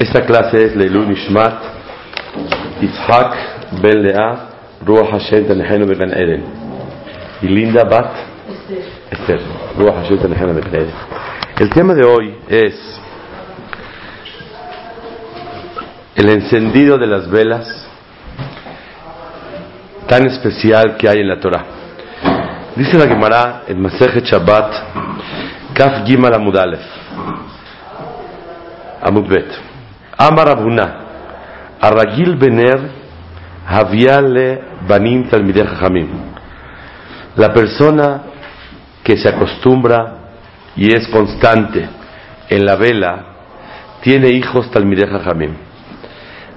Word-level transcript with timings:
Esta 0.00 0.24
clase 0.24 0.64
es 0.64 0.74
Leilu 0.76 1.04
Nishmat 1.04 1.62
Yitzhak 2.80 3.34
Ben 3.82 4.02
Lea 4.02 4.48
Ruach 4.82 5.10
Hashem 5.10 5.46
Tanehenu 5.46 5.86
Ben 5.86 6.10
Eden. 6.10 6.42
Y 7.42 7.48
Linda 7.48 7.84
Bat 7.84 8.10
Esther. 9.10 9.40
Ruach 9.76 9.96
Hashem 9.96 10.18
Ben 10.22 10.32
Eden. 10.32 10.90
El 11.58 11.68
tema 11.68 11.92
de 11.92 12.06
hoy 12.06 12.34
es 12.48 12.98
el 16.16 16.30
encendido 16.30 16.96
de 16.96 17.06
las 17.06 17.30
velas 17.30 17.86
tan 20.08 20.26
especial 20.26 20.96
que 20.96 21.10
hay 21.10 21.20
en 21.20 21.28
la 21.28 21.38
Torah. 21.38 21.64
Dice 22.74 22.96
la 22.96 23.06
Gemara 23.06 23.64
en 23.68 23.82
Masejet 23.82 24.24
Shabbat 24.24 24.72
Kaf 25.74 26.06
Gimal 26.06 26.32
Amudalef 26.32 26.80
Amudbet 30.20 30.28
Amar 30.28 30.48
Abuna 30.48 30.94
Arragil 31.80 32.36
Bener 32.36 32.78
Haviale 33.66 34.60
Banim 34.86 35.28
Talmideh 35.28 35.66
Hamim 35.80 36.08
La 37.36 37.52
persona 37.52 38.22
que 39.02 39.16
se 39.16 39.28
acostumbra 39.28 40.16
y 40.76 40.94
es 40.94 41.08
constante 41.08 41.88
en 42.48 42.66
la 42.66 42.76
vela 42.76 43.24
tiene 44.02 44.28
hijos 44.28 44.70
Talmideh 44.70 45.08
Hamim. 45.24 45.54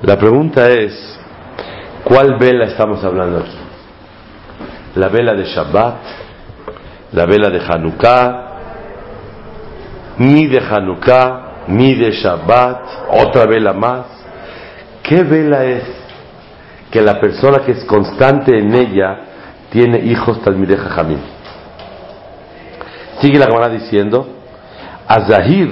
La 0.01 0.17
pregunta 0.17 0.69
es 0.69 1.19
¿cuál 2.03 2.37
vela 2.39 2.65
estamos 2.65 3.03
hablando 3.03 3.39
aquí? 3.39 3.57
¿La 4.95 5.07
vela 5.09 5.33
de 5.33 5.45
Shabbat? 5.45 5.95
¿La 7.13 7.25
vela 7.25 7.49
de 7.49 7.59
Hanukkah? 7.59 8.43
Ni 10.19 10.47
de 10.47 10.59
Hanukkah 10.59 11.52
ni 11.67 11.95
de 11.95 12.11
Shabbat, 12.11 12.81
otra 13.11 13.45
vela 13.45 13.73
más. 13.73 14.05
¿Qué 15.01 15.23
vela 15.23 15.65
es 15.65 15.83
que 16.91 17.01
la 17.01 17.19
persona 17.19 17.59
que 17.59 17.71
es 17.71 17.83
constante 17.85 18.57
en 18.57 18.73
ella 18.73 19.19
tiene 19.69 19.99
hijos 19.99 20.41
Talmideh 20.41 20.77
Jamim? 20.77 21.19
Sigue 23.19 23.39
la 23.39 23.45
Gemara 23.45 23.69
diciendo, 23.69 24.27
Azahir 25.07 25.69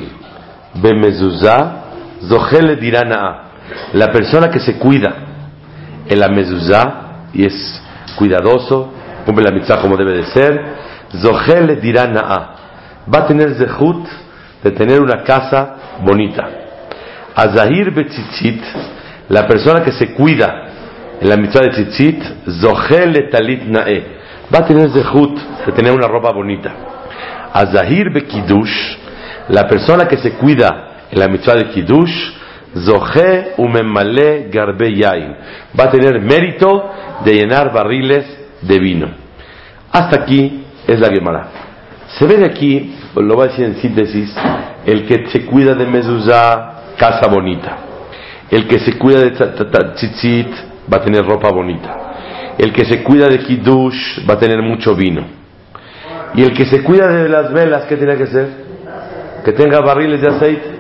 bemezuzá 0.75 1.81
zohele 2.27 2.75
dirana. 2.75 3.51
La 3.93 4.11
persona 4.11 4.49
que 4.49 4.59
se 4.59 4.77
cuida 4.77 5.13
en 6.07 6.19
la 6.19 6.27
mezuzá 6.27 7.27
y 7.33 7.45
es 7.45 7.81
cuidadoso, 8.15 8.91
cumple 9.25 9.45
la 9.45 9.51
mitzvah 9.51 9.81
como 9.81 9.95
debe 9.97 10.13
de 10.13 10.25
ser, 10.25 10.61
zohele 11.21 11.77
dirana. 11.77 12.55
Va 13.13 13.19
a 13.19 13.27
tener 13.27 13.55
zehut 13.55 14.07
de 14.63 14.71
tener 14.71 15.01
una 15.01 15.23
casa 15.23 15.75
bonita. 16.03 16.47
Azahir 17.35 17.91
betzitzit, 17.91 18.61
la 19.29 19.47
persona 19.47 19.81
que 19.81 19.91
se 19.91 20.13
cuida 20.13 20.67
en 21.21 21.29
la 21.29 21.37
mitzvah 21.37 21.61
de 21.61 21.69
tzitzit, 21.69 22.23
zohel 22.61 23.29
talit 23.29 23.63
nae, 23.63 24.03
va 24.53 24.59
a 24.59 24.65
tener 24.65 24.89
zehut 24.89 25.37
de 25.65 25.71
tener 25.71 25.93
una 25.93 26.07
ropa 26.07 26.31
bonita. 26.31 26.73
Azahir 27.53 28.11
bekidush, 28.11 28.97
la 29.49 29.67
persona 29.67 30.07
que 30.07 30.17
se 30.17 30.33
cuida 30.33 31.07
en 31.11 31.19
la 31.19 31.27
mitzvah 31.27 31.55
de 31.55 31.69
kidush, 31.69 32.41
zohe 32.75 33.53
umemale 33.57 34.49
garbe 34.49 34.93
yain, 34.95 35.35
va 35.77 35.85
a 35.85 35.91
tener 35.91 36.19
mérito 36.21 36.89
de 37.23 37.33
llenar 37.33 37.71
barriles 37.73 38.25
de 38.61 38.79
vino. 38.79 39.07
Hasta 39.91 40.21
aquí 40.23 40.63
es 40.87 40.99
la 40.99 41.09
Gemara. 41.09 41.47
Se 42.17 42.25
ve 42.25 42.37
de 42.37 42.45
aquí, 42.45 42.95
lo 43.15 43.35
voy 43.35 43.45
a 43.45 43.49
decir 43.49 43.65
en 43.65 43.75
síntesis, 43.75 44.33
el 44.85 45.05
que 45.05 45.27
se 45.29 45.45
cuida 45.45 45.75
de 45.75 45.85
mezuzá, 45.85 46.93
casa 46.97 47.27
bonita. 47.27 47.77
El 48.49 48.67
que 48.67 48.79
se 48.79 48.97
cuida 48.97 49.19
de 49.19 49.31
tzitzit, 49.31 50.47
va 50.91 50.97
a 50.97 51.01
tener 51.01 51.25
ropa 51.25 51.49
bonita. 51.49 51.97
El 52.57 52.73
que 52.73 52.85
se 52.85 53.03
cuida 53.03 53.27
de 53.27 53.39
kiddush, 53.39 54.27
va 54.29 54.35
a 54.35 54.39
tener 54.39 54.61
mucho 54.61 54.95
vino. 54.95 55.25
Y 56.35 56.43
el 56.43 56.53
que 56.53 56.65
se 56.65 56.83
cuida 56.83 57.07
de 57.07 57.29
las 57.29 57.51
velas, 57.51 57.85
¿qué 57.85 57.97
tiene 57.97 58.15
que 58.15 58.27
ser? 58.27 58.47
Que 59.43 59.51
tenga 59.51 59.81
barriles 59.81 60.21
de 60.21 60.27
aceite. 60.27 60.71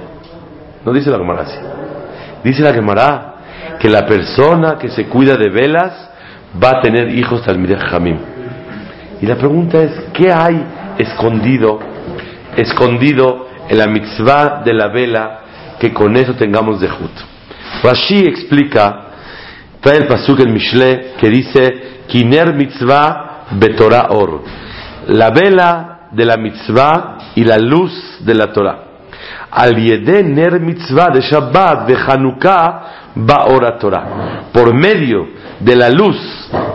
No 0.85 0.93
dice 0.93 1.09
la 1.09 1.17
Gemara 1.17 1.41
así. 1.41 1.57
Dice 2.43 2.61
la 2.61 2.73
Gemara 2.73 3.35
que 3.79 3.89
la 3.89 4.05
persona 4.05 4.77
que 4.77 4.89
se 4.89 5.07
cuida 5.07 5.35
de 5.35 5.49
velas 5.49 6.09
va 6.61 6.77
a 6.77 6.81
tener 6.81 7.09
hijos 7.09 7.43
talmideh 7.43 7.77
jamim. 7.77 8.17
Y 9.21 9.25
la 9.25 9.35
pregunta 9.35 9.81
es, 9.81 9.91
¿qué 10.13 10.31
hay 10.31 10.63
escondido, 10.97 11.79
escondido 12.57 13.47
en 13.69 13.77
la 13.77 13.87
mitzvah 13.87 14.61
de 14.63 14.73
la 14.73 14.87
vela, 14.87 15.39
que 15.79 15.93
con 15.93 16.15
eso 16.15 16.35
tengamos 16.35 16.79
dejut. 16.79 17.11
Rashi 17.83 18.19
explica, 18.19 19.07
trae 19.79 19.97
el 19.97 20.07
pasuk 20.07 20.41
en 20.41 20.53
Mishle, 20.53 21.13
que 21.19 21.29
dice, 21.29 22.03
Kiner 22.07 22.53
mitzvah 22.53 23.45
betorah 23.51 24.07
or. 24.11 24.43
La 25.07 25.29
vela 25.29 26.09
de 26.11 26.25
la 26.25 26.37
mitzvah 26.37 27.17
y 27.35 27.43
la 27.43 27.57
luz 27.57 28.19
de 28.19 28.33
la 28.33 28.51
Torah. 28.51 28.83
Al 29.51 29.75
yede 29.75 30.23
ner 30.23 30.59
mitzvah 30.59 31.09
de 31.09 31.21
Shabbat 31.21 31.87
de 31.87 31.95
Hanukkah 31.95 32.83
ba 33.15 33.45
Torah. 33.79 34.49
Por 34.51 34.73
medio 34.73 35.27
de 35.59 35.75
la 35.75 35.89
luz 35.89 36.17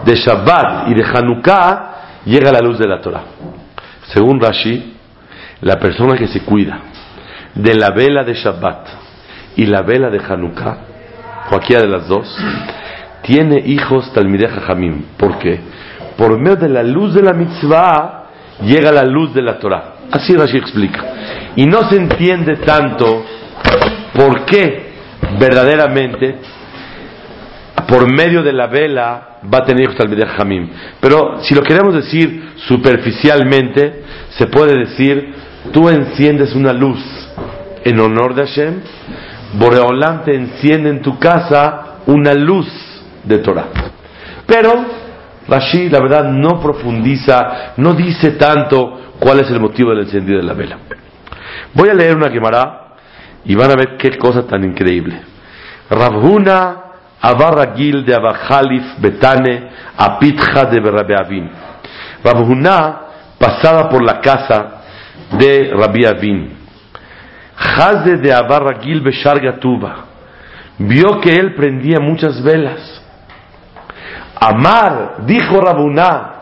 de 0.05 0.15
Shabbat 0.15 0.89
y 0.89 0.95
de 0.95 1.05
Hanukkah 1.05 2.23
llega 2.25 2.53
la 2.53 2.61
luz 2.61 2.79
de 2.79 2.89
la 2.89 3.01
Torah. 3.01 3.23
Según 4.13 4.41
Rashi, 4.41 4.96
la 5.61 5.79
persona 5.79 6.17
que 6.17 6.29
se 6.29 6.41
cuida 6.41 6.81
de 7.55 7.75
la 7.75 7.91
vela 7.91 8.25
de 8.25 8.35
Shabbat 8.35 8.89
y 9.57 9.67
la 9.67 9.83
vela 9.83 10.11
de 10.11 10.21
Hanukkah, 10.21 10.79
cualquiera 11.49 11.83
de 11.83 11.89
las 11.89 12.07
dos, 12.07 12.37
tiene 13.23 13.63
hijos 13.67 14.13
Talmideh 14.13 14.49
Jamim. 14.49 15.03
¿Por 15.17 15.39
qué? 15.39 15.61
Por 16.17 16.39
medio 16.39 16.57
de 16.57 16.69
la 16.69 16.83
luz 16.83 17.15
de 17.15 17.23
la 17.23 17.33
mitzvah 17.33 18.27
llega 18.63 18.93
la 18.93 19.05
luz 19.05 19.35
de 19.35 19.43
la 19.43 19.59
Torah. 19.59 19.95
Así 20.11 20.35
Rashi 20.35 20.59
explica. 20.59 21.05
Y 21.57 21.67
no 21.67 21.89
se 21.89 21.97
entiende 21.97 22.57
tanto 22.57 23.25
por 24.15 24.45
qué 24.45 24.93
verdaderamente 25.39 26.37
por 27.89 28.11
medio 28.11 28.43
de 28.43 28.53
la 28.53 28.67
vela 28.67 29.39
va 29.53 29.59
a 29.59 29.65
tener 29.65 29.85
hijos 29.85 29.97
Talmideh 29.97 30.27
Jamim. 30.27 30.69
Pero 31.01 31.41
si 31.43 31.55
lo 31.55 31.63
queremos 31.63 31.95
decir 31.95 32.53
superficialmente, 32.57 34.03
se 34.31 34.47
puede 34.47 34.79
decir, 34.79 35.35
tú 35.73 35.89
enciendes 35.89 36.55
una 36.55 36.73
luz 36.73 36.99
en 37.85 38.01
honor 38.01 38.35
de 38.35 38.47
Hashem, 38.47 38.81
Boreolam 39.55 40.25
te 40.25 40.35
enciende 40.35 40.91
en 40.91 41.03
tu 41.03 41.19
casa 41.19 41.99
una 42.07 42.35
luz 42.35 42.67
de 43.25 43.39
Torah. 43.39 43.67
Pero 44.47 44.85
Rashi, 45.49 45.89
la 45.89 46.01
verdad, 46.01 46.25
no 46.25 46.61
profundiza, 46.61 47.75
no 47.77 47.95
dice 47.95 48.33
tanto 48.33 49.13
cuál 49.21 49.41
es 49.41 49.51
el 49.51 49.61
motivo 49.61 49.91
del 49.91 50.01
encendido 50.01 50.39
de 50.39 50.45
la 50.45 50.55
vela. 50.55 50.79
Voy 51.73 51.89
a 51.89 51.95
leer 51.95 52.17
una 52.17 52.31
Gemara 52.31 52.97
y 53.45 53.55
van 53.55 53.71
a 53.71 53.77
ver 53.77 53.97
qué 53.97 54.19
cosa 54.19 54.47
tan 54.47 54.65
increíble. 54.65 55.21
Rabhuna 55.89 56.83
Abarragil 57.21 58.05
de 58.05 58.15
Abajalif 58.15 58.99
Betane 58.99 59.69
Apitja 59.97 60.65
de 60.67 60.81
Rabbi 60.81 61.51
Rabhuna 62.23 63.01
pasaba 63.39 63.89
por 63.89 64.05
la 64.05 64.21
casa 64.21 64.76
de 65.33 65.73
Rabbi 65.75 66.05
Avin. 66.05 66.51
Hazde 67.57 68.19
de 68.19 68.33
Abarragil 68.33 69.01
Beshar 69.01 69.41
Gatuba. 69.41 70.07
Vio 70.79 71.21
que 71.21 71.31
él 71.31 71.55
prendía 71.55 71.99
muchas 72.01 72.43
velas. 72.43 73.03
Amar, 74.39 75.25
dijo 75.27 75.59
Rabuná, 75.61 76.33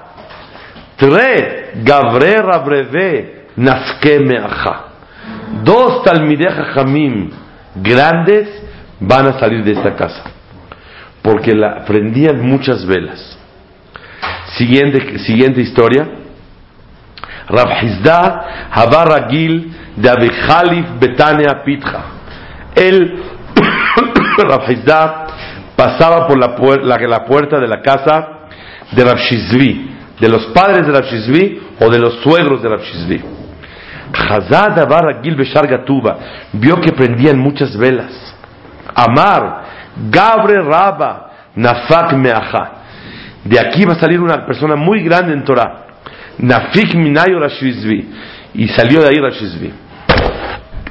Tre 0.96 1.72
Gabre 1.82 2.36
Rabreve 2.42 3.46
Nafke 3.56 4.18
Meaja. 4.20 4.84
Dos 5.62 6.02
Talmideja 6.02 6.64
Jamim 6.74 7.30
grandes 7.74 8.48
van 9.00 9.26
a 9.28 9.38
salir 9.38 9.64
de 9.64 9.72
esta 9.72 9.94
casa. 9.94 10.22
Porque 11.22 11.54
la, 11.54 11.84
prendían 11.84 12.40
muchas 12.40 12.84
velas. 12.86 13.38
Siguiente, 14.56 15.18
siguiente 15.20 15.60
historia. 15.60 16.06
Rabhizda 17.48 18.68
Habaragil 18.70 19.72
de 19.96 20.10
Abichalif 20.10 20.86
Betania 20.98 21.62
Pitja. 21.64 22.04
Él, 22.74 23.22
Rabhizda, 24.38 25.26
pasaba 25.76 26.26
por 26.26 26.38
la, 26.38 26.54
puerta 27.24 27.58
de 27.58 27.68
la 27.68 27.80
casa 27.82 28.28
de 28.90 29.04
Rabshizvi, 29.04 29.90
de 30.20 30.28
los 30.28 30.46
padres 30.46 30.86
de 30.86 30.92
Rabshizvi 30.92 31.62
o 31.80 31.90
de 31.90 31.98
los 31.98 32.22
suegros 32.22 32.62
de 32.62 32.68
Rabshizvi. 32.68 33.24
Hazad 34.12 34.78
Habaragil 34.78 35.34
Beshar 35.34 35.66
Gatuba 35.66 36.18
vio 36.52 36.80
que 36.80 36.92
prendían 36.92 37.38
muchas 37.38 37.76
velas. 37.76 38.34
Amar, 38.94 39.64
Gabre 40.08 40.62
Raba, 40.62 41.30
Nafak 41.56 42.12
Meacha. 42.14 42.70
De 43.44 43.58
aquí 43.60 43.84
va 43.84 43.92
a 43.94 44.00
salir 44.00 44.20
una 44.20 44.46
persona 44.46 44.76
muy 44.76 45.02
grande 45.02 45.32
en 45.32 45.44
Torah. 45.44 45.83
Nafik 46.38 46.94
Minayo 46.94 47.38
Rashizvi. 47.38 48.08
Y 48.54 48.68
salió 48.68 49.02
de 49.02 49.08
ahí 49.08 49.20
Rashizvi. 49.20 49.72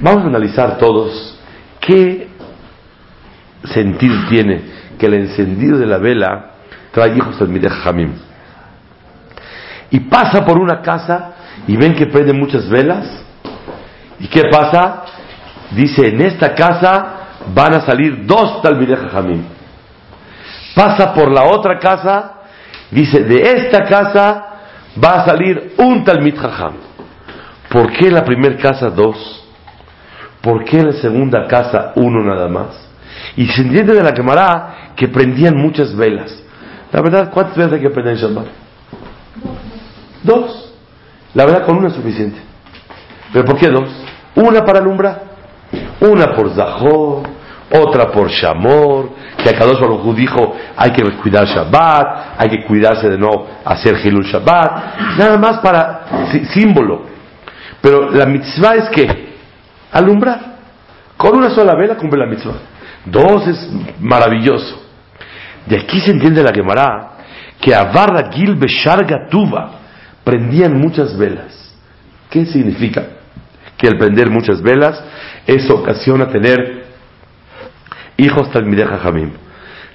Vamos 0.02 0.24
a 0.24 0.28
analizar 0.28 0.78
todos 0.78 1.40
qué 1.80 2.28
sentido 3.64 4.16
tiene 4.30 4.62
que 4.98 5.06
el 5.06 5.14
encendido 5.14 5.78
de 5.78 5.86
la 5.86 5.98
vela 5.98 6.52
trae 6.92 7.16
hijos 7.16 7.40
del 7.40 7.70
Jamim. 7.70 8.14
Y 9.92 10.00
pasa 10.02 10.44
por 10.46 10.60
una 10.60 10.82
casa 10.82 11.34
y 11.68 11.78
ven 11.78 11.96
que 11.96 12.08
prenden 12.08 12.40
muchas 12.40 12.68
velas. 12.70 13.08
¿Y 14.20 14.28
qué 14.28 14.44
pasa? 14.52 15.04
Dice, 15.72 16.08
en 16.08 16.22
esta 16.22 16.54
casa 16.54 17.06
van 17.54 17.76
a 17.76 17.82
salir 17.82 18.26
dos 18.26 18.62
Talmideh. 18.62 18.98
Pasa 20.76 21.14
por 21.14 21.32
la 21.32 21.44
otra 21.46 21.78
casa, 21.80 22.34
dice, 22.92 23.24
de 23.24 23.42
esta 23.42 23.84
casa 23.84 24.53
va 25.02 25.22
a 25.22 25.26
salir 25.26 25.74
un 25.78 26.04
Talmid 26.04 26.36
Jajam. 26.36 26.74
¿Por 27.70 27.92
qué 27.94 28.12
la 28.12 28.24
primera 28.24 28.58
casa 28.58 28.90
dos? 28.90 29.44
¿Por 30.42 30.64
qué 30.66 30.84
la 30.84 30.94
segunda 30.94 31.48
casa 31.48 31.94
uno 31.96 32.24
nada 32.24 32.48
más? 32.48 32.90
Y 33.36 33.48
se 33.48 33.62
entiende 33.62 33.94
de 33.94 34.04
la 34.04 34.14
quemará 34.14 34.94
que 34.96 35.08
prendían 35.08 35.56
muchas 35.56 35.96
velas. 35.96 36.44
La 36.92 37.02
verdad, 37.02 37.32
¿cuántas 37.32 37.56
velas 37.56 37.74
hay 37.74 37.82
que 37.82 37.90
prender 37.90 38.16
en 38.16 38.22
Shabbat? 38.22 38.48
Dos. 40.24 40.74
La 41.34 41.46
verdad, 41.46 41.66
con 41.66 41.78
una 41.78 41.88
es 41.88 41.96
suficiente. 41.96 42.40
¿Pero 43.32 43.46
por 43.46 43.58
qué 43.58 43.70
dos? 43.70 43.90
Una 44.36 44.64
para 44.64 44.80
alumbrar, 44.80 45.24
una 46.00 46.36
por 46.36 46.54
Zahor, 46.54 47.24
otra 47.74 48.12
por 48.12 48.30
Shamor, 48.30 49.10
que 49.38 49.50
Akadosh 49.50 49.80
Baruj 49.80 50.16
dijo 50.16 50.56
hay 50.78 50.92
que 50.92 51.04
cuidar 51.18 51.46
Shabbat, 51.46 52.36
hay 52.38 52.50
que 52.50 52.64
cuidarse 52.66 53.10
de 53.10 53.18
no 53.18 53.48
hacer 53.66 53.98
Hilul 54.04 54.26
Shabbat, 54.26 55.18
nada 55.18 55.38
más 55.38 55.60
para 55.60 56.30
símbolo. 56.54 57.08
Pero 57.82 58.12
la 58.12 58.26
mitzvah 58.26 58.76
es 58.76 58.90
que 58.90 59.34
alumbrar. 59.92 60.54
Con 61.18 61.38
una 61.38 61.50
sola 61.50 61.76
vela 61.76 61.96
cumple 61.96 62.20
la 62.20 62.28
mitzvah. 62.28 62.54
Dos 63.06 63.48
es 63.48 63.70
maravilloso. 64.00 64.82
De 65.66 65.78
aquí 65.78 66.00
se 66.00 66.12
entiende 66.12 66.44
la 66.44 66.54
Gemara 66.54 67.12
que 67.60 67.74
a 67.74 67.86
Barra 67.86 68.30
Gil 68.32 68.56
Besharga 68.56 69.28
Tuva 69.30 69.72
prendían 70.24 70.80
muchas 70.80 71.18
velas. 71.18 71.76
¿Qué 72.30 72.46
significa? 72.46 73.04
Que 73.78 73.88
al 73.88 73.98
prender 73.98 74.30
muchas 74.30 74.62
velas 74.62 75.04
eso 75.46 75.76
ocasiona 75.76 76.28
tener 76.28 76.83
hijos 78.18 78.52
Talmideh 78.52 78.86
Jamim. 78.86 79.32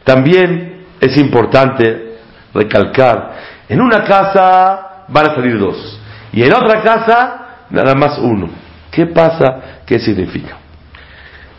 También 0.05 0.87
es 1.00 1.17
importante 1.17 2.19
recalcar, 2.55 3.37
en 3.69 3.81
una 3.81 4.05
casa 4.05 5.05
van 5.09 5.31
a 5.31 5.35
salir 5.35 5.59
dos 5.59 6.00
y 6.32 6.43
en 6.43 6.53
otra 6.53 6.82
casa 6.82 7.47
nada 7.70 7.94
más 7.94 8.19
uno. 8.19 8.49
¿Qué 8.91 9.06
pasa? 9.06 9.82
¿Qué 9.87 9.99
significa? 9.99 10.56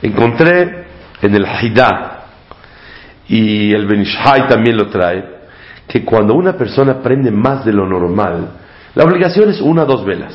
Encontré 0.02 0.86
en 1.22 1.36
el 1.36 1.46
Haidah 1.46 2.20
y 3.28 3.72
el 3.74 3.86
Benishai 3.86 4.48
también 4.48 4.76
lo 4.76 4.88
trae, 4.88 5.24
que 5.88 6.04
cuando 6.04 6.34
una 6.34 6.54
persona 6.54 7.02
prende 7.02 7.32
más 7.32 7.64
de 7.64 7.74
lo 7.74 7.88
normal, 7.88 8.50
la 8.96 9.04
obligación 9.04 9.50
es 9.50 9.62
una 9.62 9.84
o 9.84 9.86
dos 9.86 10.06
velas. 10.06 10.34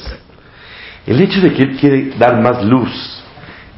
El 1.06 1.20
hecho 1.20 1.40
de 1.40 1.52
que 1.52 1.62
él 1.62 1.76
quiere 1.76 2.10
dar 2.16 2.40
más 2.40 2.64
luz, 2.64 3.24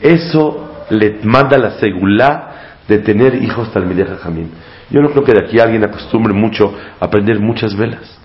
eso 0.00 0.65
le 0.90 1.18
manda 1.22 1.58
la 1.58 1.72
segulá 1.78 2.52
de 2.88 2.98
tener 2.98 3.42
hijos 3.42 3.72
talmideja 3.72 4.16
jamín. 4.16 4.50
Yo 4.90 5.00
no 5.00 5.10
creo 5.10 5.24
que 5.24 5.32
de 5.32 5.44
aquí 5.44 5.58
alguien 5.58 5.84
acostumbre 5.84 6.32
mucho 6.32 6.72
a 7.00 7.10
prender 7.10 7.40
muchas 7.40 7.76
velas. 7.76 8.18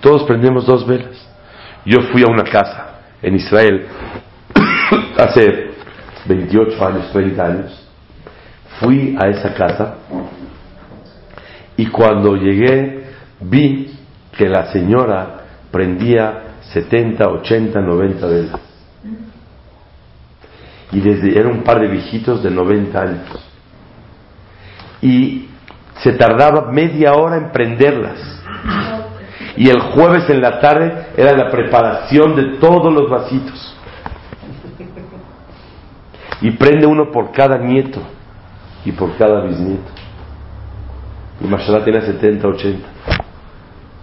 Todos 0.00 0.24
prendemos 0.24 0.66
dos 0.66 0.86
velas. 0.86 1.28
Yo 1.84 2.00
fui 2.12 2.22
a 2.22 2.30
una 2.30 2.44
casa 2.44 3.00
en 3.20 3.36
Israel 3.36 3.86
hace 5.18 5.72
28 6.26 6.86
años, 6.86 7.12
30 7.12 7.44
años, 7.44 7.88
fui 8.80 9.16
a 9.20 9.28
esa 9.28 9.54
casa 9.54 9.96
y 11.76 11.86
cuando 11.86 12.36
llegué 12.36 13.04
vi 13.40 13.92
que 14.36 14.48
la 14.48 14.72
señora 14.72 15.40
prendía 15.70 16.42
70, 16.72 17.28
80, 17.28 17.80
90 17.80 18.26
velas. 18.26 18.71
Y 20.92 21.00
desde 21.00 21.38
era 21.38 21.48
un 21.48 21.62
par 21.62 21.80
de 21.80 21.88
viejitos 21.88 22.42
de 22.42 22.50
90 22.50 23.00
años. 23.00 23.52
Y 25.00 25.48
se 26.02 26.12
tardaba 26.12 26.70
media 26.70 27.14
hora 27.14 27.36
en 27.36 27.50
prenderlas. 27.50 28.18
Y 29.56 29.68
el 29.68 29.80
jueves 29.80 30.28
en 30.30 30.40
la 30.40 30.60
tarde 30.60 31.08
era 31.16 31.36
la 31.36 31.50
preparación 31.50 32.34
de 32.36 32.58
todos 32.58 32.92
los 32.92 33.08
vasitos. 33.10 33.76
Y 36.40 36.50
prende 36.52 36.86
uno 36.86 37.10
por 37.10 37.30
cada 37.32 37.58
nieto 37.58 38.00
y 38.84 38.92
por 38.92 39.16
cada 39.16 39.42
bisnieto. 39.42 39.90
Y 41.40 41.46
Mashallah 41.46 41.84
tiene 41.84 42.00
70, 42.02 42.48
80. 42.48 42.88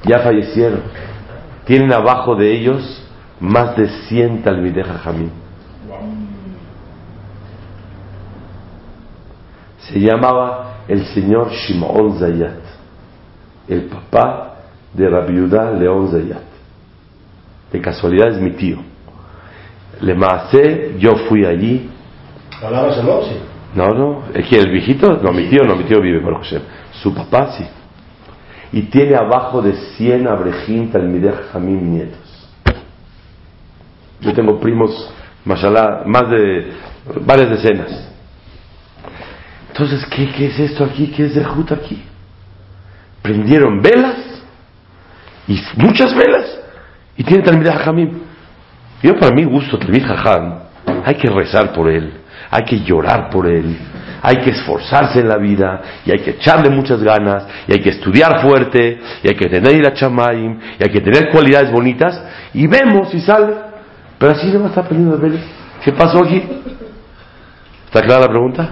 Ya 0.04 0.20
fallecieron. 0.20 0.82
Tienen 1.66 1.92
abajo 1.94 2.36
de 2.36 2.52
ellos 2.52 3.06
más 3.40 3.76
de 3.76 3.90
100 4.08 4.44
talmideja 4.44 5.00
jamín. 5.00 5.32
Se 9.92 10.00
llamaba 10.00 10.84
el 10.88 11.06
señor 11.08 11.52
Shimon 11.52 12.20
Zayat, 12.20 12.62
el 13.68 13.84
papá 13.84 14.56
de 14.94 15.10
Rabiudá 15.10 15.72
León 15.72 16.12
Zayat. 16.12 16.44
De 17.72 17.82
casualidad 17.82 18.30
es 18.30 18.42
mi 18.42 18.52
tío. 18.52 18.78
Le 20.02 20.14
maacé, 20.16 20.96
yo 20.98 21.16
fui 21.28 21.46
allí. 21.46 21.90
¿Hablabas 22.62 22.98
el 22.98 23.06
no, 23.76 23.94
no. 23.94 24.24
¿Es 24.34 24.52
el 24.52 24.72
viejito? 24.72 25.20
No, 25.22 25.32
mi 25.32 25.48
tío 25.48 25.64
no, 25.64 25.76
mi 25.76 25.84
tío 25.84 26.02
vive 26.02 26.20
por 26.22 26.36
José. 26.38 26.62
Su 27.04 27.14
papá 27.14 27.52
sí. 27.52 27.66
Y 28.72 28.84
tiene 28.84 29.16
abajo 29.16 29.62
de 29.62 29.74
100 29.74 30.28
abrejín, 30.28 30.92
talmideh, 30.92 31.34
jamín, 31.52 31.94
nietos. 31.94 32.48
Yo 34.22 34.34
tengo 34.34 34.60
primos, 34.60 35.12
mashallah, 35.46 36.04
más 36.06 36.30
de 36.30 36.72
varias 37.26 37.50
decenas. 37.52 38.09
Entonces, 39.80 40.06
¿qué, 40.10 40.46
es 40.46 40.60
esto 40.60 40.84
aquí? 40.84 41.08
¿Qué 41.08 41.28
es 41.28 41.36
de 41.36 41.44
Jut 41.44 41.72
aquí? 41.72 42.04
Prendieron 43.22 43.82
velas 43.82 44.18
y 45.48 45.58
muchas 45.78 46.14
velas 46.14 46.60
y 47.16 47.24
tiene 47.24 47.44
talmideh, 47.44 47.72
jamín. 47.72 48.24
Yo 49.02 49.18
para 49.18 49.34
mí 49.34 49.46
gusto 49.46 49.78
talmideh, 49.80 50.06
jajam, 50.06 50.60
hay 51.06 51.16
que 51.16 51.30
rezar 51.30 51.72
por 51.72 51.90
él 51.90 52.14
hay 52.52 52.64
que 52.64 52.80
llorar 52.80 53.30
por 53.30 53.48
él, 53.48 53.78
hay 54.22 54.38
que 54.38 54.52
esforzarse 54.52 55.20
en 55.20 55.28
la 55.28 55.38
vida 55.38 55.82
y 56.06 56.12
hay 56.12 56.20
que 56.20 56.32
echarle 56.32 56.70
muchas 56.70 57.02
ganas 57.04 57.46
y 57.68 57.74
hay 57.74 57.80
que 57.80 57.90
estudiar 57.90 58.42
fuerte 58.42 59.00
y 59.24 59.28
hay 59.28 59.36
que 59.36 59.48
tener 59.50 59.76
ir 59.76 59.86
a 59.86 59.94
Chamaim 59.94 60.60
y 60.80 60.84
hay 60.84 60.90
que 60.90 61.02
tener 61.02 61.30
cualidades 61.32 61.72
bonitas 61.72 62.20
y 62.54 62.66
vemos 62.66 63.10
si 63.12 63.22
sale. 63.22 63.54
Pero 64.18 64.32
así 64.32 64.48
no 64.48 64.60
va 64.60 64.66
a 64.66 64.70
estar 64.70 64.84
aprendiendo 64.84 65.18
de 65.18 65.30
ver 65.30 65.40
¿Qué 65.84 65.94
pasó 65.94 66.24
aquí? 66.24 66.44
¿Está 67.86 68.02
clara 68.02 68.22
la 68.22 68.28
pregunta? 68.28 68.70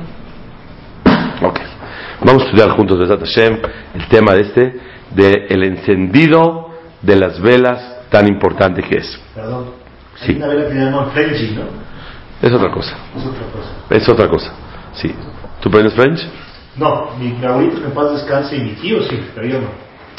Vamos 2.23 2.43
a 2.43 2.45
estudiar 2.47 2.69
juntos 2.71 3.07
de 3.07 3.17
Hashem 3.17 3.59
el 3.93 4.07
tema 4.07 4.33
de 4.33 4.41
este, 4.41 4.79
de 5.11 5.47
el 5.49 5.63
encendido 5.63 6.69
de 7.01 7.15
las 7.15 7.39
velas 7.39 7.97
tan 8.09 8.27
importante 8.27 8.81
que 8.81 8.97
es. 8.97 9.19
Perdón. 9.35 9.71
Sí. 10.15 10.31
Hay 10.31 10.37
una 10.37 10.47
vela 10.47 10.63
que 10.63 10.73
se 10.73 10.79
llama 10.79 11.01
¿no? 11.01 12.47
Es 12.47 12.53
otra 12.53 12.71
cosa. 12.71 12.95
Es 13.15 13.25
otra 13.25 13.45
cosa. 13.51 13.95
Es 13.95 14.09
otra 14.09 14.27
cosa. 14.29 14.53
Sí. 14.93 15.13
¿Tú 15.61 15.69
aprendes 15.69 15.93
French? 15.93 16.27
No, 16.75 17.11
mi, 17.19 17.43
abuelito 17.45 17.83
en 17.83 17.91
paz 17.91 18.13
descanse 18.13 18.55
y 18.55 18.61
mi 18.61 18.71
tío 18.73 19.01
sí, 19.03 19.19
pero 19.33 19.47
yo 19.47 19.61
no. 19.61 19.67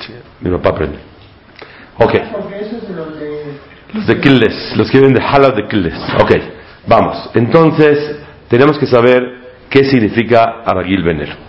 Sí, 0.00 0.12
mi 0.40 0.50
papá 0.50 0.70
aprende. 0.70 0.98
Ok. 1.98 2.14
Los 3.94 4.06
de 4.06 4.20
Killes, 4.20 4.76
los 4.76 4.90
que 4.90 4.98
vienen 4.98 5.18
de 5.18 5.24
Hala 5.24 5.50
de 5.50 5.66
Killes. 5.66 5.94
Ok, 6.20 6.32
vamos. 6.86 7.30
Entonces, 7.34 8.18
tenemos 8.48 8.78
que 8.78 8.86
saber 8.86 9.38
qué 9.70 9.84
significa 9.84 10.62
Aragil 10.64 11.02
Bener. 11.02 11.47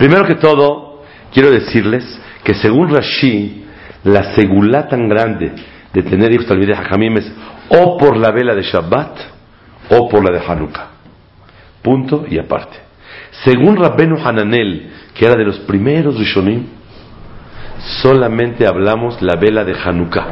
Primero 0.00 0.24
que 0.24 0.36
todo, 0.36 1.02
quiero 1.30 1.50
decirles 1.50 2.18
que 2.42 2.54
según 2.54 2.88
Rashi, 2.88 3.66
la 4.04 4.34
segulá 4.34 4.88
tan 4.88 5.10
grande 5.10 5.52
de 5.92 6.02
tener 6.02 6.32
hijos 6.32 6.50
al 6.50 6.74
Jamim 6.74 7.18
es 7.18 7.30
o 7.68 7.98
por 7.98 8.16
la 8.16 8.30
vela 8.30 8.54
de 8.54 8.62
Shabbat 8.62 9.18
o 9.90 10.08
por 10.08 10.24
la 10.24 10.32
de 10.32 10.42
Hanukkah. 10.42 10.86
Punto 11.82 12.24
y 12.26 12.38
aparte. 12.38 12.78
Según 13.44 13.76
Rabbenu 13.76 14.16
Hananel, 14.16 14.90
que 15.12 15.26
era 15.26 15.36
de 15.36 15.44
los 15.44 15.58
primeros 15.58 16.18
Rishonim, 16.18 16.64
solamente 18.00 18.66
hablamos 18.66 19.20
la 19.20 19.36
vela 19.36 19.64
de 19.64 19.74
Hanukkah. 19.84 20.28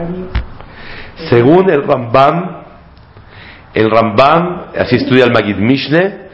Según 1.29 1.69
el 1.69 1.83
Rambam, 1.83 2.63
el 3.75 3.91
Rambam, 3.91 4.69
así 4.79 4.97
estudia 4.97 5.27
el 5.27 5.31
Magid 5.31 5.57
Mishne, 5.57 6.29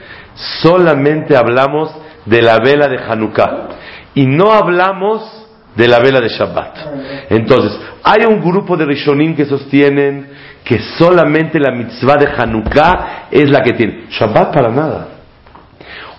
solamente 0.62 1.36
hablamos 1.36 2.03
de 2.26 2.42
la 2.42 2.58
vela 2.58 2.88
de 2.88 2.98
Hanukkah. 2.98 3.68
Y 4.14 4.26
no 4.26 4.52
hablamos 4.52 5.46
de 5.74 5.88
la 5.88 5.98
vela 5.98 6.20
de 6.20 6.28
Shabbat. 6.28 7.30
Entonces, 7.30 7.78
hay 8.02 8.24
un 8.26 8.40
grupo 8.40 8.76
de 8.76 8.84
Rishonim 8.84 9.34
que 9.34 9.44
sostienen 9.44 10.28
que 10.64 10.78
solamente 10.96 11.58
la 11.58 11.72
mitzvah 11.72 12.16
de 12.16 12.28
Hanukkah 12.36 13.28
es 13.30 13.50
la 13.50 13.62
que 13.62 13.72
tiene. 13.72 14.06
Shabbat 14.08 14.54
para 14.54 14.70
nada. 14.70 15.08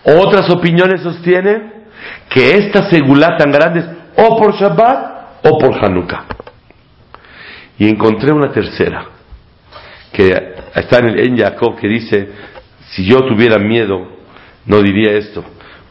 Otras 0.04 0.50
opiniones 0.50 1.02
sostienen 1.02 1.74
que 2.30 2.58
esta 2.58 2.90
segulá 2.90 3.38
tan 3.38 3.52
grande 3.52 3.80
es 3.80 3.86
o 4.18 4.38
por 4.38 4.54
Shabbat 4.56 5.16
o 5.44 5.58
por 5.58 5.84
Hanukkah. 5.84 6.26
Y 7.78 7.90
encontré 7.90 8.32
una 8.32 8.52
tercera, 8.52 9.06
que 10.14 10.56
está 10.74 11.00
en 11.00 11.10
el 11.10 11.20
En 11.28 11.38
Jacob, 11.38 11.76
que 11.78 11.88
dice, 11.88 12.30
si 12.92 13.06
yo 13.06 13.20
tuviera 13.26 13.58
miedo, 13.58 14.08
no 14.66 14.82
diría 14.82 15.12
esto, 15.14 15.44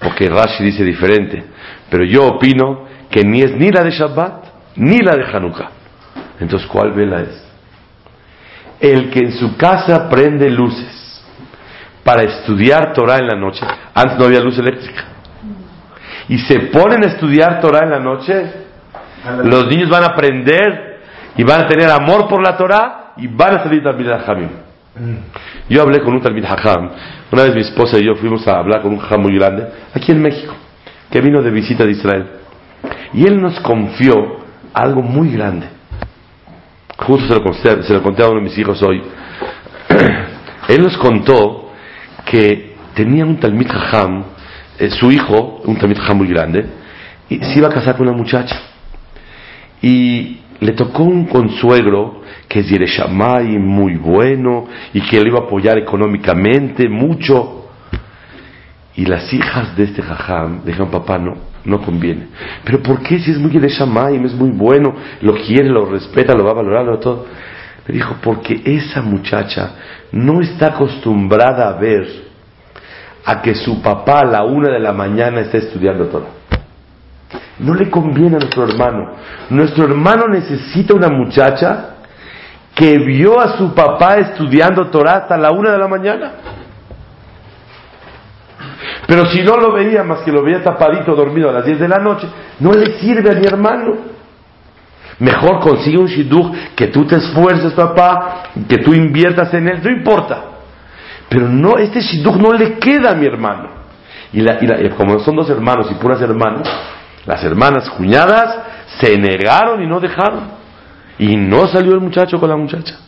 porque 0.05 0.29
Rashi 0.29 0.63
dice 0.63 0.85
diferente, 0.85 1.43
pero 1.91 2.05
yo 2.05 2.27
opino 2.27 2.85
que 3.11 3.25
ni 3.25 3.41
es 3.41 3.53
ni 3.57 3.71
la 3.71 3.83
de 3.83 3.91
Shabbat, 3.91 4.45
ni 4.77 4.99
la 4.99 5.17
de 5.17 5.25
Hanukkah. 5.25 5.71
Entonces, 6.39 6.69
¿cuál 6.69 6.93
vela 6.93 7.23
es? 7.23 7.43
El 8.79 9.11
que 9.11 9.21
en 9.21 9.33
su 9.33 9.57
casa 9.57 10.11
prende 10.11 10.51
luces 10.51 11.25
para 12.05 12.23
estudiar 12.23 12.93
Torah 12.93 13.17
en 13.17 13.29
la 13.29 13.39
noche, 13.39 13.67
antes 13.95 14.19
no 14.19 14.27
había 14.27 14.41
luz 14.41 14.59
eléctrica, 14.59 15.05
y 16.29 16.39
se 16.39 16.61
ponen 16.67 17.03
a 17.03 17.07
estudiar 17.07 17.61
Torah 17.63 17.85
en 17.85 17.91
la 17.91 18.01
noche, 18.01 18.53
los 19.45 19.67
niños 19.69 19.89
van 19.89 20.03
a 20.03 20.09
aprender 20.09 21.01
y 21.35 21.45
van 21.45 21.63
a 21.63 21.67
tener 21.67 21.89
amor 21.89 22.29
por 22.29 22.43
la 22.43 22.59
Torah 22.59 23.13
y 23.17 23.27
van 23.27 23.57
a 23.57 23.63
salir 23.63 23.83
también 23.83 24.11
de 24.11 24.19
Jamim. 24.19 24.64
Yo 25.69 25.83
hablé 25.83 26.01
con 26.03 26.15
un 26.15 26.21
Talmid 26.21 26.45
Hajam. 26.45 26.91
Una 27.33 27.43
vez 27.43 27.55
mi 27.55 27.63
esposa 27.63 27.99
y 27.99 28.05
yo 28.05 28.15
fuimos 28.15 28.47
a 28.47 28.59
hablar 28.59 28.83
con 28.83 28.93
un 28.93 29.01
Hajam 29.01 29.23
muy 29.23 29.35
grande, 29.35 29.67
aquí 29.93 30.13
en 30.13 30.23
México, 30.23 30.55
que 31.11 31.21
vino 31.21 31.43
de 31.43 31.51
visita 31.51 31.85
de 31.85 31.93
Israel. 31.93 32.27
Y 33.13 33.27
él 33.27 33.41
nos 33.41 33.59
confió 33.61 34.15
algo 34.73 35.03
muy 35.03 35.33
grande. 35.33 35.67
Justo 36.97 37.27
se 37.27 37.35
lo 37.35 37.43
conté, 37.43 37.83
se 37.83 37.93
lo 37.93 38.03
conté 38.03 38.23
a 38.23 38.29
uno 38.29 38.39
de 38.39 38.45
mis 38.45 38.57
hijos 38.57 38.81
hoy. 38.83 39.03
él 40.69 40.83
nos 40.83 40.97
contó 40.99 41.73
que 42.25 42.77
tenía 42.95 43.25
un 43.25 43.39
Talmid 43.39 43.69
Hajam, 43.69 44.25
eh, 44.79 44.91
su 44.91 45.11
hijo, 45.11 45.63
un 45.65 45.77
Talmid 45.77 45.99
Hajam 45.99 46.19
muy 46.19 46.29
grande, 46.29 46.67
y 47.29 47.39
se 47.39 47.59
iba 47.59 47.67
a 47.67 47.73
casar 47.73 47.97
con 47.97 48.07
una 48.07 48.17
muchacha. 48.17 48.61
Y 49.83 50.39
le 50.61 50.73
tocó 50.73 51.03
un 51.03 51.27
consuegro 51.27 52.23
que 52.49 52.61
es 52.61 52.69
Yereshamay, 52.69 53.59
muy 53.59 53.97
bueno, 53.97 54.67
y 54.93 55.01
que 55.01 55.21
le 55.21 55.29
iba 55.29 55.41
a 55.41 55.43
apoyar 55.45 55.79
económicamente 55.79 56.89
mucho. 56.89 57.69
Y 58.97 59.07
las 59.07 59.33
hijas 59.33 59.77
de 59.77 59.85
este 59.85 60.03
jajam 60.03 60.65
dijeron, 60.65 60.91
papá, 60.91 61.19
no, 61.19 61.35
no 61.65 61.81
conviene. 61.81 62.29
Pero 62.65 62.81
¿por 62.83 63.03
qué 63.03 63.19
si 63.19 63.33
es 63.33 63.39
muy 63.39 63.51
Yereshamay, 63.51 64.17
es 64.25 64.35
muy 64.35 64.51
bueno, 64.51 64.95
lo 65.21 65.35
quiere, 65.35 65.69
lo 65.69 65.87
respeta, 65.87 66.35
lo 66.35 66.45
va 66.45 66.53
a 66.53 66.55
valorar, 66.55 66.85
lo 66.85 66.99
todo? 66.99 67.27
Le 67.87 67.95
dijo, 67.95 68.17
porque 68.23 68.63
esa 68.65 69.03
muchacha 69.03 69.75
no 70.13 70.41
está 70.41 70.69
acostumbrada 70.69 71.69
a 71.69 71.73
ver 71.79 72.07
a 73.25 73.43
que 73.43 73.55
su 73.55 73.83
papá 73.83 74.21
a 74.21 74.25
la 74.25 74.45
una 74.45 74.71
de 74.71 74.81
la 74.81 74.93
mañana 74.93 75.41
esté 75.41 75.59
estudiando 75.59 76.07
todo. 76.07 76.27
No 77.59 77.75
le 77.75 77.91
conviene 77.91 78.37
a 78.37 78.39
nuestro 78.39 78.65
hermano. 78.65 79.13
Nuestro 79.51 79.85
hermano 79.85 80.29
necesita 80.29 80.95
una 80.95 81.09
muchacha 81.09 81.94
que 82.75 82.99
vio 82.99 83.41
a 83.41 83.57
su 83.57 83.73
papá 83.75 84.17
estudiando 84.17 84.91
Torah 84.91 85.19
hasta 85.19 85.37
la 85.37 85.53
una 85.53 85.71
de 85.71 85.79
la 85.79 85.89
mañana. 85.89 86.33
Pero 89.07 89.27
si 89.27 89.43
no 89.43 89.57
lo 89.57 89.73
veía 89.73 90.03
más 90.03 90.21
que 90.21 90.33
lo 90.33 90.43
veía 90.43 90.63
tapadito 90.63 91.15
dormido 91.15 91.51
a 91.51 91.53
las 91.53 91.65
diez 91.65 91.79
de 91.79 91.89
la 91.89 91.99
noche, 91.99 92.27
no 92.61 92.73
le 92.73 92.99
sirve 92.99 93.31
a 93.31 93.35
mi 93.35 93.47
hermano. 93.47 93.97
Mejor 95.19 95.61
consigue 95.61 95.99
un 95.99 96.07
shidduch 96.07 96.75
que 96.75 96.89
tú 96.89 97.07
te 97.07 97.17
esfuerces, 97.17 97.73
papá, 97.75 98.45
que 98.69 98.79
tú 98.79 98.93
inviertas 98.93 99.53
en 99.55 99.69
él, 99.69 99.81
no 99.83 99.91
importa. 99.91 100.43
Pero 101.29 101.49
no, 101.49 101.77
este 101.79 102.01
shidduch 102.01 102.37
no 102.37 102.53
le 102.53 102.79
queda 102.79 103.13
a 103.13 103.15
mi 103.15 103.27
hermano. 103.27 103.69
Y, 104.33 104.41
la, 104.41 104.59
y 104.61 104.89
como 104.91 105.21
son 105.21 105.37
dos 105.37 105.49
hermanos 105.49 105.89
y 105.91 105.95
puras 105.95 106.21
hermanas, 106.21 106.69
las 107.25 107.45
hermanas 107.45 107.89
cuñadas 107.91 108.59
se 108.99 109.17
negaron 109.17 109.83
y 109.83 109.87
no 109.87 110.01
dejaron. 110.01 110.64
Y 111.19 111.37
no 111.37 111.67
salió 111.69 111.93
el 111.93 112.01
muchacho 112.01 112.39
con 112.39 112.49
la 112.49 112.57
muchacha. 112.57 112.99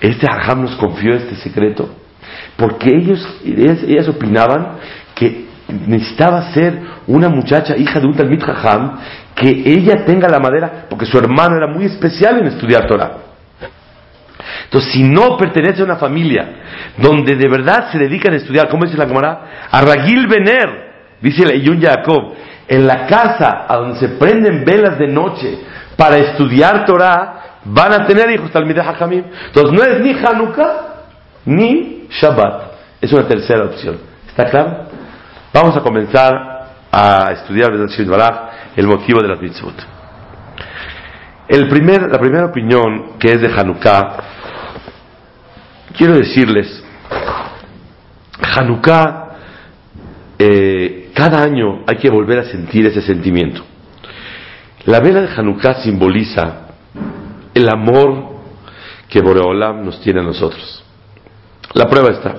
Este 0.00 0.26
Arham 0.26 0.62
nos 0.62 0.76
confió 0.76 1.14
este 1.14 1.36
secreto 1.36 1.88
porque 2.56 2.90
ellos, 2.90 3.24
ellas, 3.44 4.08
opinaban 4.08 4.78
que 5.14 5.46
necesitaba 5.68 6.52
ser 6.52 6.80
una 7.06 7.28
muchacha 7.28 7.76
hija 7.76 8.00
de 8.00 8.06
un 8.06 8.16
Talmid 8.16 8.42
Jajam 8.42 8.98
que 9.34 9.48
ella 9.48 10.04
tenga 10.04 10.28
la 10.28 10.40
madera 10.40 10.86
porque 10.88 11.06
su 11.06 11.18
hermano 11.18 11.56
era 11.56 11.68
muy 11.68 11.84
especial 11.84 12.38
en 12.38 12.46
estudiar 12.46 12.86
Torah. 12.86 13.18
Entonces, 14.64 14.92
si 14.92 15.02
no 15.02 15.36
pertenece 15.36 15.82
a 15.82 15.84
una 15.84 15.96
familia 15.96 16.62
donde 16.96 17.36
de 17.36 17.48
verdad 17.48 17.90
se 17.92 17.98
dedican 17.98 18.34
a 18.34 18.36
estudiar, 18.36 18.68
¿cómo 18.68 18.84
dice 18.84 18.98
la 18.98 19.06
Gemara? 19.06 19.68
A 19.70 19.80
Ragil 19.80 20.26
Bener, 20.26 21.16
dice 21.20 21.44
el 21.44 21.62
Yun 21.62 21.80
Jacob, 21.80 22.34
en 22.66 22.86
la 22.86 23.06
casa 23.06 23.66
a 23.68 23.76
donde 23.76 23.98
se 23.98 24.08
prenden 24.10 24.64
velas 24.64 24.98
de 24.98 25.08
noche 25.08 25.58
para 25.98 26.16
estudiar 26.18 26.86
Torah, 26.86 27.58
van 27.64 27.92
a 27.92 28.06
tener 28.06 28.30
hijos 28.30 28.52
Talmideh 28.52 28.82
Hajamim. 28.82 29.24
Entonces 29.46 29.72
no 29.72 29.82
es 29.82 30.00
ni 30.00 30.12
Hanukkah 30.12 30.72
ni 31.44 32.06
Shabbat. 32.08 32.62
Es 33.00 33.12
una 33.12 33.26
tercera 33.26 33.64
opción. 33.64 33.98
¿Está 34.28 34.44
claro? 34.44 34.84
Vamos 35.52 35.76
a 35.76 35.80
comenzar 35.80 36.68
a 36.92 37.32
estudiar 37.32 37.72
el 37.72 38.86
motivo 38.86 39.20
de 39.20 39.28
las 39.28 39.40
mitzvot. 39.40 39.74
El 41.48 41.68
primer, 41.68 42.02
la 42.02 42.18
primera 42.20 42.46
opinión 42.46 43.18
que 43.18 43.32
es 43.32 43.40
de 43.40 43.48
Hanukkah, 43.48 44.16
quiero 45.96 46.14
decirles, 46.14 46.84
Hanukkah 48.54 49.30
eh, 50.38 51.10
cada 51.12 51.42
año 51.42 51.82
hay 51.88 51.96
que 51.96 52.08
volver 52.08 52.38
a 52.38 52.44
sentir 52.44 52.86
ese 52.86 53.02
sentimiento. 53.02 53.64
La 54.86 55.00
vela 55.00 55.20
de 55.20 55.28
Hanukkah 55.28 55.82
simboliza 55.82 56.68
el 57.54 57.68
amor 57.68 58.38
que 59.08 59.20
Boreolam 59.20 59.84
nos 59.84 60.00
tiene 60.00 60.20
a 60.20 60.22
nosotros. 60.22 60.84
La 61.74 61.86
prueba 61.86 62.10
está. 62.10 62.34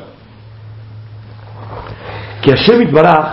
Que 2.41 2.51
Hashem 2.51 2.91
Baraj, 2.91 3.27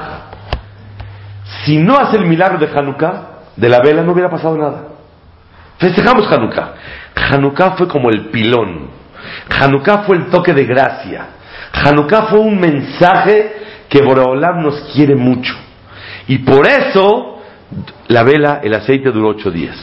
si 1.65 1.79
no 1.79 1.97
hace 1.97 2.17
el 2.17 2.27
milagro 2.27 2.59
de 2.59 2.67
Hanukkah, 2.67 3.29
de 3.57 3.69
la 3.69 3.81
vela, 3.81 4.03
no 4.03 4.13
hubiera 4.13 4.29
pasado 4.29 4.57
nada. 4.57 4.89
Festejamos 5.79 6.31
Hanukkah. 6.31 6.75
Hanukkah 7.15 7.77
fue 7.77 7.89
como 7.89 8.11
el 8.11 8.29
pilón. 8.31 8.91
Hanukkah 9.49 10.05
fue 10.05 10.17
el 10.17 10.27
toque 10.27 10.53
de 10.53 10.65
gracia. 10.65 11.27
Hanukkah 11.73 12.25
fue 12.25 12.41
un 12.41 12.59
mensaje 12.59 13.53
que 13.89 14.03
Boraholam 14.03 14.63
nos 14.63 14.93
quiere 14.93 15.15
mucho. 15.15 15.55
Y 16.29 16.39
por 16.39 16.67
eso 16.67 17.36
la 18.09 18.23
vela, 18.23 18.61
el 18.63 18.75
aceite 18.75 19.11
duró 19.11 19.29
ocho 19.29 19.51
días. 19.51 19.77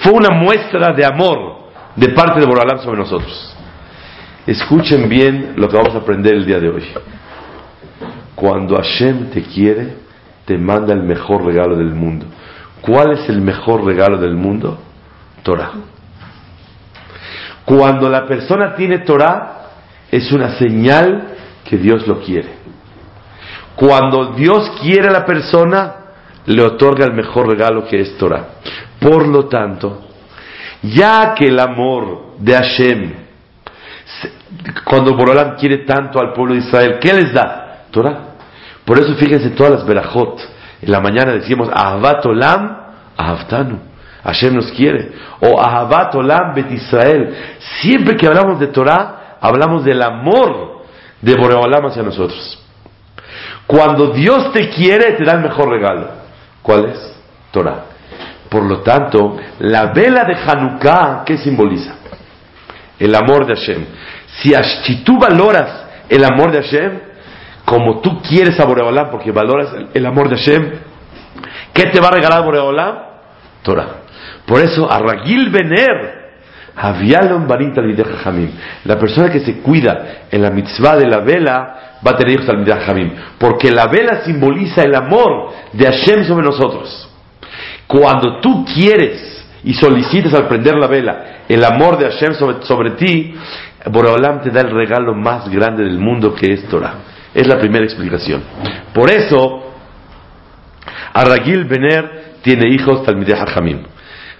Fue 0.00 0.12
una 0.12 0.30
muestra 0.30 0.92
de 0.92 1.04
amor 1.04 1.64
de 1.96 2.08
parte 2.10 2.40
de 2.40 2.46
Boraholam 2.46 2.78
sobre 2.78 2.98
nosotros. 2.98 3.56
Escuchen 4.46 5.08
bien 5.08 5.54
lo 5.56 5.68
que 5.68 5.76
vamos 5.76 5.94
a 5.94 5.98
aprender 5.98 6.34
el 6.34 6.44
día 6.44 6.58
de 6.58 6.68
hoy. 6.68 6.84
Cuando 8.34 8.76
Hashem 8.76 9.30
te 9.30 9.42
quiere, 9.42 9.96
te 10.44 10.58
manda 10.58 10.92
el 10.92 11.02
mejor 11.02 11.44
regalo 11.44 11.76
del 11.76 11.94
mundo. 11.94 12.26
¿Cuál 12.80 13.12
es 13.12 13.28
el 13.28 13.40
mejor 13.40 13.84
regalo 13.84 14.18
del 14.18 14.34
mundo? 14.34 14.78
Torah. 15.42 15.72
Cuando 17.64 18.10
la 18.10 18.26
persona 18.26 18.74
tiene 18.74 18.98
Torah, 18.98 19.70
es 20.10 20.30
una 20.32 20.58
señal 20.58 21.28
que 21.64 21.78
Dios 21.78 22.06
lo 22.06 22.20
quiere. 22.20 22.50
Cuando 23.74 24.32
Dios 24.34 24.70
quiere 24.82 25.08
a 25.08 25.12
la 25.12 25.24
persona, 25.24 26.03
le 26.46 26.62
otorga 26.62 27.06
el 27.06 27.12
mejor 27.12 27.48
regalo 27.48 27.86
que 27.86 28.00
es 28.00 28.16
Torah. 28.16 28.46
Por 29.00 29.26
lo 29.26 29.46
tanto, 29.46 30.02
ya 30.82 31.34
que 31.34 31.48
el 31.48 31.58
amor 31.58 32.34
de 32.38 32.54
Hashem, 32.54 33.12
cuando 34.84 35.14
Borolam 35.14 35.56
quiere 35.56 35.78
tanto 35.78 36.20
al 36.20 36.32
pueblo 36.32 36.54
de 36.54 36.60
Israel, 36.60 36.98
¿qué 37.00 37.12
les 37.12 37.32
da? 37.32 37.84
Torah. 37.90 38.34
Por 38.84 38.98
eso 38.98 39.14
fíjense 39.14 39.50
todas 39.50 39.72
las 39.72 39.86
verajot. 39.86 40.40
En 40.82 40.90
la 40.90 41.00
mañana 41.00 41.32
decimos, 41.32 41.68
Ahavat 41.72 42.24
Olam, 42.26 42.76
Ahavtanu. 43.16 43.78
Hashem 44.22 44.54
nos 44.54 44.70
quiere. 44.72 45.12
O 45.40 45.60
Ahavat 45.60 46.14
Olam 46.14 46.54
Bet 46.54 46.70
Israel. 46.70 47.34
Siempre 47.80 48.16
que 48.16 48.26
hablamos 48.26 48.60
de 48.60 48.66
Torah, 48.68 49.38
hablamos 49.40 49.84
del 49.84 50.02
amor 50.02 50.82
de 51.20 51.34
Boreolam 51.34 51.86
hacia 51.86 52.02
nosotros. 52.02 52.58
Cuando 53.66 54.08
Dios 54.08 54.52
te 54.52 54.68
quiere, 54.68 55.12
te 55.12 55.24
da 55.24 55.32
el 55.32 55.40
mejor 55.40 55.70
regalo. 55.70 56.23
¿Cuál 56.64 56.86
es? 56.86 57.14
Torah. 57.50 57.84
Por 58.48 58.62
lo 58.62 58.80
tanto, 58.80 59.36
la 59.58 59.92
vela 59.92 60.24
de 60.24 60.34
Hanukkah, 60.34 61.22
¿qué 61.26 61.36
simboliza? 61.36 61.96
El 62.98 63.14
amor 63.14 63.44
de 63.44 63.54
Hashem. 63.54 63.84
Si, 64.40 65.04
tú 65.04 65.18
valoras 65.18 65.84
el 66.08 66.24
amor 66.24 66.52
de 66.52 66.62
Hashem, 66.62 67.00
como 67.66 68.00
tú 68.00 68.22
quieres 68.22 68.58
a 68.58 68.64
Boreolam, 68.64 69.10
porque 69.10 69.30
valoras 69.30 69.74
el, 69.92 70.06
amor 70.06 70.30
de 70.30 70.36
Hashem, 70.36 70.72
¿qué 71.74 71.84
te 71.90 72.00
va 72.00 72.08
a 72.08 72.12
regalar 72.12 72.42
Boreolam? 72.42 72.96
Torah. 73.62 73.88
Por 74.46 74.62
eso, 74.62 74.90
a 74.90 74.98
Ragil 75.00 75.50
Bener, 75.50 76.23
La 78.84 78.98
persona 78.98 79.30
que 79.30 79.40
se 79.40 79.60
cuida 79.60 80.26
en 80.30 80.42
la 80.42 80.50
mitzvah 80.50 80.96
de 80.96 81.06
la 81.06 81.20
vela 81.20 81.98
va 82.04 82.10
a 82.10 82.16
tener 82.16 82.34
hijos 82.34 82.46
Talmidei 82.46 82.74
Jajamim. 82.74 83.12
Porque 83.38 83.70
la 83.70 83.86
vela 83.86 84.24
simboliza 84.24 84.82
el 84.82 84.94
amor 84.94 85.52
de 85.72 85.86
Hashem 85.86 86.24
sobre 86.24 86.44
nosotros. 86.44 87.08
Cuando 87.86 88.40
tú 88.40 88.64
quieres 88.64 89.46
y 89.62 89.74
solicitas 89.74 90.34
al 90.34 90.48
prender 90.48 90.74
la 90.74 90.88
vela 90.88 91.24
el 91.48 91.64
amor 91.64 91.96
de 91.98 92.10
Hashem 92.10 92.34
sobre, 92.34 92.62
sobre 92.62 92.90
ti, 92.92 93.34
Boreolam 93.86 94.42
te 94.42 94.50
da 94.50 94.62
el 94.62 94.70
regalo 94.70 95.14
más 95.14 95.48
grande 95.48 95.84
del 95.84 95.98
mundo 95.98 96.34
que 96.34 96.52
es 96.54 96.66
Torah. 96.68 96.94
Es 97.32 97.46
la 97.46 97.58
primera 97.58 97.84
explicación. 97.84 98.42
Por 98.92 99.10
eso, 99.10 99.72
Aragil 101.12 101.64
Bener 101.64 102.38
tiene 102.42 102.68
hijos 102.74 103.04
Talmidei 103.04 103.38
Hajamim. 103.38 103.82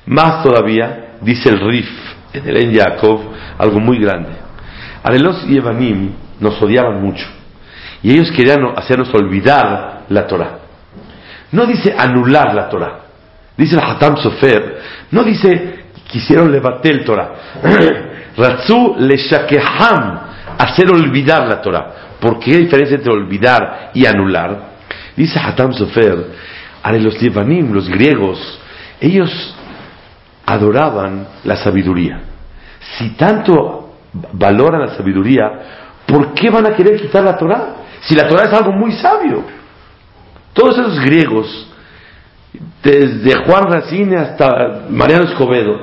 Más 0.06 0.42
todavía, 0.42 1.16
dice 1.20 1.48
el 1.48 1.60
Rif 1.60 2.13
en 2.34 2.48
el 2.48 2.56
En 2.56 2.72
Yaakov, 2.72 3.20
algo 3.58 3.80
muy 3.80 3.98
grande. 3.98 4.30
Arelos 5.02 5.44
y 5.48 5.56
Evanim 5.56 6.12
nos 6.40 6.60
odiaban 6.60 7.00
mucho. 7.00 7.26
Y 8.02 8.12
ellos 8.12 8.30
querían 8.32 8.60
hacernos 8.76 9.12
olvidar 9.14 10.02
la 10.08 10.26
Torah. 10.26 10.58
No 11.52 11.64
dice 11.66 11.94
anular 11.96 12.54
la 12.54 12.68
Torah. 12.68 13.00
Dice 13.56 13.76
el 13.76 13.82
Hatam 13.82 14.16
Sofer. 14.16 14.80
No 15.10 15.22
dice 15.22 15.84
quisieron 16.08 16.50
levantar 16.50 16.92
el 16.92 17.04
Torah. 17.04 17.34
Ratzu 18.36 18.96
le 18.98 19.16
shakeham, 19.16 20.20
hacer 20.58 20.90
olvidar 20.90 21.46
la 21.48 21.62
Torah. 21.62 21.94
¿Por 22.20 22.38
qué 22.38 22.58
diferencia 22.58 22.96
entre 22.96 23.12
olvidar 23.12 23.90
y 23.94 24.06
anular? 24.06 24.74
Dice 25.16 25.38
Hatam 25.38 25.72
Sofer, 25.72 26.26
a 26.82 26.92
los 26.92 27.18
Yevanim, 27.18 27.72
los 27.72 27.88
griegos, 27.88 28.60
ellos 29.00 29.53
adoraban 30.46 31.26
la 31.44 31.56
sabiduría. 31.56 32.20
Si 32.98 33.10
tanto 33.10 33.94
valoran 34.32 34.82
la 34.82 34.96
sabiduría, 34.96 35.50
¿por 36.06 36.34
qué 36.34 36.50
van 36.50 36.66
a 36.66 36.74
querer 36.74 37.00
quitar 37.00 37.24
la 37.24 37.36
Torah? 37.36 37.68
Si 38.02 38.14
la 38.14 38.28
Torah 38.28 38.44
es 38.44 38.52
algo 38.52 38.72
muy 38.72 38.92
sabio. 38.92 39.42
Todos 40.52 40.78
esos 40.78 41.00
griegos, 41.00 41.68
desde 42.82 43.44
Juan 43.44 43.64
Racine 43.64 44.16
hasta 44.16 44.82
Mariano 44.90 45.24
Escobedo, 45.24 45.80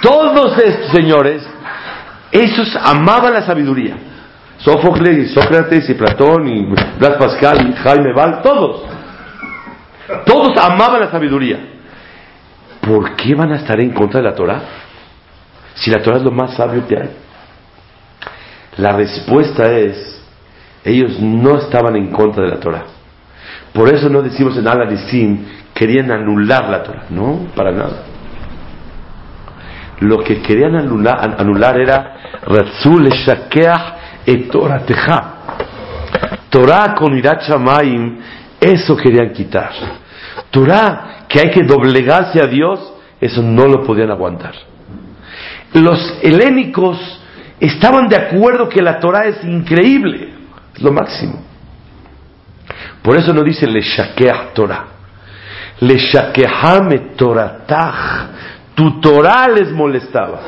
todos 0.00 0.56
estos 0.58 0.90
señores, 0.92 1.46
esos 2.30 2.74
amaban 2.76 3.34
la 3.34 3.42
sabiduría. 3.42 3.96
Sófocles 4.58 5.18
y 5.18 5.34
Sócrates 5.34 5.88
y 5.88 5.94
Platón 5.94 6.48
y 6.48 6.64
Blas 6.98 7.16
Pascal 7.18 7.70
y 7.70 7.72
Jaime 7.74 8.12
Val, 8.12 8.42
todos. 8.42 8.82
Todos 10.24 10.56
amaban 10.56 11.00
la 11.00 11.10
sabiduría. 11.10 11.77
¿Por 12.80 13.16
qué 13.16 13.34
van 13.34 13.52
a 13.52 13.56
estar 13.56 13.80
en 13.80 13.90
contra 13.90 14.20
de 14.20 14.28
la 14.28 14.34
Torah? 14.34 14.60
Si 15.74 15.90
la 15.90 16.02
Torah 16.02 16.18
es 16.18 16.22
lo 16.22 16.30
más 16.30 16.54
sabio 16.54 16.86
que 16.86 16.96
hay. 16.96 17.10
La 18.76 18.92
respuesta 18.92 19.72
es, 19.72 20.22
ellos 20.84 21.18
no 21.20 21.58
estaban 21.58 21.96
en 21.96 22.08
contra 22.08 22.44
de 22.44 22.50
la 22.50 22.60
Torah. 22.60 22.84
Por 23.72 23.88
eso 23.88 24.08
no 24.08 24.22
decimos 24.22 24.56
en 24.56 24.66
Al-Adisim, 24.66 25.44
querían 25.74 26.10
anular 26.10 26.68
la 26.68 26.82
Torah. 26.82 27.04
No, 27.10 27.46
para 27.54 27.72
nada. 27.72 28.02
Lo 30.00 30.18
que 30.18 30.40
querían 30.40 30.76
anular, 30.76 31.36
anular 31.38 31.80
era 31.80 32.16
Ratzul 32.46 33.08
et 34.26 34.50
Torah. 34.50 34.84
Torah 36.50 36.94
con 36.94 37.16
Irat 37.16 37.42
Shamayim, 37.42 38.18
eso 38.60 38.96
querían 38.96 39.32
quitar. 39.32 39.70
Torah, 40.50 41.24
que 41.28 41.40
hay 41.40 41.50
que 41.50 41.62
doblegarse 41.62 42.40
a 42.40 42.46
Dios, 42.46 42.94
eso 43.20 43.42
no 43.42 43.66
lo 43.66 43.84
podían 43.84 44.10
aguantar. 44.10 44.54
Los 45.74 46.18
helénicos 46.22 46.98
estaban 47.60 48.08
de 48.08 48.16
acuerdo 48.16 48.68
que 48.68 48.80
la 48.80 48.98
Torah 49.00 49.26
es 49.26 49.42
increíble, 49.44 50.32
es 50.74 50.82
lo 50.82 50.92
máximo. 50.92 51.42
Por 53.02 53.16
eso 53.16 53.32
no 53.32 53.42
dice 53.42 53.66
le 53.66 53.80
shakeach 53.80 54.52
Torah. 54.54 54.84
Le 55.80 55.96
shakehame 55.96 57.14
Toratach. 57.16 58.28
Tu 58.74 59.00
Torah 59.00 59.48
les 59.48 59.70
molestaba. 59.72 60.40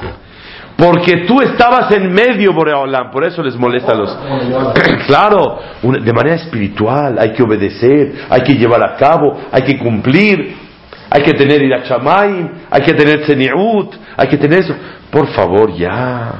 Porque 0.80 1.26
tú 1.26 1.42
estabas 1.42 1.92
en 1.92 2.10
medio, 2.10 2.54
Boreolam, 2.54 3.10
por 3.10 3.22
eso 3.24 3.42
les 3.42 3.54
molesta 3.54 3.92
a 3.92 3.94
los. 3.96 4.18
claro, 5.06 5.58
de 5.82 6.12
manera 6.12 6.36
espiritual, 6.36 7.18
hay 7.18 7.34
que 7.34 7.42
obedecer, 7.42 8.14
hay 8.30 8.40
que 8.40 8.54
llevar 8.54 8.82
a 8.82 8.96
cabo, 8.96 9.38
hay 9.52 9.62
que 9.62 9.76
cumplir, 9.76 10.56
hay 11.10 11.22
que 11.22 11.34
tener 11.34 11.62
irachamayim, 11.62 12.48
hay 12.70 12.80
que 12.80 12.94
tener 12.94 13.26
tzeniut, 13.26 13.94
hay 14.16 14.28
que 14.28 14.38
tener 14.38 14.60
eso. 14.60 14.74
Por 15.10 15.26
favor, 15.28 15.74
ya. 15.74 16.32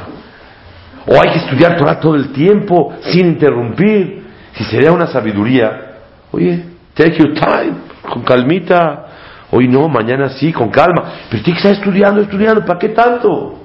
O 1.07 1.21
hay 1.21 1.33
que 1.33 1.39
estudiar 1.41 1.77
Torah 1.77 2.01
todo 2.01 2.15
el 2.15 2.33
tiempo, 2.33 2.95
sin 3.13 3.27
interrumpir. 3.27 4.23
Si 4.55 4.65
sería 4.65 4.91
una 4.91 5.07
sabiduría, 5.09 5.99
oye, 6.31 6.65
take 6.95 7.19
your 7.19 7.35
time, 7.35 7.75
con 8.11 8.23
calmita. 8.23 9.07
Hoy 9.51 9.69
no, 9.69 9.87
mañana 9.89 10.31
sí, 10.31 10.51
con 10.51 10.71
calma. 10.71 11.27
Pero 11.29 11.43
tienes 11.43 11.63
que 11.63 11.69
estar 11.69 11.85
estudiando, 11.85 12.23
estudiando, 12.23 12.65
¿para 12.65 12.79
qué 12.79 12.91
tanto? 12.91 13.60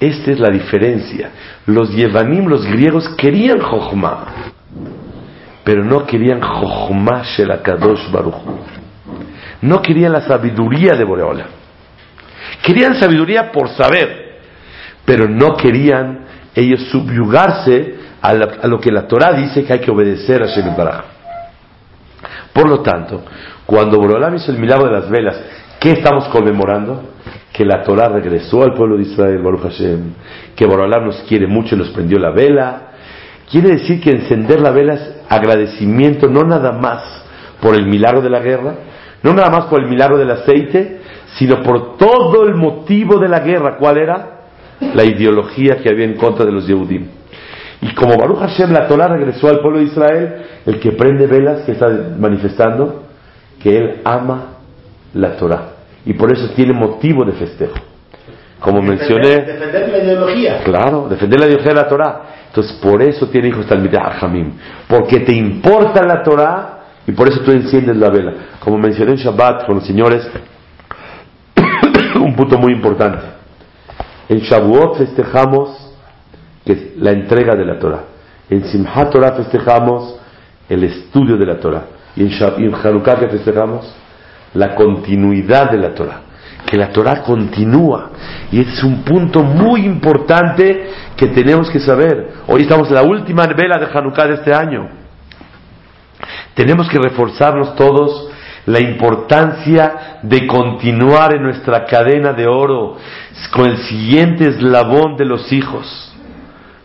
Esta 0.00 0.30
es 0.30 0.40
la 0.40 0.48
diferencia. 0.48 1.30
Los 1.66 1.94
Yevanim, 1.94 2.46
los 2.46 2.64
griegos, 2.64 3.06
querían 3.18 3.60
Jochma, 3.60 4.24
pero 5.62 5.84
no 5.84 6.06
querían 6.06 6.40
Jochma 6.40 7.22
Shelakadosh 7.22 8.10
Baruch. 8.10 8.34
No 9.60 9.82
querían 9.82 10.12
la 10.12 10.22
sabiduría 10.22 10.94
de 10.94 11.04
Boreola. 11.04 11.46
Querían 12.62 12.98
sabiduría 12.98 13.52
por 13.52 13.68
saber, 13.68 14.40
pero 15.04 15.28
no 15.28 15.54
querían 15.54 16.24
ellos 16.54 16.88
subyugarse 16.90 17.94
a, 18.22 18.34
lo 18.34 18.80
que 18.80 18.90
la 18.90 19.06
Torah 19.06 19.32
dice 19.32 19.64
que 19.64 19.72
hay 19.74 19.80
que 19.80 19.90
obedecer 19.90 20.42
a 20.42 20.46
Shem 20.46 20.74
Baraj. 20.74 21.04
Por 22.54 22.68
lo 22.68 22.80
tanto, 22.80 23.22
cuando 23.66 23.98
Boreolam 23.98 24.34
hizo 24.36 24.50
el 24.50 24.58
milagro 24.58 24.86
de 24.86 24.92
las 24.92 25.10
velas, 25.10 25.40
¿qué 25.78 25.92
estamos 25.92 26.28
conmemorando? 26.28 27.10
Que 27.52 27.64
la 27.64 27.82
Torah 27.82 28.08
regresó 28.08 28.62
al 28.62 28.74
pueblo 28.74 28.96
de 28.96 29.02
Israel, 29.02 29.42
Baruch 29.42 29.62
Hashem, 29.62 30.12
que 30.54 30.66
Borolam 30.66 31.06
nos 31.06 31.22
quiere 31.22 31.46
mucho 31.46 31.74
y 31.74 31.78
nos 31.78 31.90
prendió 31.90 32.18
la 32.18 32.30
vela. 32.30 32.92
Quiere 33.50 33.70
decir 33.70 34.00
que 34.00 34.10
encender 34.10 34.60
la 34.60 34.70
vela 34.70 34.94
es 34.94 35.16
agradecimiento 35.28 36.28
no 36.28 36.42
nada 36.42 36.72
más 36.72 37.02
por 37.60 37.74
el 37.74 37.86
milagro 37.86 38.20
de 38.20 38.30
la 38.30 38.40
guerra, 38.40 38.74
no 39.22 39.34
nada 39.34 39.50
más 39.50 39.66
por 39.66 39.82
el 39.82 39.88
milagro 39.88 40.16
del 40.16 40.30
aceite, 40.30 41.00
sino 41.38 41.62
por 41.62 41.96
todo 41.96 42.44
el 42.44 42.54
motivo 42.54 43.18
de 43.18 43.28
la 43.28 43.40
guerra. 43.40 43.76
¿Cuál 43.76 43.98
era? 43.98 44.40
La 44.94 45.04
ideología 45.04 45.78
que 45.82 45.90
había 45.90 46.04
en 46.04 46.14
contra 46.14 46.46
de 46.46 46.52
los 46.52 46.66
Yehudim. 46.66 47.06
Y 47.82 47.94
como 47.94 48.16
Baruch 48.16 48.38
Hashem, 48.38 48.72
la 48.72 48.86
Torah 48.86 49.08
regresó 49.08 49.48
al 49.48 49.60
pueblo 49.60 49.78
de 49.80 49.86
Israel, 49.86 50.34
el 50.66 50.78
que 50.78 50.92
prende 50.92 51.26
velas, 51.26 51.62
que 51.62 51.72
está 51.72 51.88
manifestando 52.18 53.04
que 53.60 53.76
él 53.76 54.00
ama 54.04 54.58
la 55.12 55.36
Torah 55.36 55.79
y 56.04 56.12
por 56.14 56.32
eso 56.32 56.50
tiene 56.54 56.72
motivo 56.72 57.24
de 57.24 57.32
festejo. 57.32 57.74
Como 58.60 58.82
mencioné. 58.82 59.42
Defender 59.42 59.88
la 59.88 59.98
ideología. 59.98 60.62
Claro, 60.64 61.08
defender 61.08 61.40
la 61.40 61.46
ideología 61.46 61.72
de 61.72 61.80
la 61.80 61.88
Torah. 61.88 62.22
Entonces, 62.48 62.72
por 62.82 63.02
eso 63.02 63.28
tiene 63.28 63.48
hijos 63.48 63.66
Talmideh 63.66 63.98
Jamim. 64.18 64.52
Porque 64.88 65.20
te 65.20 65.32
importa 65.32 66.04
la 66.04 66.22
Torah 66.22 66.78
y 67.06 67.12
por 67.12 67.28
eso 67.28 67.40
tú 67.40 67.52
enciendes 67.52 67.96
la 67.96 68.10
vela. 68.10 68.32
Como 68.60 68.76
mencioné 68.78 69.12
en 69.12 69.18
Shabbat 69.18 69.66
con 69.66 69.76
los 69.76 69.86
señores, 69.86 70.28
un 72.16 72.34
punto 72.34 72.58
muy 72.58 72.72
importante. 72.72 73.24
En 74.28 74.38
Shavuot 74.38 74.98
festejamos 74.98 75.92
que 76.64 76.94
la 76.98 77.10
entrega 77.10 77.56
de 77.56 77.64
la 77.64 77.78
Torah. 77.78 78.04
En 78.48 78.64
Simchat 78.64 79.10
Torah 79.10 79.32
festejamos 79.32 80.20
el 80.68 80.84
estudio 80.84 81.36
de 81.36 81.46
la 81.46 81.58
Torah. 81.58 81.84
Y 82.14 82.22
en, 82.22 82.74
Hanukkah 82.74 83.18
que 83.18 83.28
festejamos 83.28 83.92
la 84.54 84.74
continuidad 84.74 85.70
de 85.70 85.78
la 85.78 85.94
Torah, 85.94 86.20
que 86.66 86.76
la 86.76 86.90
Torah 86.90 87.22
continúa. 87.22 88.10
Y 88.50 88.60
es 88.60 88.82
un 88.82 89.02
punto 89.02 89.42
muy 89.42 89.84
importante 89.84 90.90
que 91.16 91.28
tenemos 91.28 91.70
que 91.70 91.80
saber. 91.80 92.32
Hoy 92.46 92.62
estamos 92.62 92.88
en 92.88 92.94
la 92.94 93.02
última 93.02 93.46
vela 93.46 93.78
de 93.78 93.86
Hanukkah 93.92 94.26
de 94.26 94.34
este 94.34 94.54
año. 94.54 94.88
Tenemos 96.54 96.88
que 96.88 96.98
reforzarnos 96.98 97.74
todos 97.76 98.30
la 98.66 98.80
importancia 98.80 100.20
de 100.22 100.46
continuar 100.46 101.34
en 101.34 101.42
nuestra 101.42 101.84
cadena 101.86 102.32
de 102.32 102.46
oro 102.46 102.96
con 103.52 103.66
el 103.66 103.78
siguiente 103.78 104.48
eslabón 104.48 105.16
de 105.16 105.24
los 105.24 105.52
hijos. 105.52 106.14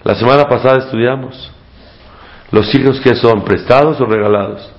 La 0.04 0.15
semana 0.15 0.47
pasada 0.47 0.78
estudiamos. 0.78 1.51
¿Los 2.51 2.73
hijos 2.75 3.01
que 3.01 3.15
son? 3.15 3.43
¿Prestados 3.43 3.99
o 3.99 4.06
regalados? 4.06 4.71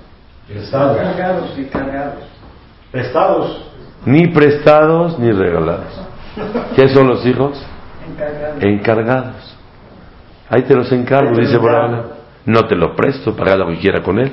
Prestados. 0.49 0.97
Cargados 0.97 1.59
y 1.59 1.65
cargados. 1.65 2.36
Prestados. 2.91 3.71
Ni 4.05 4.29
prestados 4.29 5.19
ni 5.19 5.33
regalados. 5.33 6.01
¿Qué 6.75 6.89
son 6.89 7.09
los 7.09 7.25
hijos? 7.27 7.61
Encargados. 8.09 8.63
Encargados. 8.63 9.57
Ahí 10.49 10.63
te 10.63 10.75
los 10.75 10.91
encargo, 10.93 11.37
dice 11.37 11.57
Borala. 11.57 12.05
No 12.45 12.63
te 12.67 12.77
lo 12.77 12.95
presto, 12.95 13.35
para 13.35 13.57
lo 13.57 13.67
que 13.69 13.79
quiera 13.79 14.03
con 14.03 14.19
él. 14.19 14.33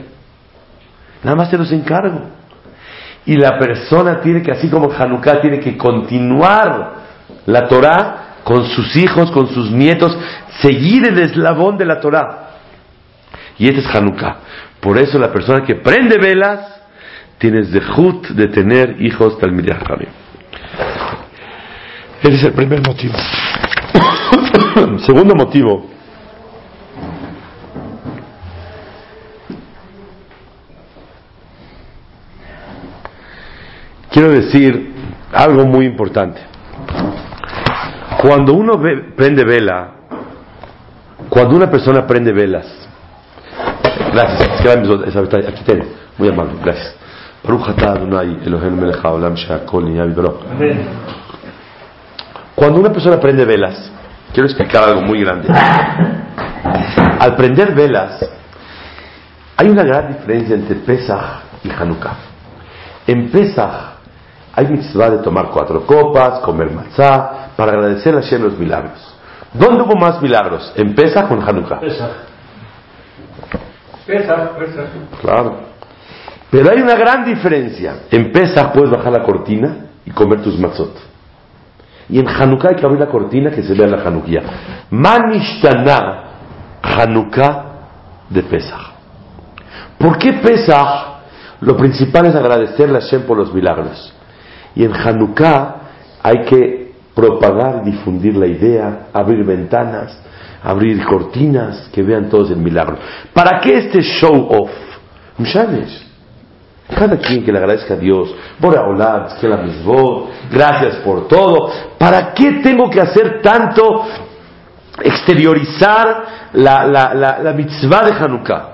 Nada 1.23 1.35
más 1.35 1.49
te 1.49 1.57
los 1.57 1.71
encargo. 1.71 2.21
Y 3.25 3.35
la 3.37 3.57
persona 3.57 4.21
tiene 4.21 4.41
que, 4.43 4.51
así 4.51 4.69
como 4.69 4.91
Hanukkah, 4.91 5.41
tiene 5.41 5.59
que 5.59 5.77
continuar 5.77 6.93
La 7.45 7.67
Torah 7.67 8.35
con 8.43 8.65
sus 8.65 8.95
hijos, 8.97 9.31
con 9.31 9.47
sus 9.47 9.71
nietos, 9.71 10.15
seguir 10.61 11.07
el 11.07 11.17
eslabón 11.17 11.77
de 11.77 11.85
la 11.85 11.99
Torah. 11.99 12.49
Y 13.57 13.67
este 13.67 13.79
es 13.79 13.95
Hanukkah. 13.95 14.37
Por 14.81 14.97
eso 14.97 15.17
la 15.17 15.31
persona 15.31 15.63
que 15.63 15.75
prende 15.75 16.17
velas 16.17 16.82
tiene 17.37 17.63
zehut 17.65 18.27
de 18.29 18.47
tener 18.47 19.01
hijos 19.01 19.37
Talmidei 19.39 19.73
Hamim. 19.73 20.09
Ese 22.21 22.35
es 22.35 22.43
el 22.43 22.53
primer 22.53 22.81
motivo. 22.87 23.13
Segundo 25.05 25.35
motivo. 25.35 25.89
Quiero 34.11 34.29
decir 34.31 34.93
algo 35.31 35.65
muy 35.65 35.85
importante. 35.85 36.39
Cuando 38.21 38.53
uno 38.53 38.77
ve- 38.77 39.11
prende 39.15 39.43
vela, 39.43 39.91
cuando 41.29 41.55
una 41.55 41.69
persona 41.69 42.05
prende 42.05 42.31
velas, 42.31 42.67
gracias, 44.13 44.61
aquí 45.47 45.63
tengo, 45.65 45.85
muy 46.17 46.29
amable, 46.29 46.53
gracias. 46.63 46.95
Baruch 47.44 47.68
atah 47.68 47.92
Adonai 47.92 48.38
Eloheinu 48.46 48.76
melech 48.76 49.02
haolam 49.02 49.36
she'akol 49.36 49.84
nהיה 49.84 50.06
בדברו. 50.06 50.38
Amén. 50.50 50.78
Cuando 52.54 52.80
una 52.80 52.90
persona 52.90 53.20
prende 53.20 53.44
velas, 53.44 53.90
quiero 54.32 54.48
explicar 54.48 54.82
algo 54.88 55.02
muy 55.02 55.20
grande. 55.20 55.48
Al 57.20 57.36
prender 57.36 57.72
velas, 57.72 58.28
hay 59.56 59.68
una 59.68 59.84
gran 59.84 60.08
diferencia 60.08 60.56
entre 60.56 60.74
Pesach 60.76 61.42
y 61.62 61.70
Hanukkah. 61.70 62.16
En 63.06 63.30
Pesach 63.30 63.98
hay 64.54 64.66
mitzvah 64.66 65.10
de 65.10 65.18
tomar 65.18 65.50
cuatro 65.50 65.86
copas, 65.86 66.40
comer 66.40 66.70
matzah, 66.72 67.50
para 67.56 67.72
agradecer 67.72 68.14
a 68.16 68.22
Hashem 68.22 68.42
los 68.42 68.58
milagros. 68.58 69.14
¿Dónde 69.52 69.82
hubo 69.84 69.94
más 69.94 70.20
milagros? 70.20 70.72
¿En 70.74 70.96
Pesach 70.96 71.30
o 71.30 71.34
en 71.34 71.42
Hanukkah? 71.42 71.78
Pesach. 71.78 72.10
Pesa, 74.04 74.50
pesa. 74.58 74.82
Claro. 75.20 75.60
Pero 76.53 76.69
hay 76.69 76.83
una 76.83 76.93
gran 76.93 77.25
diferencia. 77.25 78.01
En 78.11 78.31
Pesach 78.31 78.73
puedes 78.73 78.91
bajar 78.91 79.11
la 79.11 79.23
cortina 79.23 79.87
y 80.05 80.11
comer 80.11 80.43
tus 80.43 80.59
matzot. 80.59 80.95
Y 82.07 82.19
en 82.19 82.27
Hanukkah 82.27 82.69
hay 82.69 82.75
que 82.75 82.85
abrir 82.85 82.99
la 82.99 83.07
cortina 83.07 83.49
que 83.49 83.63
se 83.63 83.73
vea 83.73 83.87
la 83.87 84.03
Hanukkah. 84.03 84.43
Manishtana 84.91 86.23
Hanukkah 86.83 87.65
de 88.29 88.43
Pesach. 88.43 88.93
¿Por 89.97 90.19
qué 90.19 90.33
Pesach? 90.33 91.21
Lo 91.61 91.75
principal 91.75 92.27
es 92.27 92.35
agradecerle 92.35 92.99
a 92.99 93.01
Hashem 93.01 93.23
por 93.23 93.35
los 93.35 93.51
milagros. 93.51 94.13
Y 94.75 94.83
en 94.83 94.93
Hanukkah 94.93 95.75
hay 96.21 96.45
que 96.45 96.93
propagar 97.15 97.83
difundir 97.83 98.37
la 98.37 98.45
idea, 98.45 99.07
abrir 99.11 99.43
ventanas, 99.43 100.15
abrir 100.61 101.03
cortinas, 101.03 101.89
que 101.91 102.03
vean 102.03 102.29
todos 102.29 102.51
el 102.51 102.57
milagro. 102.57 102.99
¿Para 103.33 103.59
qué 103.59 103.75
este 103.75 104.03
show 104.03 104.49
off? 104.51 104.69
Mshanesh. 105.39 106.12
Cada 106.95 107.17
quien 107.17 107.43
que 107.43 107.51
le 107.51 107.57
agradezca 107.57 107.95
a 107.95 107.97
Dios, 107.97 108.33
por 108.59 108.77
Olam, 108.77 109.27
que 109.39 109.47
la 109.47 109.63
gracias 110.51 110.95
por 110.97 111.27
todo. 111.27 111.71
¿Para 111.97 112.33
qué 112.33 112.61
tengo 112.63 112.89
que 112.89 113.01
hacer 113.01 113.41
tanto 113.41 114.05
exteriorizar 115.01 116.49
la, 116.53 116.85
la, 116.85 117.13
la, 117.13 117.39
la 117.39 117.53
mitzvah 117.53 118.05
de 118.05 118.11
Hanukkah? 118.13 118.69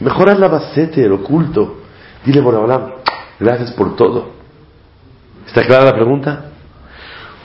Mejor 0.00 0.30
haz 0.30 0.38
la 0.38 0.48
basete, 0.48 1.04
el 1.04 1.12
oculto. 1.12 1.78
Dile 2.24 2.42
por 2.42 2.54
Olam, 2.54 2.92
gracias 3.38 3.72
por 3.72 3.96
todo. 3.96 4.28
¿Está 5.46 5.64
clara 5.64 5.86
la 5.86 5.94
pregunta? 5.94 6.44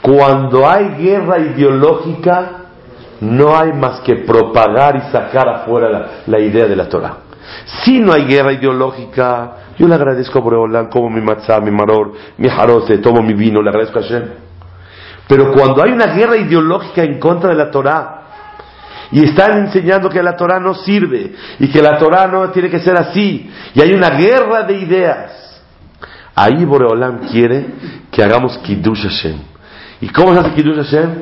Cuando 0.00 0.68
hay 0.68 0.90
guerra 1.02 1.38
ideológica, 1.38 2.50
no 3.20 3.56
hay 3.56 3.72
más 3.72 4.00
que 4.00 4.16
propagar 4.16 4.96
y 4.96 5.10
sacar 5.10 5.48
afuera 5.48 5.88
la, 5.88 6.06
la 6.26 6.38
idea 6.40 6.66
de 6.66 6.76
la 6.76 6.88
Torah. 6.88 7.16
Si 7.82 8.00
no 8.00 8.12
hay 8.12 8.24
guerra 8.24 8.52
ideológica, 8.52 9.63
yo 9.78 9.88
le 9.88 9.94
agradezco 9.94 10.38
a 10.38 10.42
Boreolán, 10.42 10.88
como 10.88 11.10
mi 11.10 11.20
matzah, 11.20 11.60
mi 11.60 11.70
maror, 11.70 12.12
mi 12.38 12.48
jarose, 12.48 12.98
tomo 12.98 13.22
mi 13.22 13.34
vino, 13.34 13.60
le 13.60 13.70
agradezco 13.70 13.98
a 13.98 14.02
Hashem. 14.02 14.24
Pero 15.26 15.52
cuando 15.52 15.82
hay 15.82 15.92
una 15.92 16.06
guerra 16.06 16.36
ideológica 16.36 17.02
en 17.02 17.18
contra 17.18 17.50
de 17.50 17.56
la 17.56 17.70
Torah, 17.70 18.20
y 19.10 19.24
están 19.24 19.66
enseñando 19.66 20.08
que 20.08 20.22
la 20.22 20.36
Torah 20.36 20.60
no 20.60 20.74
sirve, 20.74 21.34
y 21.58 21.68
que 21.68 21.82
la 21.82 21.98
Torah 21.98 22.26
no 22.26 22.50
tiene 22.50 22.70
que 22.70 22.80
ser 22.80 22.96
así, 22.98 23.50
y 23.74 23.80
hay 23.80 23.92
una 23.92 24.10
guerra 24.10 24.62
de 24.62 24.78
ideas, 24.78 25.62
ahí 26.34 26.64
Boreolam 26.64 27.28
quiere 27.28 27.66
que 28.10 28.22
hagamos 28.22 28.58
Kiddush 28.58 29.02
Hashem. 29.02 29.38
¿Y 30.00 30.08
cómo 30.08 30.34
se 30.34 30.40
hace 30.40 30.52
Kiddush 30.52 30.76
Hashem? 30.76 31.20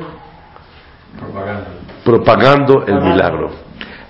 Propagando 2.03 2.85
el 2.85 3.01
milagro. 3.01 3.51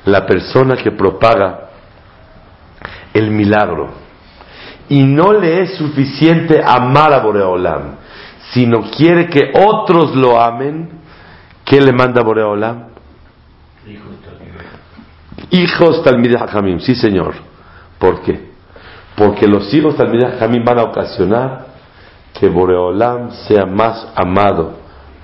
La 0.06 0.26
persona 0.26 0.76
que 0.76 0.92
propaga 0.92 1.70
el 3.14 3.32
milagro 3.32 4.03
y 4.94 5.02
no 5.02 5.34
le 5.34 5.64
es 5.64 5.76
suficiente 5.76 6.62
amar 6.64 7.12
a 7.14 7.20
Boreolam, 7.20 7.96
sino 8.52 8.92
quiere 8.92 9.28
que 9.28 9.52
otros 9.52 10.16
lo 10.16 10.40
amen, 10.40 10.88
¿qué 11.66 11.82
le 11.82 11.92
manda 11.92 12.22
Boreolam? 12.22 12.90
Hijos 15.50 16.04
Talmideh 16.04 16.38
Hamim, 16.48 16.80
sí 16.80 16.94
señor. 16.94 17.34
¿Por 17.98 18.22
qué? 18.22 18.52
Porque 19.16 19.48
los 19.48 19.74
hijos 19.74 19.98
Talmideh 19.98 20.38
Hamim 20.40 20.64
van 20.64 20.78
a 20.78 20.84
ocasionar 20.84 21.66
que 22.40 22.48
Boreolam 22.48 23.32
sea 23.48 23.66
más 23.66 24.10
amado 24.14 24.74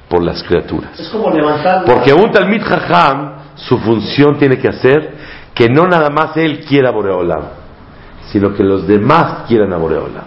por 0.08 0.24
las 0.24 0.42
criaturas. 0.42 1.00
Es 1.00 1.10
como 1.10 1.30
levantar. 1.30 1.86
Porque 1.86 2.12
un 2.12 2.32
Talmid 2.32 2.64
Jajam, 2.64 3.34
su 3.54 3.78
función 3.78 4.40
tiene 4.40 4.58
que 4.58 4.70
hacer 4.70 5.14
que 5.54 5.70
no 5.70 5.84
nada 5.84 6.10
más 6.10 6.36
él 6.38 6.66
quiera 6.66 6.90
Boreolam, 6.90 7.59
sino 8.32 8.54
que 8.54 8.64
los 8.64 8.88
demás 8.88 9.46
quieran 9.48 9.74
a 9.74 9.78
Boreolam. 9.78 10.26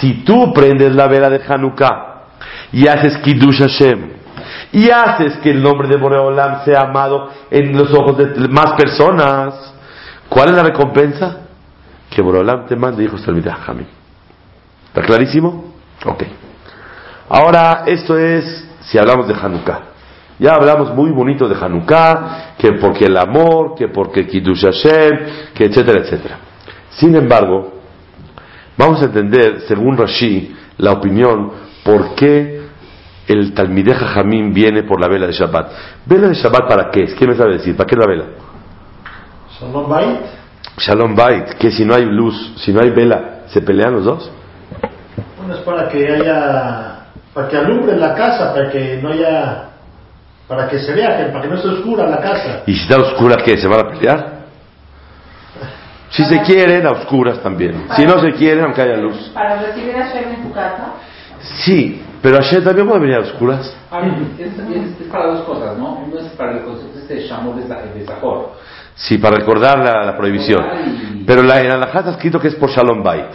Si 0.00 0.24
tú 0.24 0.52
prendes 0.52 0.94
la 0.94 1.06
vela 1.06 1.30
de 1.30 1.40
Hanukkah 1.46 2.24
y 2.72 2.86
haces 2.86 3.18
Kiddush 3.18 3.60
Hashem 3.60 4.10
y 4.72 4.90
haces 4.90 5.36
que 5.38 5.50
el 5.50 5.62
nombre 5.62 5.88
de 5.88 5.96
Boreolam 5.96 6.64
sea 6.64 6.82
amado 6.82 7.30
en 7.50 7.76
los 7.76 7.92
ojos 7.92 8.18
de 8.18 8.48
más 8.48 8.72
personas, 8.72 9.74
¿cuál 10.28 10.50
es 10.50 10.56
la 10.56 10.62
recompensa? 10.64 11.38
Que 12.10 12.22
Boreolam 12.22 12.66
te 12.66 12.76
mande 12.76 13.04
hijos 13.04 13.24
Talmid 13.24 13.44
Jajamim. 13.44 13.86
¿Está 14.88 15.02
clarísimo? 15.02 15.74
Ok. 16.04 16.24
Ahora, 17.28 17.84
esto 17.86 18.18
es 18.18 18.68
si 18.80 18.98
hablamos 18.98 19.26
de 19.26 19.34
Hanukkah. 19.34 19.80
Ya 20.38 20.54
hablamos 20.54 20.94
muy 20.94 21.10
bonito 21.12 21.48
de 21.48 21.56
Hanukkah, 21.58 22.54
que 22.58 22.72
porque 22.72 23.06
el 23.06 23.16
amor, 23.16 23.74
que 23.74 23.88
porque 23.88 24.26
Kiddush 24.26 24.64
Hashem, 24.64 25.52
que 25.54 25.64
etcétera, 25.64 26.00
etcétera. 26.00 26.38
Sin 26.98 27.14
embargo, 27.14 27.74
vamos 28.76 29.02
a 29.02 29.06
entender, 29.06 29.62
según 29.68 29.96
Rashi, 29.96 30.54
la 30.78 30.92
opinión, 30.92 31.52
por 31.84 32.14
qué 32.14 32.66
el 33.28 33.52
Talmideh 33.54 33.94
Jajamim 33.94 34.52
viene 34.52 34.82
por 34.84 35.00
la 35.00 35.08
vela 35.08 35.26
de 35.26 35.32
Shabbat. 35.32 35.72
¿Vela 36.06 36.28
de 36.28 36.34
Shabbat 36.34 36.68
para 36.68 36.90
qué? 36.90 37.06
¿Qué 37.06 37.26
me 37.26 37.34
sabe 37.34 37.54
decir? 37.54 37.76
¿Para 37.76 37.86
qué 37.86 37.96
la 37.96 38.06
vela? 38.06 38.24
Shalom 39.58 39.88
Bait. 39.88 40.20
Shalom 40.78 41.14
Bait, 41.14 41.54
que 41.58 41.70
si 41.70 41.84
no 41.84 41.94
hay 41.94 42.04
luz, 42.04 42.54
si 42.58 42.72
no 42.72 42.80
hay 42.80 42.90
vela, 42.90 43.42
¿se 43.48 43.60
pelean 43.60 43.92
los 43.92 44.04
dos? 44.04 44.30
Uno 45.44 45.54
es 45.54 45.60
para 45.60 45.88
que 45.88 46.06
haya. 46.06 46.92
Para 47.34 47.48
que 47.48 47.56
alumbre 47.58 47.96
la 47.96 48.14
casa, 48.14 48.54
para 48.54 48.70
que 48.70 49.00
no 49.02 49.10
haya. 49.10 49.70
Para 50.48 50.68
que 50.68 50.78
se 50.78 50.92
vea, 50.94 51.30
para 51.30 51.42
que 51.42 51.48
no 51.48 51.56
esté 51.56 51.68
oscura 51.68 52.06
la 52.08 52.20
casa. 52.20 52.62
¿Y 52.66 52.74
si 52.74 52.82
está 52.82 52.98
oscura, 52.98 53.36
qué? 53.44 53.56
¿Se 53.56 53.66
van 53.66 53.80
a 53.80 53.90
pelear? 53.90 54.35
Si 56.10 56.24
se 56.24 56.40
quieren, 56.42 56.86
a 56.86 56.92
oscuras 56.92 57.40
también. 57.42 57.84
Si 57.96 58.04
no 58.06 58.18
se 58.20 58.32
quieren, 58.32 58.64
aunque 58.64 58.82
haya 58.82 58.96
luz. 58.96 59.30
Para 59.34 59.60
recibir 59.62 59.94
a 59.96 60.06
Shem 60.12 60.34
en 60.34 60.42
tu 60.44 60.52
casa. 60.52 60.94
Sí, 61.64 62.02
pero 62.22 62.38
ayer 62.38 62.62
también 62.64 62.86
puede 62.88 63.00
venir 63.00 63.16
a 63.16 63.20
oscuras. 63.20 63.76
A 63.90 64.00
ver, 64.00 64.12
es, 64.38 64.52
es- 64.58 65.00
es 65.00 65.06
para 65.10 65.26
dos 65.26 65.44
cosas, 65.44 65.76
¿no? 65.78 65.98
Uno 66.06 66.18
es 66.18 66.26
para 66.32 66.52
el 66.52 66.60
concepto 66.64 66.98
este 66.98 67.14
de 67.14 67.20
Shamor 67.28 67.56
de 67.56 67.62
Zah- 67.68 67.92
de 67.92 68.04
Zahor. 68.04 68.52
Sí, 68.94 69.18
para 69.18 69.36
recordar 69.36 69.78
la, 69.78 70.04
la 70.04 70.16
prohibición. 70.16 70.64
Pero 71.26 71.42
la, 71.42 71.60
en 71.60 71.68
la 71.80 71.86
está 71.86 72.10
escrito 72.10 72.40
que 72.40 72.48
es 72.48 72.54
por 72.54 72.70
Shalom 72.70 73.02
Bait. 73.02 73.26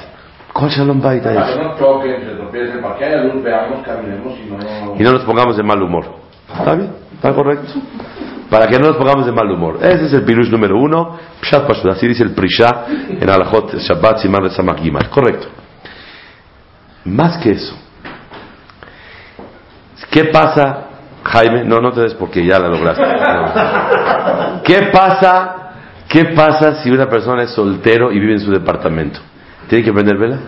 ¿Cuál 0.52 0.70
Shalom 0.72 1.00
Bait 1.02 1.26
hay? 1.26 1.36
Para 1.36 1.54
que 1.54 1.60
no 1.64 1.78
choquen, 1.78 2.22
se 2.22 2.36
tropiecen, 2.36 2.82
para 2.82 2.96
que 2.98 3.06
haya 3.06 3.18
luz, 3.24 3.44
veamos, 3.44 3.86
caminemos 3.86 4.34
y 4.40 4.50
no... 4.50 4.96
Y 4.98 5.04
no 5.04 5.12
nos 5.12 5.22
pongamos 5.24 5.56
de 5.56 5.64
mal 5.64 5.82
humor. 5.82 6.06
¿Está 6.58 6.74
bien? 6.74 6.92
¿Está 7.16 7.34
correcto? 7.34 7.68
Para 8.52 8.68
que 8.68 8.78
no 8.78 8.90
nos 8.90 8.98
pongamos 8.98 9.26
de 9.26 9.32
mal 9.32 9.50
humor. 9.50 9.78
Ese 9.82 10.08
es 10.08 10.14
el 10.14 10.24
pirush 10.24 10.50
número 10.50 10.78
uno. 10.78 11.18
Pshat 11.40 11.66
Pashut. 11.66 11.90
Así 11.90 12.06
dice 12.06 12.22
el 12.22 12.32
Prisha 12.32 12.86
en 13.10 13.30
Alajot 13.30 13.76
Shabbat 13.76 14.18
Simán 14.18 14.50
Samach. 14.50 14.82
Correcto. 15.10 15.48
Más 17.06 17.38
que 17.38 17.52
eso. 17.52 17.74
¿Qué 20.10 20.26
pasa, 20.26 20.88
Jaime? 21.24 21.64
No, 21.64 21.80
no 21.80 21.94
te 21.94 22.02
des 22.02 22.14
porque 22.14 22.46
ya 22.46 22.60
la 22.60 22.68
lograste. 22.68 23.02
¿Qué 24.66 24.90
pasa? 24.92 25.56
¿Qué 26.10 26.26
pasa 26.36 26.84
si 26.84 26.92
una 26.92 27.10
persona 27.10 27.44
es 27.44 27.52
soltero 27.52 28.12
y 28.12 28.20
vive 28.20 28.34
en 28.34 28.42
su 28.42 28.52
departamento? 28.52 29.22
¿Tiene 29.70 29.86
que 29.86 29.94
prender 29.94 30.18
vela? 30.18 30.40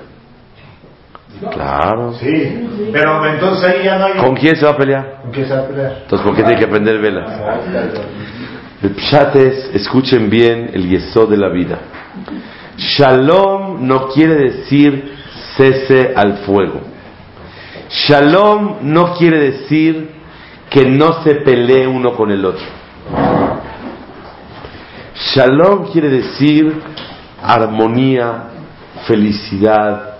Claro. 1.51 2.13
Sí, 2.13 2.89
pero 2.91 3.25
entonces 3.25 3.63
ahí 3.65 3.83
ya 3.83 3.97
no 3.97 4.05
hay... 4.05 4.13
¿Con 4.13 4.35
quién 4.35 4.55
se 4.55 4.65
va 4.65 4.71
a 4.71 4.77
pelear? 4.77 5.19
¿Con 5.21 5.31
quién 5.31 5.47
se 5.47 5.53
va 5.53 5.61
a 5.61 5.67
pelear? 5.67 5.97
Entonces, 6.03 6.27
¿por 6.27 6.35
qué 6.35 6.43
tiene 6.43 6.59
que 6.59 6.65
aprender 6.65 6.99
velas? 6.99 7.31
El 8.81 8.95
pshat 8.95 9.35
es, 9.35 9.71
escuchen 9.73 10.29
bien 10.29 10.69
el 10.73 10.89
yesod 10.89 11.29
de 11.29 11.37
la 11.37 11.49
vida. 11.49 11.79
Shalom 12.77 13.87
no 13.87 14.07
quiere 14.09 14.35
decir 14.35 15.13
cese 15.55 16.13
al 16.15 16.37
fuego. 16.39 16.81
Shalom 17.89 18.77
no 18.81 19.13
quiere 19.13 19.39
decir 19.51 20.09
que 20.69 20.85
no 20.85 21.23
se 21.23 21.35
pelee 21.35 21.87
uno 21.87 22.13
con 22.13 22.31
el 22.31 22.43
otro. 22.43 22.65
Shalom 25.15 25.91
quiere 25.91 26.09
decir 26.09 26.73
armonía, 27.41 28.45
felicidad. 29.05 30.12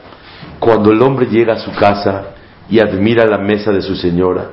Cuando 0.63 0.91
el 0.91 1.01
hombre 1.01 1.25
llega 1.25 1.55
a 1.55 1.59
su 1.59 1.71
casa 1.73 2.35
y 2.69 2.79
admira 2.79 3.25
la 3.25 3.37
mesa 3.37 3.71
de 3.71 3.81
su 3.81 3.97
señora 3.97 4.51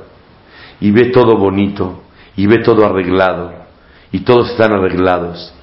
y 0.81 0.91
ve 0.91 1.11
todo 1.11 1.37
bonito 1.37 2.03
y 2.35 2.49
ve 2.49 2.59
todo 2.65 2.85
arreglado 2.85 3.53
y 4.11 4.21
todos 4.21 4.51
están 4.51 4.73
arreglados, 4.73 5.55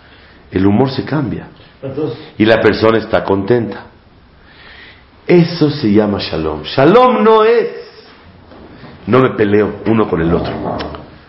el 0.49 0.65
humor 0.65 0.89
se 0.89 1.03
cambia 1.03 1.49
y 2.37 2.45
la 2.45 2.61
persona 2.61 2.97
está 2.97 3.25
contenta. 3.25 3.87
Eso 5.27 5.69
se 5.69 5.91
llama 5.91 6.19
shalom. 6.19 6.63
Shalom 6.63 7.23
no 7.25 7.43
es 7.43 7.87
no 9.05 9.19
me 9.19 9.31
peleo 9.31 9.81
uno 9.87 10.07
con 10.09 10.21
el 10.21 10.33
otro. 10.33 10.53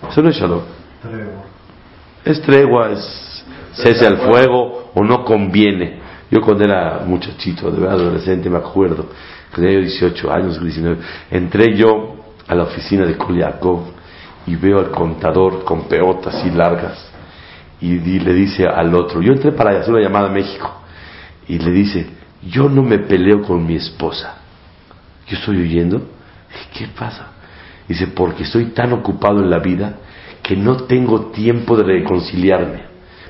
Eso 0.08 0.22
no 0.22 0.30
es 0.30 0.36
shalom. 0.36 0.62
tregua. 1.02 1.44
Es 2.24 2.42
tregua, 2.42 2.90
es 2.92 3.44
cese 3.72 4.06
al 4.06 4.18
fuego 4.18 4.92
o 4.94 5.02
no 5.02 5.24
conviene. 5.24 6.06
Yo 6.30 6.40
cuando 6.42 6.64
era 6.64 7.02
muchachito, 7.06 7.70
de 7.70 7.80
verdad 7.80 8.00
adolescente, 8.00 8.50
me 8.50 8.58
acuerdo, 8.58 9.06
tenía 9.54 9.72
yo 9.72 9.80
18 9.80 10.32
años, 10.32 10.60
19, 10.60 10.98
entré 11.30 11.76
yo 11.76 12.16
a 12.46 12.54
la 12.54 12.64
oficina 12.64 13.06
de 13.06 13.16
Koliakov 13.16 13.84
y 14.46 14.56
veo 14.56 14.78
al 14.78 14.90
contador 14.90 15.64
con 15.64 15.88
peotas 15.88 16.34
así 16.34 16.50
largas 16.50 17.08
y, 17.80 17.98
le 17.98 18.34
dice 18.34 18.66
al 18.66 18.94
otro, 18.94 19.22
yo 19.22 19.32
entré 19.32 19.52
para 19.52 19.78
hacer 19.78 19.94
una 19.94 20.02
llamada 20.02 20.28
a 20.28 20.32
México 20.32 20.82
y 21.46 21.58
le 21.58 21.70
dice, 21.70 22.06
yo 22.42 22.68
no 22.68 22.82
me 22.82 22.98
peleo 22.98 23.42
con 23.42 23.64
mi 23.64 23.76
esposa. 23.76 24.36
Yo 25.28 25.36
estoy 25.36 25.58
dije, 25.58 26.00
¿qué 26.76 26.88
pasa? 26.88 27.28
Dice, 27.86 28.08
porque 28.08 28.42
estoy 28.42 28.66
tan 28.66 28.92
ocupado 28.92 29.40
en 29.40 29.50
la 29.50 29.58
vida 29.58 29.96
que 30.42 30.56
no 30.56 30.76
tengo 30.84 31.26
tiempo 31.26 31.76
de 31.76 31.84
reconciliarme. 31.84 32.87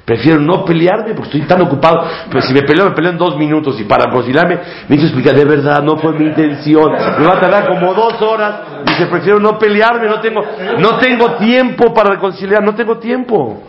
Prefiero 0.09 0.41
no 0.41 0.65
pelearme 0.65 1.13
porque 1.13 1.37
estoy 1.37 1.43
tan 1.43 1.61
ocupado. 1.61 2.03
Pero 2.31 2.41
si 2.41 2.55
me 2.55 2.63
peleo, 2.63 2.87
me 2.87 2.93
peleo 2.93 3.13
en 3.13 3.19
dos 3.19 3.37
minutos. 3.37 3.79
Y 3.79 3.85
para 3.85 4.07
reconciliarme, 4.07 4.59
necesito 4.89 5.09
explicar, 5.09 5.37
de 5.37 5.45
verdad, 5.45 5.83
no 5.83 5.99
fue 5.99 6.15
mi 6.15 6.25
intención. 6.25 6.91
Me 7.19 7.27
va 7.27 7.35
a 7.35 7.41
tardar 7.41 7.69
como 7.69 7.93
dos 7.93 8.15
horas. 8.23 8.85
Dice, 8.87 9.07
prefiero 9.09 9.39
no 9.39 9.59
pelearme, 9.59 10.09
no 10.09 10.19
tengo, 10.23 10.43
no 10.79 10.97
tengo 10.97 11.33
tiempo 11.35 11.93
para 11.93 12.13
reconciliar, 12.13 12.63
no 12.63 12.75
tengo 12.75 12.97
tiempo. 12.97 13.65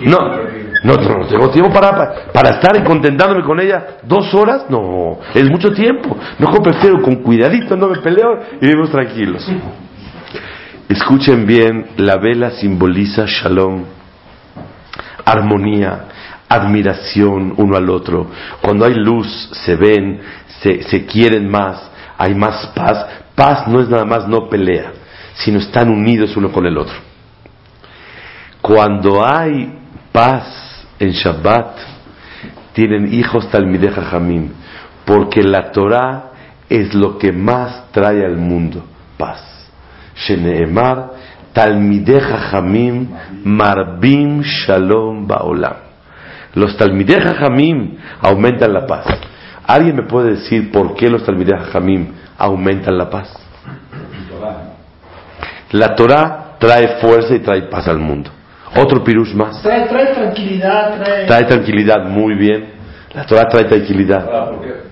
No, 0.00 0.18
no, 0.82 0.94
no, 0.94 1.26
tengo 1.28 1.50
tiempo 1.50 1.72
para, 1.72 1.90
para, 1.92 2.14
para 2.32 2.50
estar 2.56 2.82
contentándome 2.82 3.44
con 3.44 3.60
ella 3.60 3.98
dos 4.02 4.34
horas. 4.34 4.64
No, 4.68 5.20
es 5.32 5.48
mucho 5.48 5.72
tiempo. 5.72 6.16
Mejor 6.40 6.60
prefiero 6.60 7.00
con 7.02 7.22
cuidadito, 7.22 7.76
no 7.76 7.86
me 7.86 8.00
peleo 8.00 8.36
y 8.60 8.66
vivimos 8.66 8.90
tranquilos. 8.90 9.48
Escuchen 10.88 11.46
bien, 11.46 11.86
la 11.98 12.16
vela 12.16 12.50
simboliza 12.50 13.26
shalom, 13.26 13.84
armonía, 15.30 16.04
admiración 16.48 17.54
uno 17.56 17.76
al 17.76 17.90
otro. 17.90 18.30
Cuando 18.60 18.84
hay 18.84 18.94
luz, 18.94 19.26
se 19.64 19.76
ven, 19.76 20.20
se, 20.60 20.82
se 20.82 21.06
quieren 21.06 21.50
más, 21.50 21.90
hay 22.16 22.34
más 22.34 22.68
paz. 22.74 23.06
Paz 23.34 23.68
no 23.68 23.80
es 23.80 23.88
nada 23.88 24.04
más 24.04 24.26
no 24.26 24.48
pelea, 24.48 24.92
sino 25.34 25.58
están 25.58 25.90
unidos 25.90 26.36
uno 26.36 26.50
con 26.50 26.66
el 26.66 26.76
otro. 26.76 26.96
Cuando 28.60 29.24
hay 29.24 29.72
paz 30.10 30.86
en 30.98 31.10
Shabbat, 31.10 31.78
tienen 32.72 33.12
hijos 33.14 33.48
Talmideh 33.50 33.90
Jajamim, 33.90 34.50
porque 35.04 35.42
la 35.42 35.70
Torah 35.70 36.32
es 36.68 36.94
lo 36.94 37.18
que 37.18 37.32
más 37.32 37.90
trae 37.92 38.24
al 38.24 38.36
mundo 38.36 38.84
paz. 39.16 39.42
Sheneemar, 40.16 41.12
Talmideh 41.58 42.20
Jajamim, 42.20 43.08
Marbim 43.42 44.42
Shalom 44.42 45.26
Baolam. 45.26 45.74
Los 46.54 46.76
Talmideh 46.76 47.20
Jajamim 47.20 47.98
aumentan 48.22 48.72
la 48.72 48.86
paz. 48.86 49.06
¿Alguien 49.66 49.96
me 49.96 50.04
puede 50.04 50.36
decir 50.36 50.70
por 50.70 50.94
qué 50.94 51.10
los 51.10 51.24
Talmideh 51.24 51.58
Jajamim 51.58 52.14
aumentan 52.38 52.96
la 52.96 53.10
paz? 53.10 53.34
La 55.72 55.96
Torah 55.96 56.54
trae 56.60 57.00
fuerza 57.00 57.34
y 57.34 57.40
trae 57.40 57.62
paz 57.62 57.88
al 57.88 57.98
mundo. 57.98 58.30
Otro 58.76 59.02
pirush 59.02 59.34
más. 59.34 59.60
Trae, 59.60 59.88
trae 59.88 60.14
tranquilidad, 60.14 61.02
trae... 61.02 61.26
Trae 61.26 61.44
tranquilidad, 61.44 62.04
muy 62.04 62.34
bien. 62.34 62.68
La 63.14 63.26
Torah 63.26 63.48
trae 63.48 63.64
tranquilidad. 63.64 64.24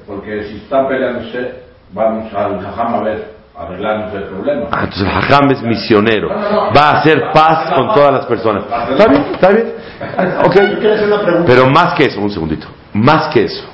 Porque 0.05 0.43
si 0.49 0.57
están 0.57 0.89
peleándose, 0.89 1.63
vamos 1.93 2.35
al 2.35 2.61
jajam 2.61 2.95
a 2.95 3.01
ver, 3.03 3.36
arreglarnos 3.59 4.15
el 4.15 4.25
problema. 4.25 4.67
Ah, 4.71 4.85
entonces 4.85 5.03
el 5.03 5.09
Hajam 5.09 5.51
es 5.51 5.63
misionero. 5.63 6.29
Va 6.29 6.91
a 6.91 7.01
hacer 7.01 7.31
paz 7.33 7.73
con 7.75 7.95
todas 7.95 8.13
las 8.13 8.27
personas. 8.27 8.65
¿Está 8.91 9.09
bien? 9.09 9.25
¿Está 9.33 9.51
bien? 9.51 9.73
Yo 10.43 10.47
Ok. 10.47 10.53
quiero 10.79 10.95
hacer 10.95 11.07
una 11.07 11.23
pregunta. 11.23 11.45
Pero 11.47 11.71
más 11.71 11.95
que 11.95 12.05
eso, 12.05 12.21
un 12.21 12.31
segundito. 12.31 12.67
Más 12.93 13.33
que 13.33 13.45
eso. 13.45 13.65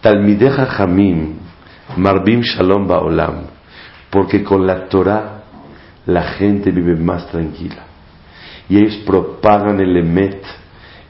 Talmideh 0.00 0.50
Jajamim, 0.50 1.36
Marbim 1.96 2.40
Shalom 2.40 2.86
Baolam. 2.86 3.44
Porque 4.10 4.42
con 4.42 4.66
la 4.66 4.88
Torah 4.88 5.42
la 6.06 6.22
gente 6.22 6.70
vive 6.70 6.96
más 6.96 7.26
tranquila. 7.28 7.84
Y 8.68 8.78
ellos 8.78 8.96
propagan 9.06 9.80
el 9.80 9.96
Emet. 9.96 10.42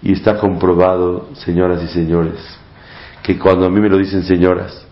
Y 0.02 0.12
está 0.12 0.36
comprobado, 0.38 1.30
señoras 1.32 1.82
y 1.82 1.88
señores, 1.88 2.38
que 3.22 3.38
cuando 3.38 3.66
a 3.66 3.70
mí 3.70 3.80
me 3.80 3.88
lo 3.88 3.96
dicen 3.96 4.22
señoras, 4.22 4.85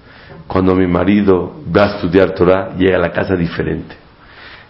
cuando 0.46 0.74
mi 0.74 0.86
marido 0.86 1.62
va 1.74 1.84
a 1.84 1.86
estudiar 1.96 2.32
Torah, 2.32 2.70
llega 2.76 2.96
a 2.96 3.00
la 3.00 3.12
casa 3.12 3.34
diferente. 3.34 3.96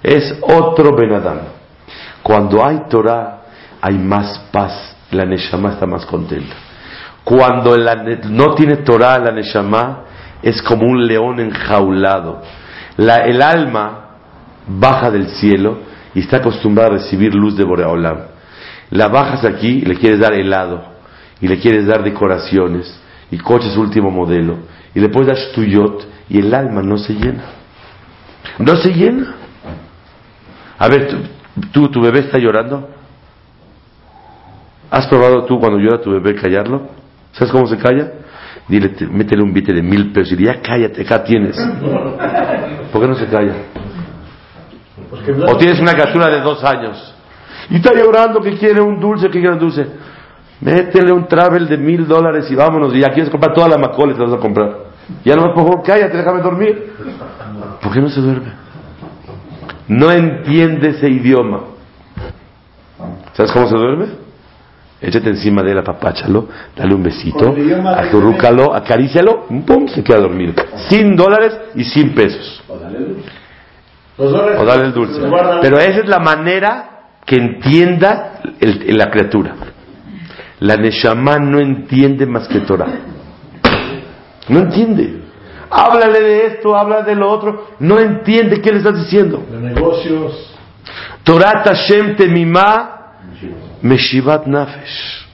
Es 0.02 0.38
otro 0.42 0.94
Benadam. 0.94 1.38
Cuando 2.22 2.64
hay 2.64 2.82
Torah, 2.88 3.42
hay 3.80 3.98
más 3.98 4.38
paz. 4.52 4.96
La 5.10 5.24
Neshama 5.24 5.70
está 5.72 5.86
más 5.86 6.06
contenta. 6.06 6.54
Cuando 7.22 7.76
la 7.76 7.94
no 8.28 8.54
tiene 8.54 8.76
Torah, 8.78 9.18
la 9.18 9.32
Neshama 9.32 10.04
es 10.42 10.60
como 10.62 10.86
un 10.86 11.06
león 11.06 11.40
enjaulado. 11.40 12.42
La- 12.96 13.24
el 13.24 13.40
alma 13.42 14.00
baja 14.66 15.10
del 15.10 15.28
cielo 15.28 15.78
y 16.14 16.20
está 16.20 16.38
acostumbrada 16.38 16.90
a 16.90 16.92
recibir 16.98 17.34
luz 17.34 17.56
de 17.56 17.64
Boreolam. 17.64 18.18
La 18.90 19.08
bajas 19.08 19.44
aquí 19.44 19.68
y 19.68 19.84
le 19.86 19.96
quieres 19.96 20.20
dar 20.20 20.34
helado, 20.34 20.82
y 21.40 21.48
le 21.48 21.58
quieres 21.58 21.86
dar 21.86 22.04
decoraciones, 22.04 23.00
y 23.30 23.38
coches 23.38 23.76
último 23.76 24.10
modelo, 24.10 24.58
y 24.94 25.00
le 25.00 25.08
puedes 25.08 25.28
dar 25.28 25.36
stuyot, 25.36 26.06
y 26.28 26.38
el 26.38 26.54
alma 26.54 26.82
no 26.82 26.96
se 26.98 27.12
llena. 27.14 27.44
No 28.58 28.76
se 28.76 28.90
llena. 28.92 29.34
A 30.78 30.88
ver, 30.88 31.08
tú, 31.08 31.16
tú, 31.72 31.88
tu 31.88 32.00
bebé 32.00 32.20
está 32.20 32.38
llorando. 32.38 32.88
¿Has 34.90 35.06
probado 35.08 35.44
tú 35.44 35.58
cuando 35.58 35.78
llora 35.78 36.00
tu 36.00 36.10
bebé 36.12 36.34
callarlo? 36.34 36.82
¿Sabes 37.32 37.50
cómo 37.52 37.66
se 37.66 37.76
calla? 37.78 38.12
Dile, 38.68 38.90
te- 38.90 39.06
métele 39.06 39.42
un 39.42 39.52
billete 39.52 39.72
de 39.72 39.82
mil 39.82 40.12
pesos 40.12 40.32
y 40.32 40.36
dile, 40.36 40.54
ya 40.54 40.62
cállate, 40.62 41.02
acá 41.02 41.24
tienes. 41.24 41.56
¿Por 42.92 43.02
qué 43.02 43.08
no 43.08 43.14
se 43.16 43.26
calla? 43.26 43.54
O 45.48 45.56
tienes 45.56 45.80
una 45.80 45.92
criatura 45.92 46.28
de 46.28 46.40
dos 46.40 46.62
años 46.64 47.12
y 47.70 47.76
está 47.76 47.92
llorando 47.94 48.40
que 48.40 48.56
quiere 48.58 48.80
un 48.80 49.00
dulce, 49.00 49.26
que 49.26 49.40
quiere 49.40 49.52
un 49.52 49.58
dulce. 49.58 49.86
Métele 50.60 51.12
un 51.12 51.26
travel 51.26 51.66
de 51.66 51.76
mil 51.76 52.06
dólares 52.06 52.50
y 52.50 52.54
vámonos. 52.54 52.94
Y 52.94 53.00
ya 53.00 53.08
quieres 53.10 53.30
comprar 53.30 53.52
toda 53.54 53.68
la 53.68 53.78
macole, 53.78 54.14
te 54.14 54.20
vas 54.22 54.32
a 54.32 54.38
comprar. 54.38 54.83
Ya 55.24 55.36
no, 55.36 55.52
por 55.54 55.64
favor, 55.66 55.82
cállate, 55.84 56.16
déjame 56.16 56.40
dormir. 56.42 56.92
¿Por 57.82 57.92
qué 57.92 58.00
no 58.00 58.08
se 58.08 58.20
duerme? 58.20 58.48
No 59.88 60.10
entiende 60.10 60.90
ese 60.90 61.08
idioma. 61.08 61.60
¿Sabes 63.34 63.52
cómo 63.52 63.68
se 63.68 63.76
duerme? 63.76 64.06
Échate 65.00 65.28
encima 65.28 65.62
de 65.62 65.72
él, 65.72 65.78
apapáchalo, 65.78 66.48
dale 66.74 66.94
un 66.94 67.02
besito, 67.02 67.54
acurrúcalo, 68.06 68.74
acarícialo, 68.74 69.44
pum, 69.66 69.86
se 69.88 70.02
queda 70.02 70.20
dormido. 70.20 70.54
Sin 70.88 71.14
dólares 71.14 71.58
y 71.74 71.84
sin 71.84 72.14
pesos. 72.14 72.62
Los 74.16 74.30
dólares- 74.32 74.58
O 74.60 74.64
dale 74.64 74.84
el 74.86 74.92
dulce. 74.94 75.20
Pero 75.60 75.78
esa 75.78 76.00
es 76.00 76.08
la 76.08 76.20
manera 76.20 76.90
que 77.26 77.36
entienda 77.36 78.40
el- 78.60 78.96
la 78.96 79.10
criatura. 79.10 79.54
La 80.60 80.76
Neshama 80.76 81.38
no 81.38 81.58
entiende 81.58 82.24
más 82.24 82.48
que 82.48 82.60
Torah. 82.60 82.86
No 84.48 84.60
entiende. 84.60 85.22
Háblale 85.70 86.20
de 86.20 86.46
esto, 86.46 86.76
habla 86.76 87.02
de 87.02 87.14
lo 87.14 87.30
otro. 87.30 87.68
No 87.78 87.98
entiende 87.98 88.60
qué 88.60 88.70
le 88.70 88.78
estás 88.78 88.96
diciendo. 88.96 89.44
de 89.50 89.58
negocios. 89.58 90.54
Torah 91.22 91.62
Tashem 91.62 92.16
Temimá 92.16 93.12
Meshivat 93.82 94.46
Nafesh. 94.46 95.26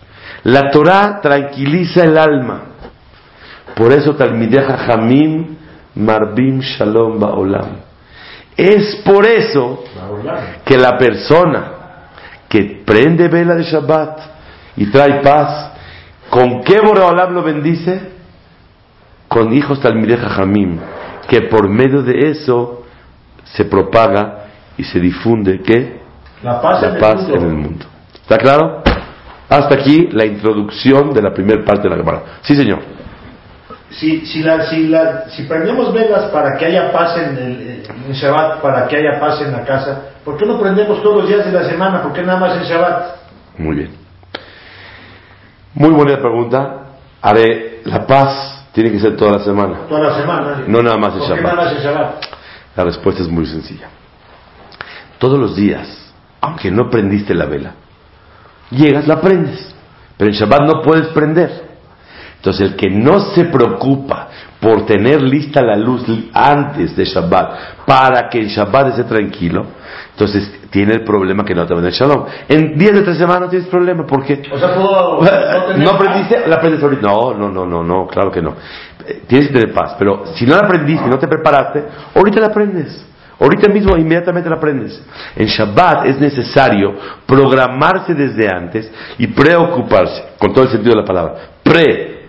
La 0.44 0.70
Torah 0.70 1.20
tranquiliza 1.20 2.04
el 2.04 2.16
alma. 2.16 2.62
Por 3.74 3.92
eso 3.92 4.14
Talmideh 4.14 4.62
Jajamim 4.62 5.56
Marbim 5.96 6.60
Shalom 6.60 7.18
Baolam. 7.18 7.90
Es 8.56 9.02
por 9.04 9.26
eso 9.26 9.84
que 10.64 10.76
la 10.76 10.96
persona 10.98 11.72
que 12.48 12.82
prende 12.84 13.28
vela 13.28 13.54
de 13.54 13.62
Shabbat 13.62 14.18
y 14.76 14.90
trae 14.90 15.20
paz, 15.22 15.72
¿con 16.28 16.62
qué 16.62 16.80
Boreolam 16.80 17.32
lo 17.32 17.42
bendice? 17.42 18.19
Con 19.30 19.52
hijos 19.52 19.80
Talmideh 19.80 20.16
Jamim, 20.16 20.80
que 21.28 21.42
por 21.42 21.68
medio 21.68 22.02
de 22.02 22.30
eso 22.30 22.82
se 23.44 23.64
propaga 23.64 24.46
y 24.76 24.82
se 24.82 24.98
difunde 24.98 25.60
¿qué? 25.60 26.00
La 26.42 26.60
paz, 26.60 26.82
en, 26.82 26.98
paz 26.98 27.28
el 27.28 27.28
mundo. 27.28 27.36
en 27.36 27.42
el 27.42 27.54
mundo. 27.54 27.86
¿Está 28.12 28.38
claro? 28.38 28.82
Hasta 29.48 29.76
aquí 29.76 30.08
la 30.10 30.24
introducción 30.24 31.12
de 31.12 31.22
la 31.22 31.32
primera 31.32 31.64
parte 31.64 31.84
de 31.84 31.90
la 31.90 31.96
Gemara. 31.96 32.22
Sí, 32.42 32.56
señor. 32.56 32.80
Si, 33.90 34.26
si, 34.26 34.42
la, 34.42 34.68
si, 34.68 34.88
la, 34.88 35.28
si 35.28 35.44
prendemos 35.44 35.92
velas 35.92 36.30
para 36.32 36.56
que 36.56 36.66
haya 36.66 36.90
paz 36.90 37.16
en, 37.16 37.36
el, 37.38 37.82
en 38.08 38.12
Shabbat, 38.12 38.60
para 38.60 38.88
que 38.88 38.96
haya 38.96 39.20
paz 39.20 39.42
en 39.42 39.52
la 39.52 39.64
casa, 39.64 40.10
¿por 40.24 40.36
qué 40.38 40.44
no 40.44 40.60
prendemos 40.60 41.00
todos 41.04 41.18
los 41.18 41.28
días 41.28 41.46
de 41.46 41.52
la 41.52 41.68
semana? 41.68 42.02
¿Por 42.02 42.12
qué 42.12 42.22
nada 42.22 42.40
más 42.40 42.56
en 42.56 42.64
Shabbat? 42.64 43.16
Muy 43.58 43.76
bien. 43.76 43.90
Muy 45.74 45.90
buena 45.90 46.18
pregunta. 46.18 46.86
Haré, 47.22 47.82
la 47.84 48.06
paz 48.06 48.59
tiene 48.72 48.92
que 48.92 49.00
ser 49.00 49.16
toda 49.16 49.38
la 49.38 49.44
semana. 49.44 49.80
Toda 49.88 50.00
la 50.00 50.20
semana. 50.20 50.64
No 50.66 50.82
nada 50.82 50.96
más 50.96 51.14
en 51.14 51.18
¿Por 51.20 51.28
qué 51.28 51.34
Shabbat. 51.34 51.42
nada 51.42 51.64
más 51.64 51.72
en 51.76 51.82
Shabbat? 51.82 52.24
La 52.76 52.84
respuesta 52.84 53.22
es 53.22 53.28
muy 53.28 53.46
sencilla. 53.46 53.88
Todos 55.18 55.38
los 55.38 55.56
días, 55.56 56.12
aunque 56.40 56.70
no 56.70 56.88
prendiste 56.88 57.34
la 57.34 57.46
vela, 57.46 57.74
llegas, 58.70 59.06
la 59.06 59.20
prendes. 59.20 59.74
Pero 60.16 60.30
en 60.30 60.36
Shabbat 60.36 60.60
no 60.62 60.82
puedes 60.82 61.08
prender. 61.08 61.70
Entonces 62.36 62.70
el 62.70 62.76
que 62.76 62.88
no 62.88 63.20
se 63.34 63.44
preocupa 63.44 64.28
por 64.60 64.86
tener 64.86 65.20
lista 65.20 65.60
la 65.60 65.76
luz 65.76 66.04
antes 66.32 66.96
de 66.96 67.04
Shabbat 67.04 67.84
para 67.84 68.30
que 68.30 68.40
en 68.40 68.48
Shabbat 68.48 68.88
esté 68.88 69.04
tranquilo, 69.04 69.66
entonces 70.12 70.59
tiene 70.70 70.94
el 70.94 71.04
problema 71.04 71.44
que 71.44 71.54
no 71.54 71.66
te 71.66 71.74
tener 71.74 71.92
Shalom. 71.92 72.24
En 72.48 72.78
días 72.78 72.94
de 72.94 73.02
tres 73.02 73.18
semanas 73.18 73.42
no 73.42 73.48
tienes 73.48 73.68
problema 73.68 74.06
porque 74.06 74.42
O 74.52 74.58
sea, 74.58 74.74
puedo 74.74 75.20
no 75.76 75.84
no 75.84 75.90
aprendiste, 75.90 76.46
la 76.46 76.56
aprendes 76.56 76.82
ahorita. 76.82 77.02
No, 77.02 77.34
no, 77.34 77.48
no, 77.50 77.66
no, 77.66 77.82
no, 77.82 78.06
claro 78.06 78.30
que 78.30 78.40
no. 78.40 78.54
Eh, 79.06 79.22
Tienes 79.26 79.48
que 79.48 79.54
tener 79.54 79.74
paz, 79.74 79.96
pero 79.98 80.24
si 80.34 80.46
no 80.46 80.54
la 80.54 80.62
aprendiste, 80.62 81.06
no 81.08 81.18
te 81.18 81.26
preparaste, 81.26 81.84
ahorita 82.14 82.40
la 82.40 82.46
aprendes. 82.46 83.06
Ahorita 83.40 83.72
mismo, 83.72 83.96
inmediatamente 83.96 84.50
la 84.50 84.56
aprendes. 84.56 85.02
En 85.34 85.46
Shabbat 85.46 86.06
es 86.06 86.20
necesario 86.20 86.94
programarse 87.24 88.14
desde 88.14 88.46
antes 88.54 88.92
y 89.16 89.28
preocuparse, 89.28 90.24
con 90.38 90.52
todo 90.52 90.64
el 90.64 90.70
sentido 90.70 90.94
de 90.94 91.00
la 91.00 91.06
palabra, 91.06 91.34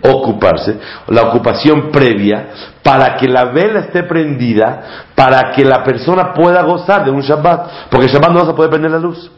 preocuparse, 0.01 0.77
la 1.07 1.23
ocupación 1.23 1.91
previa, 1.91 2.49
para 2.83 3.15
que 3.17 3.27
la 3.27 3.45
vela 3.45 3.81
esté 3.81 4.03
prendida, 4.03 5.05
para 5.15 5.51
que 5.51 5.63
la 5.63 5.83
persona 5.83 6.33
pueda 6.33 6.63
gozar 6.63 7.05
de 7.05 7.11
un 7.11 7.21
Shabbat, 7.21 7.89
porque 7.89 8.07
en 8.07 8.13
Shabbat 8.13 8.31
no 8.31 8.39
vas 8.39 8.49
a 8.49 8.55
poder 8.55 8.71
prender 8.71 8.91
la 8.91 8.99
luz. 8.99 9.31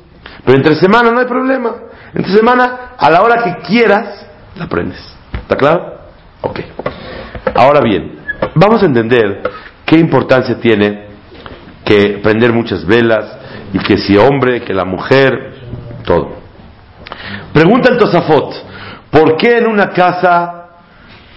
Pero 0.46 0.58
entre 0.58 0.76
semana 0.76 1.12
no 1.12 1.20
hay 1.20 1.26
problema. 1.26 1.74
Entre 2.14 2.34
semana, 2.34 2.94
a 2.98 3.10
la 3.10 3.22
hora 3.22 3.44
que 3.44 3.58
quieras, 3.68 4.26
la 4.56 4.68
prendes. 4.68 5.00
¿Está 5.34 5.56
claro? 5.56 6.00
Ok. 6.42 6.60
Ahora 7.56 7.82
bien, 7.82 8.20
vamos 8.56 8.84
a 8.84 8.86
entender 8.86 9.42
qué 9.86 9.98
importancia 9.98 10.60
tiene 10.60 11.08
que 11.86 12.20
prender 12.24 12.54
muchas 12.54 12.86
velas 12.86 13.26
y 13.74 13.80
que 13.80 13.98
si 13.98 14.18
hombre, 14.18 14.62
que 14.62 14.74
la 14.74 14.86
mujer, 14.86 15.56
todo. 16.06 16.38
Pregunta 17.54 17.92
el 17.92 17.98
Tosafot, 17.98 18.54
¿por 19.14 19.38
qué 19.38 19.60
en 19.60 19.68
una 19.68 19.92
casa 19.92 20.70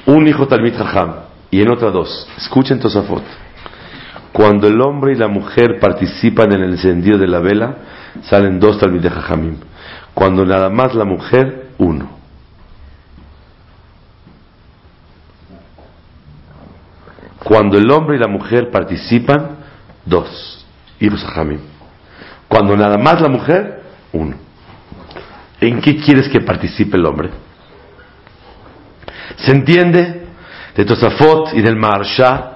un 0.07 0.27
hijo 0.27 0.49
Talmid 0.49 0.75
Jajam 0.77 1.15
y 1.51 1.61
en 1.61 1.71
otra 1.71 1.91
dos? 1.91 2.27
Escuchen 2.39 2.81
Tosafot. 2.81 3.23
Cuando 4.33 4.67
el 4.67 4.81
hombre 4.81 5.13
y 5.13 5.17
la 5.17 5.29
mujer 5.29 5.79
participan 5.79 6.53
en 6.53 6.63
el 6.63 6.73
encendido 6.73 7.19
de 7.19 7.29
la 7.29 7.39
vela, 7.39 7.77
salen 8.23 8.59
dos 8.59 8.79
Talmid 8.79 9.07
Jajamim. 9.07 9.59
Cuando 10.15 10.45
nada 10.45 10.71
más 10.71 10.95
la 10.95 11.05
mujer, 11.05 11.69
uno. 11.79 12.17
Cuando 17.45 17.79
el 17.79 17.91
hombre 17.91 18.17
y 18.17 18.19
la 18.19 18.27
mujer 18.27 18.71
participan, 18.71 19.59
dos. 20.05 20.67
Hijos 20.99 21.23
Jajamim. 21.23 21.61
Cuando 22.49 22.77
nada 22.77 22.99
más 22.99 23.21
la 23.21 23.29
mujer, 23.29 23.83
uno. 24.13 24.37
¿En 25.61 25.81
qué 25.81 25.97
quieres 25.97 26.29
que 26.29 26.41
participe 26.41 26.97
el 26.97 27.07
hombre? 27.07 27.46
¿Se 29.47 29.53
entiende 29.53 30.27
de 30.75 30.85
Tosafot 30.85 31.55
y 31.55 31.63
del 31.63 31.77
Maharsha 31.77 32.51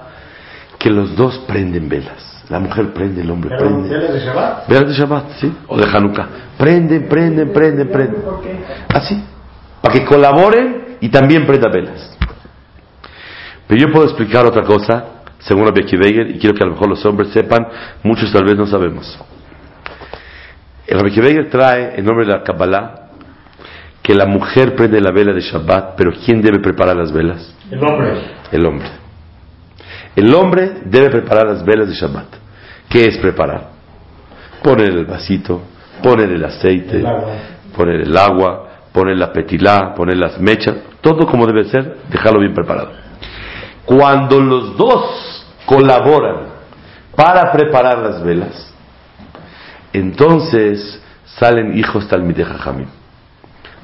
que 0.77 0.89
los 0.89 1.15
dos 1.15 1.39
prenden 1.47 1.87
velas? 1.87 2.43
La 2.49 2.59
mujer 2.59 2.91
prende, 2.93 3.21
el 3.21 3.31
hombre 3.31 3.49
Pero, 3.57 3.69
prende. 3.69 3.87
¿velas 3.87 4.13
de 4.13 4.19
Shabbat? 4.19 4.67
Velas 4.67 4.87
de 4.89 4.93
Shabbat, 4.93 5.31
¿sí? 5.39 5.53
O 5.69 5.77
de 5.77 5.85
Hanukkah. 5.85 6.27
Prenden, 6.57 7.07
prenden, 7.07 7.53
prenden, 7.53 7.87
prenden. 7.87 8.21
Así. 8.93 9.23
Para 9.79 9.93
que 9.93 10.03
colaboren 10.03 10.97
y 10.99 11.07
también 11.07 11.45
prendan 11.47 11.71
velas. 11.71 12.17
Pero 13.67 13.81
yo 13.81 13.89
puedo 13.93 14.03
explicar 14.03 14.45
otra 14.45 14.63
cosa, 14.63 15.05
según 15.39 15.65
Rabbi 15.65 15.83
Akiveger, 15.83 16.29
y 16.29 16.39
quiero 16.39 16.53
que 16.53 16.63
a 16.63 16.67
lo 16.67 16.73
mejor 16.73 16.89
los 16.89 17.05
hombres 17.05 17.29
sepan, 17.29 17.65
muchos 18.03 18.33
tal 18.33 18.43
vez 18.43 18.57
no 18.57 18.67
sabemos. 18.67 19.17
El 20.85 20.99
Rabbi 20.99 21.11
Akiveger 21.11 21.49
trae, 21.49 21.97
en 21.97 22.03
nombre 22.03 22.25
de 22.25 22.33
la 22.33 22.43
Kabbalah, 22.43 23.00
que 24.01 24.15
la 24.15 24.25
mujer 24.25 24.75
prende 24.75 24.99
la 24.99 25.11
vela 25.11 25.33
de 25.33 25.41
Shabbat, 25.41 25.95
pero 25.95 26.11
¿quién 26.25 26.41
debe 26.41 26.59
preparar 26.59 26.95
las 26.95 27.11
velas? 27.11 27.55
El 27.69 27.83
hombre. 27.83 28.13
El 28.51 28.65
hombre. 28.65 28.87
El 30.15 30.33
hombre 30.33 30.81
debe 30.85 31.09
preparar 31.09 31.47
las 31.47 31.63
velas 31.63 31.87
de 31.87 31.95
Shabbat. 31.95 32.27
¿Qué 32.89 33.05
es 33.05 33.17
preparar? 33.17 33.69
Poner 34.63 34.89
el 34.89 35.05
vasito, 35.05 35.61
poner 36.03 36.31
el 36.31 36.43
aceite, 36.43 36.97
El 36.97 37.07
poner 37.75 38.01
el 38.01 38.17
agua, 38.17 38.69
poner 38.91 39.17
la 39.17 39.31
petilá, 39.31 39.93
poner 39.95 40.17
las 40.17 40.39
mechas, 40.39 40.75
todo 40.99 41.25
como 41.25 41.45
debe 41.47 41.63
ser, 41.65 41.97
dejarlo 42.09 42.39
bien 42.39 42.53
preparado. 42.53 42.91
Cuando 43.85 44.39
los 44.39 44.77
dos 44.77 45.45
colaboran 45.65 46.47
para 47.15 47.51
preparar 47.51 47.99
las 47.99 48.23
velas, 48.23 48.73
entonces 49.93 51.01
salen 51.25 51.77
hijos 51.77 52.07
Talmideh 52.07 52.45
Jajamim. 52.45 52.87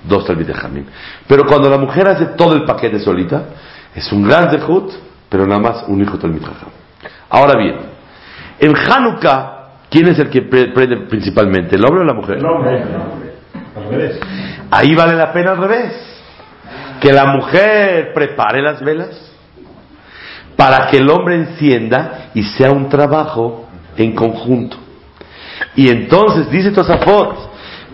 Dos 0.08 0.26
Jajamim. 0.26 0.86
Pero 1.28 1.46
cuando 1.46 1.70
la 1.70 1.78
mujer 1.78 2.08
hace 2.08 2.26
todo 2.38 2.54
el 2.56 2.64
paquete 2.66 3.00
solita, 3.00 3.44
es 3.94 4.12
un 4.12 4.24
gran 4.28 4.50
zehut, 4.50 4.92
pero 5.30 5.46
nada 5.46 5.60
más 5.60 5.84
un 5.88 6.02
hijo 6.02 6.18
Talmideh 6.18 6.46
Jajam. 6.46 6.70
Ahora 7.30 7.60
bien, 7.60 7.76
en 8.60 8.76
Hanukkah, 8.76 9.54
¿quién 9.90 10.08
es 10.08 10.20
el 10.20 10.30
que 10.30 10.44
pre- 10.44 10.72
prende 10.74 10.98
principalmente? 11.08 11.76
¿El 11.76 11.86
hombre 11.86 12.02
o 12.02 12.06
la 12.06 12.14
mujer? 12.14 12.38
El 12.38 12.46
hombre. 12.46 12.84
Al 13.76 13.90
revés. 13.90 14.20
Ahí 14.72 14.96
vale 14.96 15.14
la 15.16 15.32
pena 15.34 15.52
al 15.52 15.58
revés. 15.58 15.94
Que 17.02 17.12
la 17.14 17.26
mujer 17.26 18.12
prepare 18.14 18.62
las 18.62 18.82
velas 18.82 19.10
para 20.56 20.88
que 20.88 20.98
el 20.98 21.10
hombre 21.10 21.36
encienda 21.36 22.30
y 22.34 22.44
sea 22.44 22.72
un 22.72 22.90
trabajo 22.90 23.68
en 23.96 24.14
conjunto. 24.16 24.78
Y 25.76 25.90
entonces 25.90 26.50
dice 26.50 26.72
Tosafot, 26.72 27.52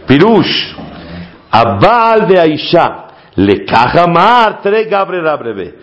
Pirush, 0.07 0.73
Abal 1.55 2.27
de 2.27 2.39
Aisha, 2.39 3.05
le 3.35 3.63
cajamar 3.63 4.59
tre 4.63 4.85
gabre 4.85 5.21
rabrebe. 5.21 5.75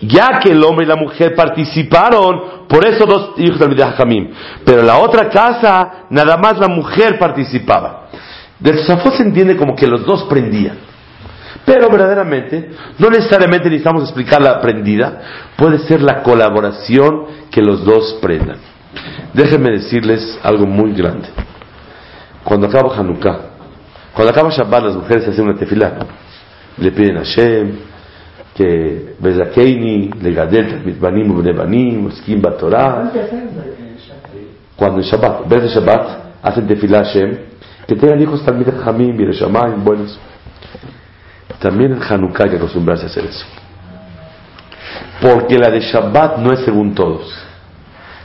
Ya 0.00 0.38
que 0.38 0.52
el 0.52 0.64
hombre 0.64 0.86
y 0.86 0.88
la 0.88 0.96
mujer 0.96 1.34
participaron, 1.34 2.66
por 2.66 2.86
eso 2.86 3.04
dos 3.04 3.32
hijos 3.36 3.58
del 3.58 3.76
Jamim. 3.78 4.30
Pero 4.64 4.82
la 4.82 4.98
otra 4.98 5.28
casa, 5.28 6.06
nada 6.08 6.38
más 6.38 6.58
la 6.58 6.68
mujer 6.68 7.18
participaba. 7.18 8.08
De 8.58 8.72
Tosafot 8.72 9.16
se 9.16 9.22
entiende 9.22 9.54
como 9.54 9.76
que 9.76 9.86
los 9.86 10.06
dos 10.06 10.24
prendían. 10.24 10.78
Pero 11.66 11.90
verdaderamente, 11.90 12.70
no 12.98 13.10
necesariamente 13.10 13.68
necesitamos 13.68 14.04
explicar 14.04 14.40
la 14.40 14.60
prendida, 14.60 15.20
puede 15.56 15.80
ser 15.80 16.00
la 16.00 16.22
colaboración 16.22 17.26
que 17.50 17.60
los 17.60 17.84
dos 17.84 18.18
prendan. 18.22 18.56
Déjenme 19.34 19.72
decirles 19.72 20.38
algo 20.42 20.64
muy 20.64 20.94
grande. 20.94 21.28
Cuando 22.44 22.68
acaba 22.68 22.96
Hanukkah, 22.96 23.47
cuando 24.18 24.32
acaba 24.32 24.50
Shabbat, 24.50 24.82
las 24.82 24.96
mujeres 24.96 25.28
hacen 25.28 25.44
una 25.44 25.56
tefilá. 25.56 25.96
Le 26.76 26.90
piden 26.90 27.18
a 27.18 27.20
Hashem 27.20 27.78
que 28.52 29.14
Bezakeini, 29.16 30.10
le 30.20 30.32
gadel 30.32 30.70
talmid 30.70 30.98
banim 30.98 31.30
ubne 31.30 31.52
banim, 31.52 32.06
uskim 32.06 32.42
batorah. 32.42 33.12
Cuando 34.74 34.98
en 34.98 35.04
Shabbat, 35.04 35.52
en 35.52 35.60
de 35.60 35.68
Shabbat, 35.68 36.08
hacen 36.42 36.66
tefilá 36.66 36.98
a 36.98 37.04
Hashem, 37.04 37.38
que 37.86 37.94
tengan 37.94 38.20
hijos 38.20 38.44
talmid 38.44 38.66
jamim, 38.82 39.20
y 39.20 39.80
buenos. 39.84 40.18
También 41.60 41.92
en 41.92 42.02
Hanukkah 42.02 42.42
hay 42.42 42.50
que 42.50 42.56
acostumbrarse 42.56 43.04
a 43.04 43.06
hacer 43.06 43.24
eso. 43.24 43.46
Porque 45.22 45.56
la 45.60 45.70
de 45.70 45.78
Shabbat 45.78 46.38
no 46.38 46.52
es 46.52 46.64
según 46.64 46.92
todos. 46.92 47.32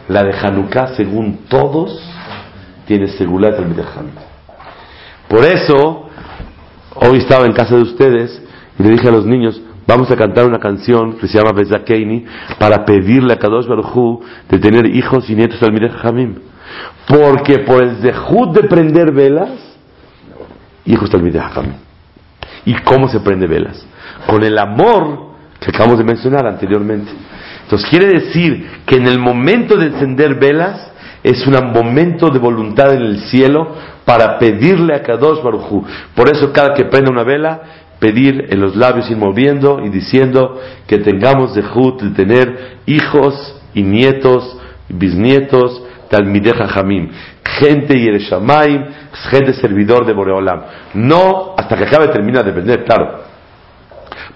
La 0.07 0.23
de 0.23 0.33
Hanukkah, 0.35 0.95
según 0.95 1.45
todos, 1.47 2.01
tiene 2.87 3.09
seguridad 3.09 3.59
el 3.59 3.67
Midajam. 3.67 4.32
Por 5.33 5.45
eso, 5.45 6.09
hoy 6.93 7.17
estaba 7.17 7.47
en 7.47 7.53
casa 7.53 7.75
de 7.75 7.81
ustedes 7.81 8.39
y 8.77 8.83
le 8.83 8.89
dije 8.91 9.07
a 9.07 9.11
los 9.11 9.25
niños, 9.25 9.59
Vamos 9.87 10.09
a 10.11 10.15
cantar 10.15 10.45
una 10.45 10.59
canción 10.59 11.17
que 11.17 11.27
se 11.27 11.37
llama 11.37 11.51
Bezakeini 11.51 12.23
para 12.57 12.85
pedirle 12.85 13.33
a 13.33 13.37
Kadosh 13.37 13.67
Baruj 13.67 14.21
de 14.49 14.57
tener 14.57 14.85
hijos 14.85 15.29
y 15.29 15.35
nietos 15.35 15.61
al 15.61 15.73
Mirech 15.73 16.05
Hamim. 16.05 16.35
Porque 17.05 17.59
por 17.59 17.83
el 17.83 17.97
zehut 17.97 18.55
de 18.55 18.69
prender 18.69 19.11
velas, 19.11 19.49
hijos 20.85 21.13
al 21.13 21.21
Mirech 21.21 21.57
Hamim. 21.57 21.73
¿Y 22.63 22.75
cómo 22.75 23.09
se 23.09 23.19
prende 23.19 23.45
velas? 23.45 23.85
Con 24.25 24.41
el 24.43 24.57
amor 24.57 25.33
que 25.59 25.69
acabamos 25.69 25.97
de 25.97 26.05
mencionar 26.05 26.47
anteriormente. 26.47 27.11
Entonces 27.63 27.89
quiere 27.89 28.07
decir 28.07 28.83
que 28.85 28.95
en 28.95 29.07
el 29.07 29.19
momento 29.19 29.75
de 29.75 29.87
encender 29.87 30.35
velas 30.35 30.92
es 31.23 31.47
un 31.47 31.53
momento 31.71 32.29
de 32.29 32.39
voluntad 32.39 32.93
en 32.93 33.01
el 33.01 33.19
cielo 33.21 33.75
para 34.05 34.37
pedirle 34.37 34.93
a 34.93 35.01
Kadosh 35.01 35.41
Baruj 35.41 35.85
Por 36.13 36.29
eso 36.29 36.51
cada 36.51 36.73
que 36.73 36.85
prenda 36.85 37.11
una 37.11 37.23
vela, 37.23 37.61
pedir 37.99 38.47
en 38.49 38.59
los 38.59 38.75
labios 38.75 39.09
ir 39.09 39.17
moviendo 39.17 39.79
y 39.83 39.89
diciendo 39.89 40.59
que 40.85 40.97
tengamos 40.97 41.55
de 41.55 41.61
de 41.61 42.09
tener 42.09 42.77
hijos 42.85 43.61
y 43.73 43.83
nietos, 43.83 44.57
bisnietos, 44.89 45.81
talmideja 46.09 46.67
jamim, 46.67 47.09
gente 47.43 47.97
y 47.97 48.07
el 48.07 48.19
shamaim, 48.19 48.85
gente 49.29 49.53
servidor 49.53 50.05
de 50.05 50.13
Boreolam. 50.13 50.61
No 50.93 51.55
hasta 51.57 51.77
que 51.77 51.85
acabe 51.85 52.09
termina 52.09 52.43
de 52.43 52.51
vender, 52.51 52.83
claro. 52.83 53.32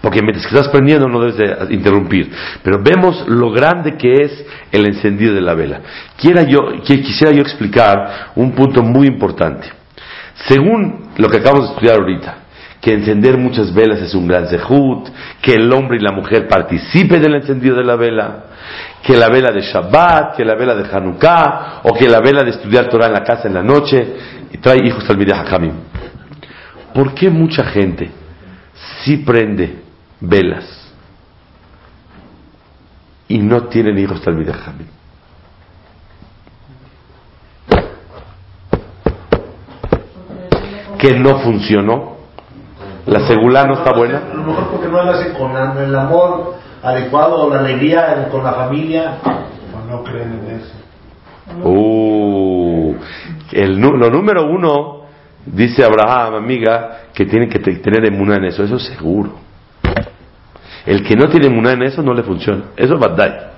Porque 0.01 0.21
mientras 0.21 0.45
que 0.45 0.55
estás 0.55 0.71
prendiendo 0.71 1.07
no 1.07 1.19
debes 1.19 1.37
de 1.37 1.73
interrumpir. 1.73 2.31
Pero 2.63 2.81
vemos 2.81 3.27
lo 3.27 3.51
grande 3.51 3.97
que 3.97 4.13
es 4.13 4.45
el 4.71 4.85
encendido 4.85 5.33
de 5.33 5.41
la 5.41 5.53
vela. 5.53 5.81
Quiera 6.17 6.43
yo, 6.43 6.81
quisiera 6.83 7.31
yo 7.33 7.41
explicar 7.41 8.31
un 8.35 8.51
punto 8.53 8.83
muy 8.83 9.07
importante. 9.07 9.67
Según 10.47 11.09
lo 11.17 11.29
que 11.29 11.37
acabamos 11.37 11.67
de 11.67 11.73
estudiar 11.73 11.99
ahorita, 11.99 12.37
que 12.81 12.93
encender 12.93 13.37
muchas 13.37 13.73
velas 13.73 13.99
es 14.01 14.13
un 14.13 14.27
gran 14.27 14.47
zehut, 14.47 15.09
que 15.41 15.53
el 15.53 15.71
hombre 15.73 15.97
y 15.97 16.03
la 16.03 16.11
mujer 16.11 16.47
participen 16.47 17.21
del 17.21 17.35
encendido 17.35 17.75
de 17.75 17.83
la 17.83 17.95
vela, 17.95 18.45
que 19.03 19.15
la 19.15 19.29
vela 19.29 19.51
de 19.51 19.61
Shabbat, 19.61 20.35
que 20.35 20.45
la 20.45 20.55
vela 20.55 20.75
de 20.75 20.85
Hanukkah, 20.89 21.81
o 21.83 21.93
que 21.93 22.07
la 22.07 22.19
vela 22.19 22.43
de 22.43 22.51
estudiar 22.51 22.87
Torah 22.87 23.07
en 23.07 23.13
la 23.13 23.23
casa 23.23 23.47
en 23.47 23.55
la 23.55 23.63
noche, 23.63 24.05
y 24.53 24.57
trae 24.59 24.85
hijos 24.85 25.09
al 25.09 25.17
Mideh 25.17 25.33
Hakamim. 25.33 25.73
¿Por 26.93 27.13
qué 27.13 27.29
mucha 27.29 27.63
gente 27.63 28.11
sí 29.03 29.17
prende 29.17 29.83
velas 30.19 30.93
y 33.27 33.39
no 33.39 33.63
tienen 33.63 33.97
hijos 33.97 34.21
tal 34.21 34.39
Hakamim? 34.39 34.87
Que 40.97 41.19
no 41.19 41.39
funcionó 41.39 42.17
la 43.07 43.25
segula 43.25 43.63
no 43.63 43.75
está 43.75 43.93
buena. 43.93 44.21
A 44.31 44.35
lo 44.35 44.43
mejor 44.43 44.67
porque 44.67 44.87
no 44.89 45.01
la 45.01 45.13
hacen 45.13 45.33
con 45.33 45.55
el 45.55 45.95
amor 45.95 46.55
adecuado 46.83 47.45
o 47.45 47.49
la 47.49 47.61
alegría 47.61 48.27
con 48.29 48.43
la 48.43 48.51
familia, 48.51 49.19
o 49.23 49.89
no 49.89 50.03
creen 50.03 50.41
en 50.45 50.55
eso. 50.55 50.73
Uh, 51.63 52.95
el, 53.53 53.79
lo 53.79 54.09
número 54.09 54.45
uno, 54.45 55.05
dice 55.51 55.83
Abraham, 55.83 56.35
amiga, 56.35 57.07
que 57.13 57.25
tiene 57.25 57.47
que 57.47 57.59
tener 57.59 58.05
emuná 58.05 58.35
en 58.35 58.45
eso, 58.45 58.63
eso 58.63 58.75
es 58.75 58.83
seguro. 58.83 59.39
El 60.85 61.03
que 61.03 61.15
no 61.15 61.27
tiene 61.29 61.47
emuná 61.47 61.73
en 61.73 61.83
eso 61.83 62.01
no 62.01 62.13
le 62.13 62.23
funciona, 62.23 62.65
eso 62.75 62.93
es 62.93 62.99
verdad. 62.99 63.51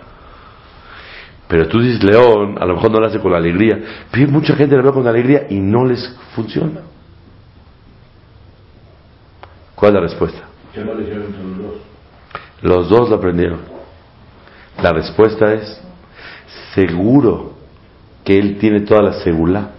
Pero 1.47 1.67
tú 1.67 1.79
dices, 1.79 2.03
León, 2.03 2.57
a 2.59 2.65
lo 2.65 2.75
mejor 2.75 2.91
no 2.91 2.99
lo 2.99 3.07
hace 3.07 3.19
con 3.19 3.31
la 3.31 3.37
alegría, 3.37 3.79
pero 4.11 4.31
mucha 4.31 4.55
gente 4.55 4.75
lo 4.75 4.83
ve 4.83 4.91
con 4.91 5.07
alegría 5.07 5.47
y 5.49 5.59
no 5.59 5.85
les 5.85 6.15
funciona. 6.35 6.81
¿Cuál 9.75 9.91
es 9.91 9.95
la 9.95 10.01
respuesta? 10.01 10.41
Los 12.61 12.89
dos 12.89 13.09
lo 13.09 13.15
aprendieron. 13.15 13.61
La 14.81 14.91
respuesta 14.91 15.53
es, 15.53 15.81
seguro 16.75 17.53
que 18.23 18.37
él 18.37 18.57
tiene 18.59 18.81
toda 18.81 19.01
la 19.01 19.13
segula, 19.13 19.71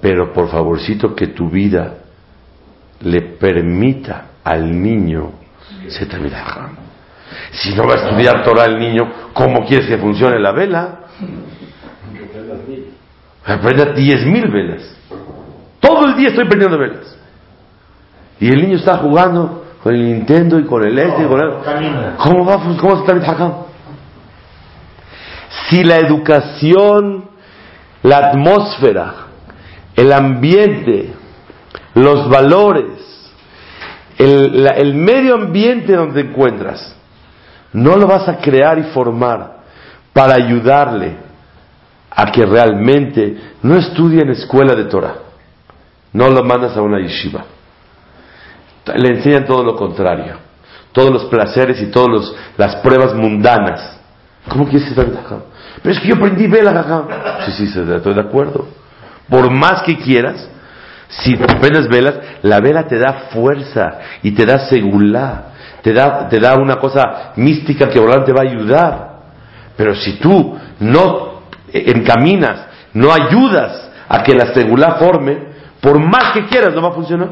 pero 0.00 0.32
por 0.32 0.48
favorcito 0.48 1.14
que 1.14 1.28
tu 1.28 1.50
vida 1.50 1.94
le 3.02 3.22
permita 3.22 4.26
al 4.44 4.80
niño 4.80 5.32
se 5.88 6.06
Si 7.52 7.74
no 7.74 7.86
va 7.86 7.94
a 7.94 8.06
estudiar 8.06 8.44
Torah 8.44 8.64
el 8.64 8.78
niño, 8.78 9.10
¿cómo 9.32 9.64
quieres 9.66 9.86
que 9.86 9.98
funcione 9.98 10.38
la 10.38 10.52
vela? 10.52 11.00
Aprenda 13.44 13.92
diez 13.92 14.24
mil 14.26 14.48
velas. 14.48 14.96
Todo 15.80 16.06
el 16.06 16.16
día 16.16 16.28
estoy 16.28 16.46
prendiendo 16.46 16.78
velas. 16.78 17.16
Y 18.38 18.48
el 18.48 18.62
niño 18.62 18.76
está 18.76 18.98
jugando 18.98 19.64
con 19.82 19.94
el 19.94 20.04
Nintendo 20.04 20.58
y 20.58 20.64
con 20.64 20.84
el 20.84 20.98
este 20.98 21.22
y 21.22 21.26
con 21.26 21.40
el... 21.40 22.16
¿Cómo 22.16 22.44
va, 22.44 22.58
cómo 22.78 22.96
se 22.96 23.12
está 23.12 23.64
Si 25.68 25.82
la 25.84 25.96
educación, 25.96 27.30
la 28.02 28.18
atmósfera, 28.18 29.29
el 30.00 30.12
ambiente, 30.12 31.12
los 31.94 32.28
valores, 32.28 33.30
el, 34.18 34.94
medio 34.94 35.34
ambiente 35.34 35.94
donde 35.94 36.22
te 36.22 36.28
encuentras, 36.28 36.94
no 37.72 37.96
lo 37.96 38.06
vas 38.06 38.28
a 38.28 38.38
crear 38.38 38.78
y 38.78 38.84
formar 38.94 39.60
para 40.12 40.34
ayudarle 40.34 41.16
a 42.10 42.30
que 42.32 42.44
realmente 42.44 43.36
no 43.62 43.76
estudie 43.76 44.22
en 44.22 44.30
escuela 44.30 44.74
de 44.74 44.84
Torah. 44.84 45.14
No 46.12 46.28
lo 46.28 46.42
mandas 46.42 46.76
a 46.76 46.82
una 46.82 46.98
yeshiva 46.98 47.44
le 48.96 49.16
enseñan 49.16 49.46
todo 49.46 49.62
lo 49.62 49.76
contrario, 49.76 50.36
todos 50.92 51.10
los 51.10 51.24
placeres 51.26 51.80
y 51.80 51.86
todas 51.90 52.32
las 52.56 52.76
pruebas 52.76 53.14
mundanas. 53.14 53.98
¿Cómo 54.48 54.66
quieres 54.66 54.88
estar 54.88 55.06
Pero 55.82 55.94
es 55.94 56.00
que 56.00 56.08
yo 56.08 56.16
aprendí 56.16 56.46
vela. 56.46 56.72
Sí, 57.46 57.52
sí, 57.52 57.64
estoy 57.64 58.14
de 58.14 58.20
acuerdo. 58.20 58.79
Por 59.30 59.50
más 59.50 59.82
que 59.82 59.96
quieras, 59.96 60.48
si 61.08 61.34
aprendes 61.34 61.88
velas, 61.88 62.16
la 62.42 62.60
vela 62.60 62.86
te 62.86 62.98
da 62.98 63.28
fuerza 63.32 63.98
y 64.22 64.32
te 64.32 64.44
da 64.44 64.68
seguridad, 64.68 65.44
te 65.82 65.92
da, 65.92 66.28
te 66.28 66.38
da 66.38 66.56
una 66.56 66.76
cosa 66.76 67.32
mística 67.36 67.88
que 67.88 67.98
ahora 67.98 68.24
te 68.24 68.32
va 68.32 68.40
a 68.40 68.50
ayudar. 68.50 69.10
Pero 69.76 69.94
si 69.94 70.18
tú 70.18 70.58
no 70.80 71.42
encaminas, 71.72 72.66
no 72.92 73.12
ayudas 73.12 73.90
a 74.08 74.22
que 74.22 74.34
la 74.34 74.52
seguridad 74.52 74.98
forme, 74.98 75.50
por 75.80 75.98
más 75.98 76.32
que 76.34 76.46
quieras, 76.46 76.74
no 76.74 76.82
va 76.82 76.88
a 76.88 76.92
funcionar. 76.92 77.28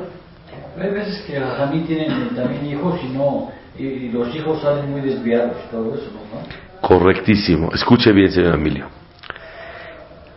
Hay 0.81 0.91
veces 0.91 1.25
que 1.27 1.39
también 1.39 1.87
tienen 1.87 2.35
también 2.37 2.67
hijos 2.67 3.01
y 3.03 3.09
no 3.09 3.51
y 3.79 4.09
los 4.09 4.35
hijos 4.35 4.61
salen 4.61 4.91
muy 4.91 5.01
desviados 5.01 5.57
y 5.67 5.71
todo 5.71 5.95
eso, 5.95 6.11
¿no? 6.13 6.81
Correctísimo. 6.81 7.71
Escuche 7.73 8.13
bien, 8.13 8.31
señor 8.33 8.55
Emilio. 8.55 8.89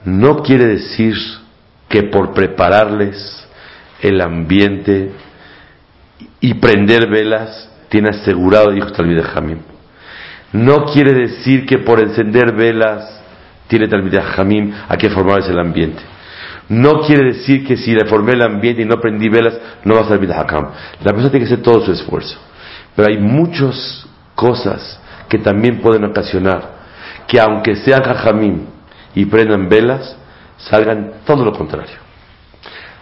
No 0.05 0.41
quiere 0.43 0.67
decir 0.67 1.15
que 1.91 2.03
por 2.03 2.33
prepararles 2.33 3.47
el 4.01 4.21
ambiente 4.21 5.11
y 6.39 6.55
prender 6.55 7.07
velas 7.07 7.69
tiene 7.89 8.09
asegurado 8.09 8.73
hijos 8.73 8.93
tal 8.93 9.13
de 9.13 9.21
Jamín. 9.21 9.59
No 10.53 10.85
quiere 10.85 11.13
decir 11.13 11.65
que 11.65 11.79
por 11.79 11.99
encender 11.99 12.53
velas 12.53 13.21
tiene 13.67 13.87
tal 13.87 14.09
de 14.09 14.21
Jamín 14.21 14.73
a 14.87 14.97
que 14.97 15.09
formarles 15.09 15.49
el 15.49 15.59
ambiente. 15.59 16.01
No 16.69 17.01
quiere 17.01 17.33
decir 17.33 17.67
que 17.67 17.75
si 17.75 17.93
reformé 17.93 18.33
el 18.33 18.43
ambiente 18.43 18.81
y 18.81 18.85
no 18.85 18.99
prendí 18.99 19.27
velas, 19.27 19.57
no 19.83 19.95
va 19.95 20.01
a 20.01 20.17
de 20.17 20.33
hakam. 20.33 20.69
La 21.03 21.11
persona 21.11 21.29
tiene 21.29 21.45
que 21.45 21.53
hacer 21.53 21.63
todo 21.63 21.85
su 21.85 21.91
esfuerzo. 21.91 22.39
Pero 22.95 23.09
hay 23.09 23.17
muchas 23.17 24.07
cosas 24.35 24.99
que 25.27 25.37
también 25.37 25.81
pueden 25.81 26.05
ocasionar 26.05 26.81
que 27.27 27.39
aunque 27.39 27.75
sean 27.75 28.03
hajamim 28.03 28.65
y 29.15 29.25
prendan 29.25 29.69
velas, 29.69 30.17
salgan 30.69 31.13
todo 31.25 31.45
lo 31.45 31.53
contrario. 31.53 31.97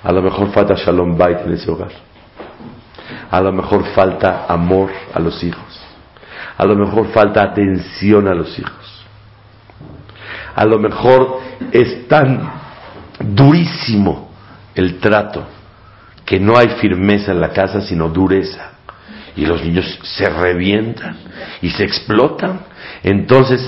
A 0.03 0.11
lo 0.11 0.21
mejor 0.21 0.51
falta 0.51 0.75
shalom 0.75 1.17
bait 1.17 1.39
en 1.45 1.53
ese 1.53 1.69
hogar. 1.69 1.91
A 3.31 3.41
lo 3.41 3.51
mejor 3.51 3.83
falta 3.93 4.45
amor 4.47 4.89
a 5.13 5.19
los 5.19 5.43
hijos. 5.43 5.81
A 6.57 6.65
lo 6.65 6.75
mejor 6.75 7.07
falta 7.11 7.41
atención 7.41 8.27
a 8.27 8.33
los 8.33 8.57
hijos. 8.57 9.05
A 10.55 10.65
lo 10.65 10.79
mejor 10.79 11.39
están 11.71 12.51
durísimo 13.19 14.29
el 14.75 14.99
trato, 14.99 15.45
que 16.25 16.39
no 16.39 16.57
hay 16.57 16.69
firmeza 16.81 17.31
en 17.31 17.41
la 17.41 17.51
casa, 17.51 17.81
sino 17.81 18.09
dureza. 18.09 18.71
Y 19.35 19.45
los 19.45 19.63
niños 19.63 19.99
se 20.03 20.29
revientan 20.29 21.17
y 21.61 21.69
se 21.69 21.83
explotan. 21.83 22.61
Entonces, 23.03 23.61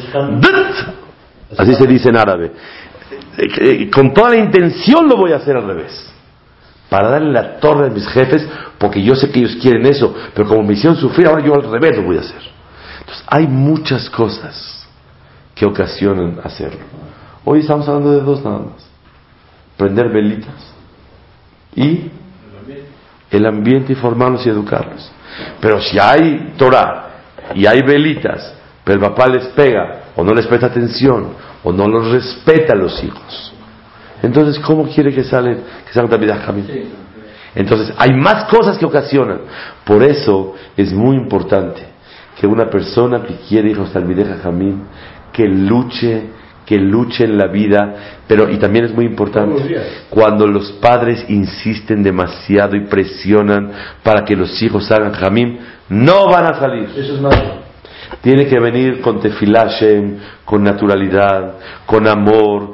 así 1.58 1.76
se 1.76 1.88
dice 1.88 2.10
en 2.10 2.18
árabe, 2.18 2.52
eh, 3.38 3.90
con 3.90 4.14
toda 4.14 4.30
la 4.30 4.38
intención 4.38 5.08
lo 5.08 5.18
voy 5.18 5.34
a 5.34 5.38
hacer 5.38 5.56
al 5.56 5.66
revés. 5.66 6.08
Para 6.90 7.10
darle 7.10 7.32
la 7.32 7.60
torre 7.60 7.88
a 7.88 7.90
mis 7.90 8.08
jefes, 8.08 8.48
porque 8.78 9.02
yo 9.02 9.16
sé 9.16 9.32
que 9.32 9.40
ellos 9.40 9.58
quieren 9.62 9.86
eso, 9.86 10.14
pero 10.34 10.48
como 10.48 10.64
me 10.64 10.74
hicieron 10.74 10.98
sufrir, 10.98 11.28
ahora 11.28 11.44
yo 11.46 11.54
al 11.54 11.64
revés 11.64 11.98
lo 11.98 12.04
voy 12.04 12.18
a 12.18 12.22
hacer. 12.22 12.42
Entonces, 13.00 13.24
hay 13.28 13.48
muchas 13.48 14.10
cosas 14.10 14.88
que 15.56 15.66
ocasionan 15.66 16.40
hacerlo. 16.44 16.82
Hoy 17.46 17.60
estamos 17.60 17.88
hablando 17.88 18.12
de 18.12 18.22
dos 18.22 18.44
nada 18.44 18.60
más 18.60 18.92
prender 19.82 20.10
velitas 20.10 20.74
y 21.76 22.12
el 23.32 23.46
ambiente 23.48 23.94
y 23.94 23.96
formarlos 23.96 24.46
y 24.46 24.50
educarlos. 24.50 25.12
Pero 25.60 25.82
si 25.82 25.98
hay 25.98 26.54
Torah 26.56 27.10
y 27.56 27.66
hay 27.66 27.82
velitas, 27.82 28.54
pero 28.84 29.00
el 29.00 29.10
papá 29.10 29.28
les 29.28 29.46
pega 29.48 30.01
o 30.16 30.24
no 30.24 30.34
les 30.34 30.48
presta 30.48 30.68
atención 30.68 31.30
o 31.64 31.72
no 31.72 31.88
los 31.88 32.12
respeta 32.12 32.74
a 32.74 32.76
los 32.76 33.04
hijos, 33.04 33.54
entonces 34.22 34.60
¿cómo 34.60 34.88
quiere 34.88 35.14
que 35.14 35.24
salen 35.24 35.64
que 35.86 35.94
salgan 35.94 36.12
también 36.12 36.32
a 36.32 36.54
Entonces 37.56 37.94
hay 37.98 38.14
más 38.14 38.46
cosas 38.46 38.78
que 38.78 38.86
ocasionan. 38.86 39.42
Por 39.84 40.04
eso 40.04 40.56
es 40.78 40.94
muy 40.94 41.16
importante 41.16 41.82
que 42.40 42.48
una 42.48 42.70
persona 42.70 43.24
que 43.24 43.36
quiere 43.48 43.72
hijos 43.72 43.92
Talmideh 43.92 44.38
Jamín, 44.42 44.84
que 45.34 45.48
luche, 45.48 46.30
que 46.66 46.78
luche 46.78 47.26
en 47.26 47.38
la 47.38 47.48
vida, 47.48 47.96
pero 48.28 48.50
y 48.50 48.58
también 48.58 48.86
es 48.86 48.94
muy 48.94 49.06
importante 49.06 49.76
cuando 50.10 50.48
los 50.48 50.72
padres 50.74 51.26
insisten 51.28 52.04
demasiado 52.04 52.76
y 52.76 52.86
presionan 52.86 53.72
para 54.04 54.24
que 54.24 54.36
los 54.36 54.62
hijos 54.62 54.90
hagan 54.92 55.14
Jamín, 55.14 55.60
no 55.90 56.28
van 56.28 56.46
a 56.46 56.60
salir. 56.60 56.90
Eso 56.96 57.16
es 57.16 57.22
malo. 57.22 57.71
Tiene 58.22 58.48
que 58.48 58.60
venir 58.60 59.02
con 59.02 59.20
tefilashem, 59.20 60.18
con 60.46 60.64
naturalidad, 60.64 61.54
con 61.86 62.08
amor, 62.08 62.74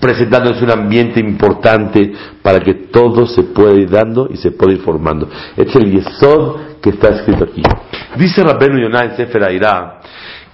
presentándose 0.00 0.64
un 0.64 0.70
ambiente 0.70 1.20
importante 1.20 2.12
para 2.42 2.60
que 2.60 2.74
todo 2.74 3.26
se 3.26 3.42
pueda 3.42 3.74
ir 3.74 3.90
dando 3.90 4.28
y 4.30 4.36
se 4.36 4.52
pueda 4.52 4.72
ir 4.72 4.80
formando. 4.80 5.28
Este 5.56 5.70
es 5.70 5.76
el 5.76 5.92
yesod 5.92 6.80
que 6.80 6.90
está 6.90 7.08
escrito 7.08 7.44
aquí. 7.44 7.62
Dice 8.16 8.42
Rabbenu 8.42 8.80
Yonah 8.80 9.04
en 9.04 9.16
Sefer 9.16 9.42
Airá 9.44 10.00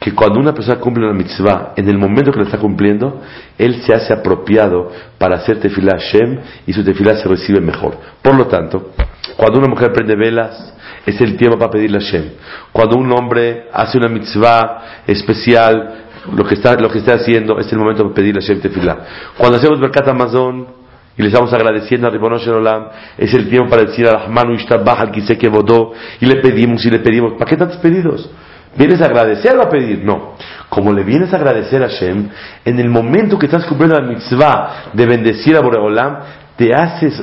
que 0.02 0.12
cuando 0.12 0.40
una 0.40 0.52
persona 0.52 0.80
cumple 0.80 1.04
una 1.04 1.14
mitzvah, 1.14 1.74
en 1.76 1.88
el 1.88 1.96
momento 1.96 2.32
que 2.32 2.40
la 2.40 2.46
está 2.46 2.58
cumpliendo, 2.58 3.20
él 3.56 3.82
se 3.82 3.94
hace 3.94 4.12
apropiado 4.12 4.90
para 5.16 5.36
hacer 5.36 5.60
tefilá 5.60 5.96
Shem 5.96 6.40
y 6.66 6.72
su 6.72 6.82
tefilá 6.82 7.16
se 7.18 7.28
recibe 7.28 7.60
mejor. 7.60 7.96
Por 8.20 8.34
lo 8.34 8.46
tanto, 8.48 8.90
cuando 9.36 9.60
una 9.60 9.68
mujer 9.68 9.92
prende 9.92 10.16
velas, 10.16 10.74
es 11.04 11.20
el 11.20 11.36
tiempo 11.36 11.58
para 11.58 11.70
pedirle 11.70 11.98
a 11.98 12.00
Shem. 12.00 12.30
Cuando 12.72 12.96
un 12.96 13.10
hombre 13.12 13.68
hace 13.72 13.98
una 13.98 14.08
mitzvah 14.08 15.02
especial, 15.06 16.04
lo 16.34 16.44
que 16.44 16.54
está, 16.54 16.74
lo 16.74 16.88
que 16.88 16.98
está 16.98 17.14
haciendo 17.14 17.58
es 17.58 17.70
el 17.72 17.78
momento 17.78 18.04
para 18.04 18.14
pedirle 18.14 18.40
a 18.40 18.46
Shem 18.46 18.60
tefilá. 18.60 18.98
Cuando 19.36 19.58
hacemos 19.58 19.80
Berkat 19.80 20.08
Amazon, 20.08 20.82
y 21.16 21.22
le 21.22 21.28
estamos 21.28 21.52
agradeciendo 21.52 22.06
a 22.06 22.10
Ribonosh 22.10 22.48
Olam, 22.48 22.88
es 23.18 23.34
el 23.34 23.48
tiempo 23.48 23.68
para 23.68 23.82
decir 23.82 24.06
a 24.06 24.12
Rahmanu 24.12 24.54
Ishtabah 24.54 25.00
al 25.00 25.10
que 25.10 25.48
Vodó, 25.48 25.92
y 26.20 26.26
le 26.26 26.36
pedimos 26.36 26.84
y 26.86 26.90
le 26.90 27.00
pedimos. 27.00 27.34
¿Para 27.34 27.50
qué 27.50 27.56
tantos 27.56 27.76
pedidos? 27.78 28.30
¿Vienes 28.76 29.02
a 29.02 29.04
agradecer 29.04 29.54
o 29.58 29.62
a 29.62 29.68
pedir? 29.68 30.02
No. 30.02 30.34
Como 30.70 30.92
le 30.92 31.04
vienes 31.04 31.32
a 31.34 31.36
agradecer 31.36 31.82
a 31.82 31.88
Shem, 31.88 32.30
en 32.64 32.80
el 32.80 32.88
momento 32.88 33.38
que 33.38 33.44
estás 33.44 33.66
cumpliendo 33.66 34.00
la 34.00 34.06
mitzvah 34.06 34.90
de 34.94 35.04
bendecir 35.04 35.54
a 35.56 35.60
Boreolam, 35.60 36.18
te 36.62 36.72
haces 36.72 37.20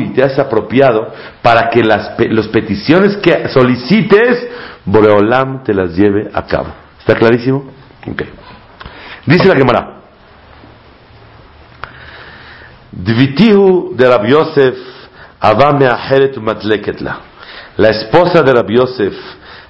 y 0.00 0.08
te 0.12 0.24
haces 0.24 0.40
apropiado 0.40 1.12
para 1.42 1.70
que 1.70 1.84
las 1.84 2.18
los 2.28 2.48
peticiones 2.48 3.16
que 3.18 3.48
solicites, 3.48 4.48
Boreolam 4.84 5.62
te 5.62 5.72
las 5.72 5.96
lleve 5.96 6.28
a 6.34 6.44
cabo. 6.44 6.74
¿Está 6.98 7.14
clarísimo? 7.14 7.70
Ok. 8.10 8.22
Dice 9.26 9.46
la 9.46 9.54
Gemara. 9.54 10.00
Dvitihu 12.90 13.94
de 13.94 14.08
Rabbi 14.08 14.30
Yosef, 14.30 14.74
La 17.76 17.88
esposa 17.90 18.42
de 18.42 18.52
Rabbi 18.52 18.76
Yosef 18.76 19.14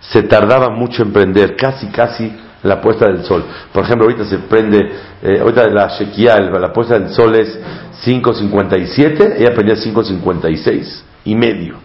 se 0.01 0.23
tardaba 0.23 0.71
mucho 0.71 1.03
en 1.03 1.13
prender, 1.13 1.57
casi, 1.57 1.89
casi 1.89 2.35
la 2.63 2.81
puesta 2.81 3.07
del 3.07 3.25
sol. 3.25 3.45
Por 3.73 3.85
ejemplo, 3.85 4.07
ahorita 4.07 4.25
se 4.25 4.39
prende, 4.39 4.79
eh, 5.23 5.39
ahorita 5.41 5.69
la 5.69 5.89
Shekiah, 5.89 6.41
la 6.41 6.73
puesta 6.73 6.99
del 6.99 7.11
sol 7.11 7.35
es 7.35 7.59
5.57, 8.05 9.37
ella 9.39 9.55
prendía 9.55 9.77
5.56 9.77 11.03
y 11.25 11.35
medio. 11.35 11.77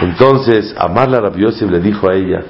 Entonces, 0.00 0.74
Amarla 0.78 1.20
Rabiosi 1.20 1.66
le 1.66 1.80
dijo 1.80 2.08
a 2.08 2.14
ella, 2.14 2.42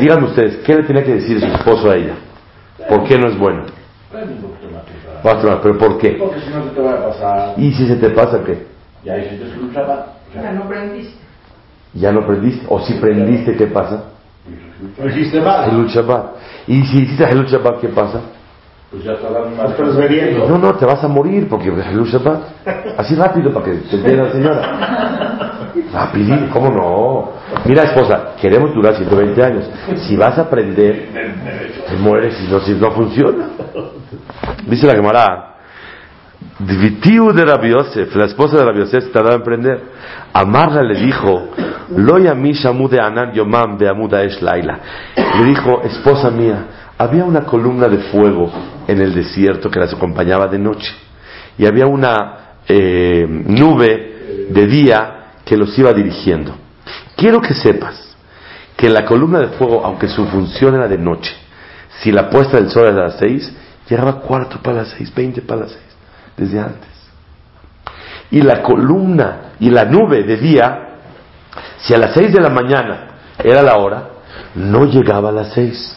díganme 0.00 0.26
ustedes, 0.26 0.56
¿qué 0.58 0.74
le 0.76 0.82
tenía 0.84 1.04
que 1.04 1.14
decir 1.14 1.40
su 1.40 1.46
esposo 1.46 1.90
a 1.90 1.96
ella? 1.96 2.14
¿Por 2.88 3.04
qué 3.04 3.18
no 3.18 3.28
es 3.28 3.38
bueno? 3.38 3.64
¿Pero 5.22 5.78
por 5.78 5.98
qué? 5.98 6.10
Porque 6.12 6.40
si 6.40 6.50
no 6.50 6.64
se 6.64 6.70
te 6.70 6.80
va 6.80 6.92
a 6.92 7.08
pasar. 7.08 7.54
¿Y 7.58 7.72
si 7.72 7.86
se 7.86 7.96
te 7.96 8.10
pasa 8.10 8.42
qué? 8.44 8.66
Ya 9.04 9.18
hiciste 9.18 9.52
su 9.54 9.60
lucha, 9.60 10.06
Ya 10.34 10.52
no 10.52 10.68
prendiste. 10.68 11.20
Ya 11.94 12.12
no 12.12 12.26
prendiste. 12.26 12.66
O 12.68 12.80
si 12.80 12.94
prendiste, 12.94 13.56
¿qué 13.56 13.66
pasa? 13.66 14.04
Hilul 15.68 15.88
Shabbat. 15.88 16.24
¿Y 16.66 16.82
si 16.84 16.98
hiciste 17.02 17.28
Hilul 17.30 17.46
Shabbat, 17.46 17.80
qué 17.80 17.88
pasa? 17.88 18.20
Pues 18.90 19.04
ya 19.04 19.12
está 19.12 19.30
dando 19.30 19.50
más. 19.56 19.70
Estás. 19.70 20.48
No, 20.48 20.58
no, 20.58 20.74
te 20.74 20.84
vas 20.84 21.02
a 21.04 21.08
morir 21.08 21.48
porque 21.48 21.68
Hilul 21.68 22.08
Shabbat. 22.08 22.40
Así 22.98 23.14
rápido 23.14 23.52
para 23.52 23.66
que 23.66 23.72
te 23.72 23.96
entienda 23.96 24.24
la 24.24 24.32
señora. 24.32 25.56
Rapidito, 25.92 26.50
¿cómo 26.52 26.70
no? 26.70 27.30
Mira, 27.64 27.84
esposa, 27.84 28.30
queremos 28.40 28.74
durar 28.74 28.94
120 28.96 29.42
años. 29.42 29.70
Si 29.96 30.16
vas 30.16 30.38
a 30.38 30.42
aprender, 30.42 31.08
te 31.88 31.96
mueres 31.96 32.34
si 32.36 32.48
no, 32.48 32.60
si 32.60 32.72
no 32.74 32.90
funciona. 32.90 33.48
Dice 34.66 34.86
la 34.86 34.94
Gemara, 34.94 35.54
Dvitiu 36.60 37.32
de 37.32 37.42
Rabbi 37.42 37.70
Yosef, 37.70 38.14
la 38.14 38.26
esposa 38.26 38.58
de 38.58 38.64
Rabbi 38.66 38.80
Yosef, 38.80 39.10
tardaba 39.12 39.36
en 39.36 39.40
emprender. 39.40 39.80
Amarla 40.34 40.82
le 40.82 41.00
dijo, 41.00 41.48
anan. 43.00 43.32
Le 45.38 45.44
dijo, 45.44 45.82
esposa 45.82 46.30
mía, 46.30 46.66
había 46.98 47.24
una 47.24 47.46
columna 47.46 47.88
de 47.88 47.98
fuego 48.10 48.52
en 48.86 49.00
el 49.00 49.14
desierto 49.14 49.70
que 49.70 49.80
las 49.80 49.94
acompañaba 49.94 50.48
de 50.48 50.58
noche. 50.58 50.94
Y 51.56 51.64
había 51.64 51.86
una 51.86 52.58
eh, 52.68 53.26
nube 53.26 54.48
de 54.50 54.66
día 54.66 55.16
que 55.46 55.56
los 55.56 55.78
iba 55.78 55.94
dirigiendo. 55.94 56.54
Quiero 57.16 57.40
que 57.40 57.54
sepas 57.54 58.16
que 58.76 58.90
la 58.90 59.06
columna 59.06 59.38
de 59.40 59.48
fuego, 59.48 59.82
aunque 59.82 60.08
su 60.08 60.26
función 60.26 60.74
era 60.74 60.88
de 60.88 60.98
noche, 60.98 61.34
si 62.00 62.12
la 62.12 62.28
puesta 62.28 62.58
del 62.58 62.68
sol 62.68 62.84
era 62.84 63.04
a 63.04 63.08
las 63.08 63.18
seis, 63.18 63.50
llegaba 63.88 64.20
cuarto 64.20 64.58
para 64.62 64.78
las 64.78 64.88
seis, 64.90 65.10
veinte 65.14 65.40
para 65.40 65.62
las 65.62 65.70
seis 65.70 65.90
desde 66.36 66.60
antes. 66.60 66.90
Y 68.30 68.42
la 68.42 68.62
columna 68.62 69.52
y 69.58 69.70
la 69.70 69.84
nube 69.84 70.22
de 70.22 70.36
día, 70.36 70.88
si 71.78 71.94
a 71.94 71.98
las 71.98 72.14
seis 72.14 72.32
de 72.32 72.40
la 72.40 72.50
mañana 72.50 73.08
era 73.42 73.62
la 73.62 73.76
hora, 73.76 74.08
no 74.54 74.84
llegaba 74.84 75.30
a 75.30 75.32
las 75.32 75.52
seis. 75.52 75.96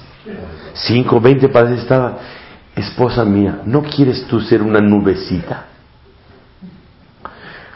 Cinco, 0.73 1.19
veinte 1.19 1.49
para 1.49 1.69
las 1.69 1.79
estaba. 1.79 2.17
Esposa 2.75 3.23
mía, 3.23 3.59
¿no 3.65 3.83
quieres 3.83 4.25
tú 4.25 4.39
ser 4.39 4.63
una 4.63 4.79
nubecita? 4.79 5.65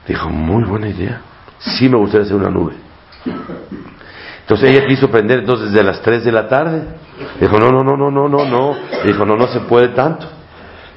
Dijo, 0.07 0.29
muy 0.29 0.63
buena 0.63 0.87
idea. 0.87 1.21
Sí 1.59 1.87
me 1.87 1.97
gustaría 1.97 2.25
ser 2.25 2.37
una 2.37 2.49
nube. 2.49 2.73
Entonces 4.41 4.71
ella 4.71 4.87
quiso 4.87 5.11
prender 5.11 5.39
entonces 5.39 5.71
desde 5.71 5.83
las 5.83 6.01
tres 6.01 6.23
de 6.23 6.31
la 6.31 6.47
tarde. 6.47 6.83
Dijo, 7.39 7.59
no, 7.59 7.69
no, 7.69 7.83
no, 7.83 7.97
no, 7.97 8.09
no, 8.09 8.29
no, 8.29 8.45
no. 8.45 8.75
Dijo, 9.03 9.25
no, 9.25 9.35
no 9.35 9.47
se 9.47 9.59
puede 9.61 9.89
tanto. 9.89 10.25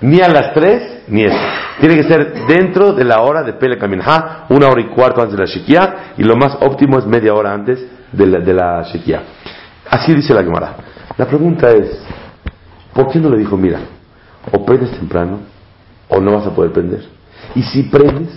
Ni 0.00 0.20
a 0.20 0.28
las 0.28 0.54
tres, 0.54 0.99
ni 1.10 1.24
eso. 1.24 1.36
Tiene 1.80 1.96
que 1.96 2.04
ser 2.04 2.46
dentro 2.46 2.92
de 2.92 3.04
la 3.04 3.20
hora 3.20 3.42
de 3.42 3.54
Pele 3.54 3.76
Kaminha, 3.78 4.46
una 4.48 4.68
hora 4.68 4.80
y 4.80 4.86
cuarto 4.86 5.20
antes 5.20 5.36
de 5.36 5.44
la 5.44 5.50
Shekia, 5.50 6.14
y 6.16 6.22
lo 6.22 6.36
más 6.36 6.56
óptimo 6.60 6.98
es 6.98 7.06
media 7.06 7.34
hora 7.34 7.52
antes 7.52 7.84
de 8.12 8.26
la, 8.26 8.38
de 8.38 8.54
la. 8.54 8.80
Así 9.90 10.14
dice 10.14 10.34
la 10.34 10.42
Gemara. 10.42 10.76
La 11.16 11.26
pregunta 11.26 11.70
es, 11.70 12.02
¿por 12.94 13.08
qué 13.08 13.18
no 13.18 13.28
le 13.28 13.38
dijo, 13.38 13.56
mira, 13.56 13.80
o 14.52 14.64
prendes 14.64 14.90
temprano, 14.92 15.40
o 16.08 16.20
no 16.20 16.32
vas 16.32 16.46
a 16.46 16.54
poder 16.54 16.72
prender? 16.72 17.04
Y 17.54 17.62
si 17.62 17.84
prendes, 17.84 18.30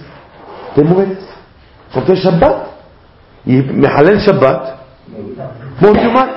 te 0.76 0.84
mueres. 0.84 1.20
Porque 1.94 2.14
es 2.14 2.20
Shabbat. 2.20 2.74
Y 3.46 3.58
me 3.58 3.88
Shabbat, 3.88 4.84
más, 6.14 6.30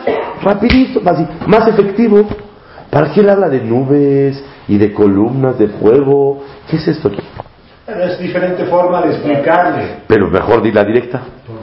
rapidito, 0.42 1.00
más 1.46 1.68
efectivo. 1.68 2.26
¿Para 2.90 3.12
qué 3.12 3.20
él 3.20 3.30
habla 3.30 3.48
de 3.48 3.60
nubes 3.60 4.42
y 4.68 4.78
de 4.78 4.92
columnas 4.92 5.58
de 5.58 5.68
fuego? 5.68 6.42
¿Qué 6.68 6.76
es 6.76 6.88
esto? 6.88 7.10
Es 7.86 8.18
diferente 8.18 8.64
forma 8.64 9.02
de 9.02 9.10
explicarle. 9.12 9.84
Pero 10.08 10.28
mejor 10.28 10.62
di 10.62 10.72
la 10.72 10.84
directa, 10.84 11.22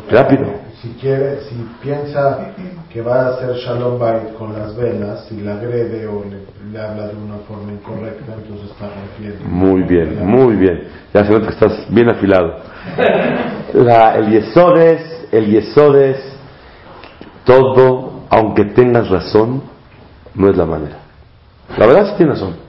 rápido. 0.10 0.46
Si 0.82 0.90
quiere, 1.00 1.42
si 1.42 1.56
piensa 1.82 2.54
que 2.92 3.02
va 3.02 3.22
a 3.22 3.28
hacer 3.30 3.56
Shalom 3.56 4.00
Bayit 4.00 4.34
con 4.34 4.54
las 4.54 4.76
velas, 4.76 5.26
si 5.28 5.42
la 5.42 5.56
agrede 5.56 6.08
o 6.08 6.24
le, 6.24 6.80
habla 6.80 7.08
de 7.08 7.16
una 7.16 7.38
forma 7.48 7.72
incorrecta, 7.72 8.34
entonces 8.38 8.72
está 8.72 8.90
rompiendo. 8.90 9.46
Muy 9.46 9.84
bien, 9.84 10.26
muy 10.26 10.56
bien. 10.56 10.88
Ya 11.14 11.26
se 11.26 11.32
nota 11.32 11.48
que 11.48 11.54
estás 11.54 11.86
bien 11.90 12.10
afilado. 12.10 12.56
La, 13.74 14.16
el 14.16 14.30
yesod 14.30 14.78
es, 14.78 15.28
el 15.32 15.48
yesod 15.48 15.96
es, 15.96 16.38
todo, 17.44 18.22
aunque 18.30 18.66
tengas 18.66 19.10
razón, 19.10 19.64
no 20.36 20.50
es 20.50 20.56
la 20.56 20.66
manera. 20.66 20.98
La 21.78 21.88
verdad 21.88 22.08
sí 22.08 22.14
tienes 22.18 22.40
razón. 22.40 22.63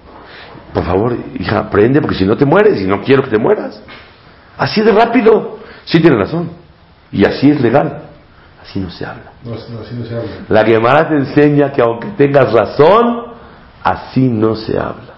Por 0.75 0.85
favor, 0.85 1.17
hija, 1.39 1.61
aprende 1.61 2.01
porque 2.01 2.17
si 2.17 2.27
no 2.27 2.37
te 2.37 2.45
mueres 2.45 2.81
y 2.83 2.87
no 2.87 3.01
quiero 3.01 3.23
que 3.23 3.31
te 3.31 3.39
mueras. 3.39 3.81
Así 4.59 4.83
de 4.83 4.91
rápido. 4.91 5.61
Sí 5.85 6.01
tienes 6.01 6.19
razón. 6.19 6.51
Y 7.13 7.25
así 7.25 7.49
es 7.51 7.61
legal. 7.61 8.03
Así 8.61 8.81
no 8.81 8.91
se 8.91 9.07
habla. 9.07 9.33
No, 9.45 9.53
no, 9.53 9.57
así 9.57 9.95
no 9.95 10.05
se 10.05 10.17
habla. 10.17 10.31
La 10.49 10.65
Gemara 10.65 11.09
te 11.09 11.15
enseña 11.15 11.73
que 11.73 11.81
aunque 11.81 12.09
tengas 12.17 12.53
razón, 12.53 13.35
así 13.85 14.29
no 14.29 14.57
se 14.57 14.77
habla. 14.77 15.15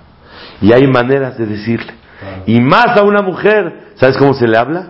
Y 0.60 0.72
hay 0.72 0.86
maneras 0.86 1.38
de 1.38 1.46
decirle. 1.46 1.94
Y 2.46 2.60
más 2.60 2.96
a 2.96 3.02
una 3.02 3.22
mujer, 3.22 3.92
¿sabes 3.94 4.18
cómo 4.18 4.34
se 4.34 4.46
le 4.46 4.58
habla? 4.58 4.88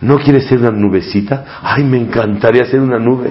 ¿No 0.00 0.18
quieres 0.18 0.46
ser 0.46 0.58
una 0.58 0.70
nubecita? 0.70 1.44
Ay, 1.62 1.82
me 1.82 1.98
encantaría 1.98 2.64
ser 2.66 2.80
una 2.80 2.98
nube. 2.98 3.30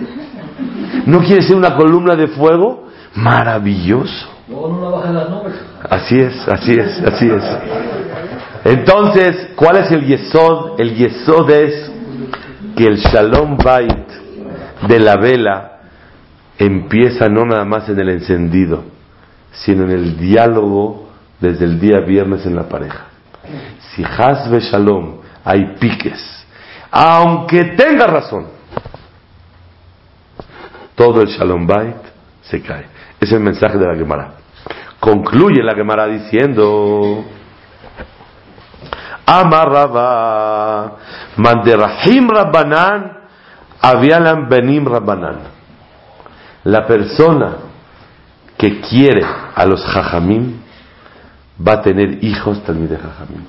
¿No 1.06 1.20
quieres 1.20 1.47
ser 1.47 1.56
una 1.56 1.76
columna 1.76 2.16
de 2.16 2.28
fuego? 2.28 2.88
Maravilloso. 3.16 4.30
Así 5.89 6.18
es, 6.18 6.47
así 6.47 6.74
es, 6.74 7.02
así 7.02 7.30
es. 7.30 7.43
Entonces, 8.66 9.49
¿cuál 9.56 9.78
es 9.78 9.91
el 9.91 10.06
yesod? 10.06 10.80
El 10.80 10.95
yesod 10.95 11.49
es 11.49 11.91
que 12.76 12.86
el 12.86 12.97
shalom 12.97 13.58
bait 13.58 14.08
de 14.88 14.99
la 14.99 15.16
vela 15.16 15.80
empieza 16.58 17.28
no 17.28 17.45
nada 17.45 17.66
más 17.66 17.89
en 17.89 17.99
el 17.99 18.10
encendido, 18.10 18.84
sino 19.52 19.84
en 19.86 19.91
el 19.91 20.18
diálogo 20.18 21.10
desde 21.39 21.66
el 21.66 21.80
día 21.80 21.99
viernes 22.02 22.45
en 22.45 22.56
la 22.56 22.70
pareja. 22.70 23.08
Si 23.95 24.04
hasbe 24.04 24.60
shalom 24.60 25.22
hay 25.43 25.76
piques, 25.80 26.45
aunque 26.91 27.64
tenga 27.76 28.06
razón, 28.06 28.47
todo 30.93 31.22
el 31.22 31.28
shalom 31.30 31.66
bait 31.66 31.95
se 32.41 32.62
cae. 32.62 32.86
Es 33.20 33.32
el 33.32 33.39
mensaje 33.39 33.78
de 33.78 33.88
la 33.88 33.95
Gemara. 33.95 34.41
Concluye 35.02 35.64
la 35.64 35.74
Gemara 35.74 36.06
diciendo, 36.06 37.26
Amarraba, 39.26 40.97
Manderahim 41.38 42.30
Rabbanan, 42.30 43.18
Avialam 43.82 44.47
Benim 44.47 44.86
Rabbanan. 44.86 45.39
La 46.66 46.86
persona 46.86 47.56
que 48.56 48.80
quiere 48.80 49.26
a 49.26 49.66
los 49.66 49.84
Jajamim 49.84 50.62
va 51.68 51.74
a 51.74 51.82
tener 51.82 52.24
hijos 52.24 52.64
también 52.64 52.89
de 52.89 52.97
Jajamim. 52.97 53.45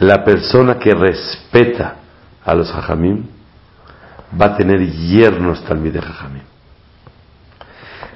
La 0.00 0.24
persona 0.24 0.76
que 0.80 0.90
respeta 0.90 1.98
a 2.44 2.52
los 2.52 2.72
Jajamim 2.72 3.26
va 4.40 4.46
a 4.46 4.56
tener 4.56 4.80
yernos 4.80 5.64
también 5.64 5.94
de 5.94 6.02
Jajamim. 6.02 6.53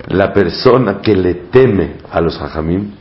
La 0.09 0.33
persona 0.33 1.01
que 1.03 1.15
le 1.15 1.35
teme 1.35 1.97
a 2.11 2.21
los 2.21 2.39
Jajamim, 2.39 2.93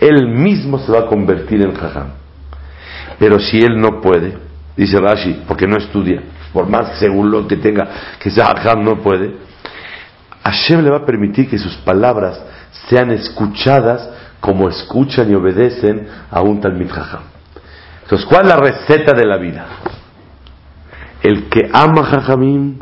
él 0.00 0.28
mismo 0.28 0.78
se 0.78 0.92
va 0.92 1.00
a 1.00 1.06
convertir 1.06 1.62
en 1.62 1.74
Jajam. 1.74 2.08
Pero 3.18 3.38
si 3.38 3.58
él 3.60 3.80
no 3.80 4.00
puede, 4.00 4.36
dice 4.76 4.98
Rashi, 4.98 5.44
porque 5.46 5.66
no 5.66 5.76
estudia, 5.76 6.22
por 6.52 6.68
más 6.68 6.98
según 6.98 7.30
lo 7.30 7.46
que 7.46 7.56
tenga, 7.56 7.88
que 8.18 8.30
sea 8.30 8.46
Jajam 8.46 8.84
no 8.84 9.00
puede, 9.00 9.36
Hashem 10.44 10.82
le 10.82 10.90
va 10.90 10.98
a 10.98 11.06
permitir 11.06 11.48
que 11.48 11.56
sus 11.56 11.76
palabras 11.76 12.42
sean 12.88 13.10
escuchadas 13.12 14.10
como 14.40 14.68
escuchan 14.68 15.30
y 15.30 15.34
obedecen 15.34 16.08
a 16.30 16.42
un 16.42 16.60
Talmid 16.60 16.90
Jajam. 16.90 17.22
Entonces, 18.02 18.26
¿cuál 18.26 18.42
es 18.42 18.48
la 18.48 18.56
receta 18.56 19.12
de 19.12 19.24
la 19.24 19.36
vida? 19.38 19.66
El 21.22 21.48
que 21.48 21.70
ama 21.72 22.02
Jajamim 22.04 22.78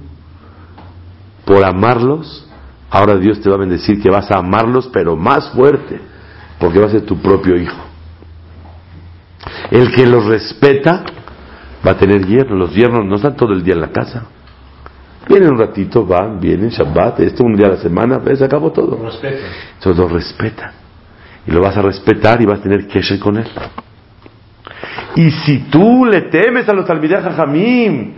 por 1.45 1.63
amarlos, 1.65 2.49
ahora 2.91 3.17
Dios 3.17 3.41
te 3.41 3.49
va 3.49 3.57
a 3.57 3.61
bendecir 3.61 4.03
que 4.03 4.11
vas 4.11 4.31
a 4.31 4.39
amarlos, 4.39 4.89
pero 4.93 5.17
más 5.17 5.51
fuerte, 5.51 6.01
porque 6.59 6.79
va 6.79 6.87
a 6.87 6.91
ser 6.91 7.03
tu 7.03 7.17
propio 7.21 7.57
hijo. 7.57 7.91
El 9.71 9.93
que 9.93 10.07
los 10.07 10.27
respeta 10.27 11.05
va 11.87 11.93
a 11.93 11.97
tener 11.97 12.27
yernos. 12.27 12.59
Los 12.59 12.75
yernos 12.75 13.05
no 13.07 13.17
están 13.17 13.37
todo 13.37 13.53
el 13.53 13.63
día 13.63 13.75
en 13.75 13.81
la 13.81 13.91
casa. 13.91 14.27
Vienen 15.29 15.53
un 15.53 15.59
ratito, 15.59 16.05
van, 16.05 16.41
vienen, 16.41 16.71
Shabbat, 16.71 17.21
este 17.21 17.43
un 17.43 17.55
día 17.55 17.67
a 17.67 17.71
la 17.71 17.77
semana, 17.77 18.21
se 18.35 18.45
acabó 18.45 18.73
todo. 18.73 18.99
Respeto. 19.03 19.45
Entonces 19.75 20.03
lo 20.03 20.09
respetan. 20.09 20.73
Y 21.47 21.53
lo 21.53 21.61
vas 21.61 21.77
a 21.77 21.83
respetar 21.83 22.41
y 22.43 22.47
vas 22.47 22.59
a 22.59 22.63
tener 22.63 22.87
que 22.87 23.03
ser 23.03 23.19
con 23.19 23.37
él. 23.37 23.47
Y 25.17 25.31
si 25.31 25.59
tú 25.71 26.05
le 26.05 26.23
temes 26.23 26.69
a 26.69 26.73
los 26.73 26.87
talmidei 26.87 27.23
Jajamim, 27.23 28.15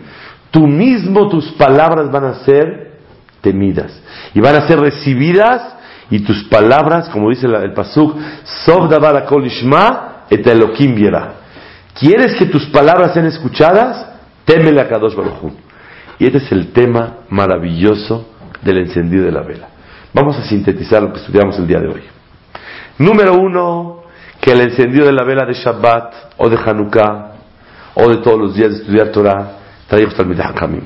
tú 0.51 0.67
mismo 0.67 1.29
tus 1.29 1.53
palabras 1.53 2.11
van 2.11 2.25
a 2.25 2.35
ser 2.45 2.82
temidas. 3.43 3.93
Y 4.33 4.41
van 4.41 4.57
a 4.57 4.67
ser 4.67 4.81
recibidas 4.81 5.77
y 6.11 6.21
tus 6.21 6.45
palabras, 6.45 7.11
como 7.11 7.29
dice 7.29 7.47
el 7.47 7.73
Pasuk, 7.75 8.17
et 10.31 10.47
Elohim 10.47 10.97
yera. 10.97 11.35
¿Quieres 11.99 12.37
que 12.37 12.47
tus 12.47 12.67
palabras 12.67 13.13
sean 13.13 13.27
escuchadas? 13.27 14.07
Témele 14.45 14.81
a 14.81 14.89
Kadosh 14.89 15.15
Baruj. 15.15 15.53
Y 16.19 16.27
este 16.27 16.39
es 16.39 16.53
el 16.53 16.73
tema 16.73 17.19
maravilloso 17.29 18.29
del 18.63 18.79
encendido 18.79 19.25
de 19.25 19.33
la 19.33 19.43
vela. 19.43 19.69
Vamos 20.15 20.39
a 20.39 20.43
sintetizar 20.43 21.03
lo 21.03 21.13
que 21.13 21.21
estudiamos 21.21 21.59
el 21.59 21.67
día 21.67 21.81
de 21.81 21.89
hoy. 21.89 22.03
Número 22.99 23.35
uno, 23.35 24.03
que 24.41 24.53
el 24.53 24.61
encendido 24.61 25.07
de 25.07 25.13
la 25.13 25.25
vela 25.25 25.45
de 25.47 25.55
Shabbat 25.55 26.15
o 26.39 26.49
de 26.49 26.57
Hanukkah 26.57 27.33
o 27.95 28.09
de 28.09 28.17
todos 28.19 28.39
los 28.39 28.55
días 28.55 28.71
de 28.71 28.77
estudiar 28.79 29.09
Torah 29.09 29.53
trae 29.89 30.07
Hakamim. 30.07 30.85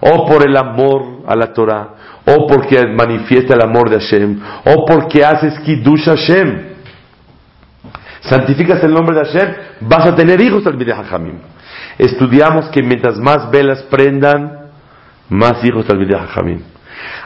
O 0.00 0.26
por 0.26 0.46
el 0.46 0.56
amor 0.56 1.22
a 1.26 1.34
la 1.34 1.52
Torah, 1.52 1.88
o 2.26 2.46
porque 2.46 2.86
manifiesta 2.86 3.54
el 3.54 3.62
amor 3.62 3.88
de 3.88 4.00
Hashem, 4.00 4.40
o 4.64 4.84
porque 4.84 5.24
haces 5.24 5.58
Kiddush 5.60 6.04
Hashem. 6.06 6.76
Santificas 8.20 8.82
el 8.82 8.92
nombre 8.92 9.16
de 9.16 9.24
Hashem, 9.24 9.54
vas 9.82 10.06
a 10.06 10.16
tener 10.16 10.40
hijos 10.40 10.64
Talmidei 10.64 10.92
Hakamim. 10.92 11.38
Estudiamos 11.96 12.68
que 12.70 12.82
mientras 12.82 13.16
más 13.18 13.50
velas 13.50 13.82
prendan, 13.84 14.70
más 15.28 15.64
hijos 15.64 15.86
Talmidei 15.86 16.16
Hakamim. 16.16 16.62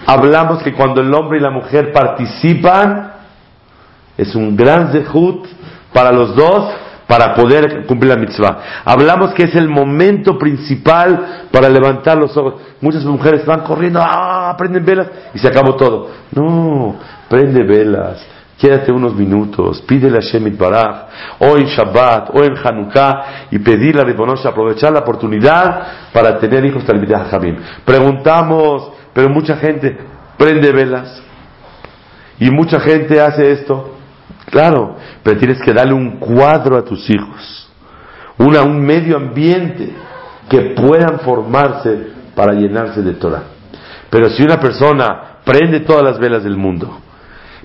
Hablamos 0.07 0.62
que 0.62 0.74
cuando 0.74 1.01
el 1.01 1.12
hombre 1.14 1.38
y 1.38 1.42
la 1.42 1.51
mujer 1.51 1.92
participan, 1.92 3.12
es 4.18 4.34
un 4.34 4.55
gran 4.55 4.92
zehut 4.92 5.46
para 5.94 6.12
los 6.12 6.36
dos 6.36 6.70
para 7.11 7.34
poder 7.34 7.86
cumplir 7.86 8.14
la 8.14 8.20
mitzvah. 8.20 8.82
Hablamos 8.84 9.34
que 9.34 9.42
es 9.42 9.56
el 9.56 9.68
momento 9.68 10.38
principal 10.38 11.48
para 11.50 11.68
levantar 11.68 12.16
los 12.16 12.36
ojos. 12.36 12.62
Muchas 12.80 13.04
mujeres 13.04 13.44
van 13.44 13.62
corriendo, 13.62 14.00
ah, 14.00 14.54
prenden 14.56 14.84
velas 14.84 15.08
y 15.34 15.38
se 15.40 15.48
acabó 15.48 15.74
todo. 15.74 16.08
No, 16.30 16.94
prende 17.28 17.64
velas. 17.64 18.24
Quédate 18.56 18.92
unos 18.92 19.16
minutos, 19.16 19.82
pídele 19.88 20.18
a 20.18 20.20
Shemit 20.20 20.56
Baraj, 20.56 21.06
o 21.40 21.56
en 21.56 21.64
Shabbat, 21.64 22.30
o 22.32 22.44
en 22.44 22.54
Hanukkah, 22.56 23.48
y 23.50 23.58
pedirle 23.58 24.02
a 24.02 24.04
Ribonosh 24.04 24.46
aprovechar 24.46 24.92
la 24.92 25.00
oportunidad 25.00 25.82
para 26.12 26.38
tener 26.38 26.64
hijos 26.64 26.84
Talmidei 26.84 27.16
Jajamim. 27.16 27.56
Preguntamos, 27.84 28.92
pero 29.12 29.30
mucha 29.30 29.56
gente 29.56 29.98
prende 30.38 30.70
velas, 30.70 31.22
y 32.38 32.50
mucha 32.50 32.78
gente 32.78 33.20
hace 33.20 33.50
esto. 33.50 33.96
Claro, 34.51 34.96
pero 35.22 35.38
tienes 35.38 35.61
que 35.62 35.72
darle 35.72 35.94
un 35.94 36.18
cuadro 36.18 36.76
a 36.76 36.84
tus 36.84 37.09
hijos, 37.09 37.68
una, 38.38 38.62
un 38.62 38.80
medio 38.80 39.16
ambiente 39.16 39.92
que 40.48 40.74
puedan 40.74 41.20
formarse 41.20 42.09
para 42.34 42.53
llenarse 42.53 43.03
de 43.03 43.12
Torah. 43.12 43.44
Pero 44.11 44.28
si 44.30 44.42
una 44.42 44.59
persona 44.59 45.38
prende 45.44 45.80
todas 45.80 46.03
las 46.03 46.18
velas 46.18 46.42
del 46.42 46.57
mundo, 46.57 46.98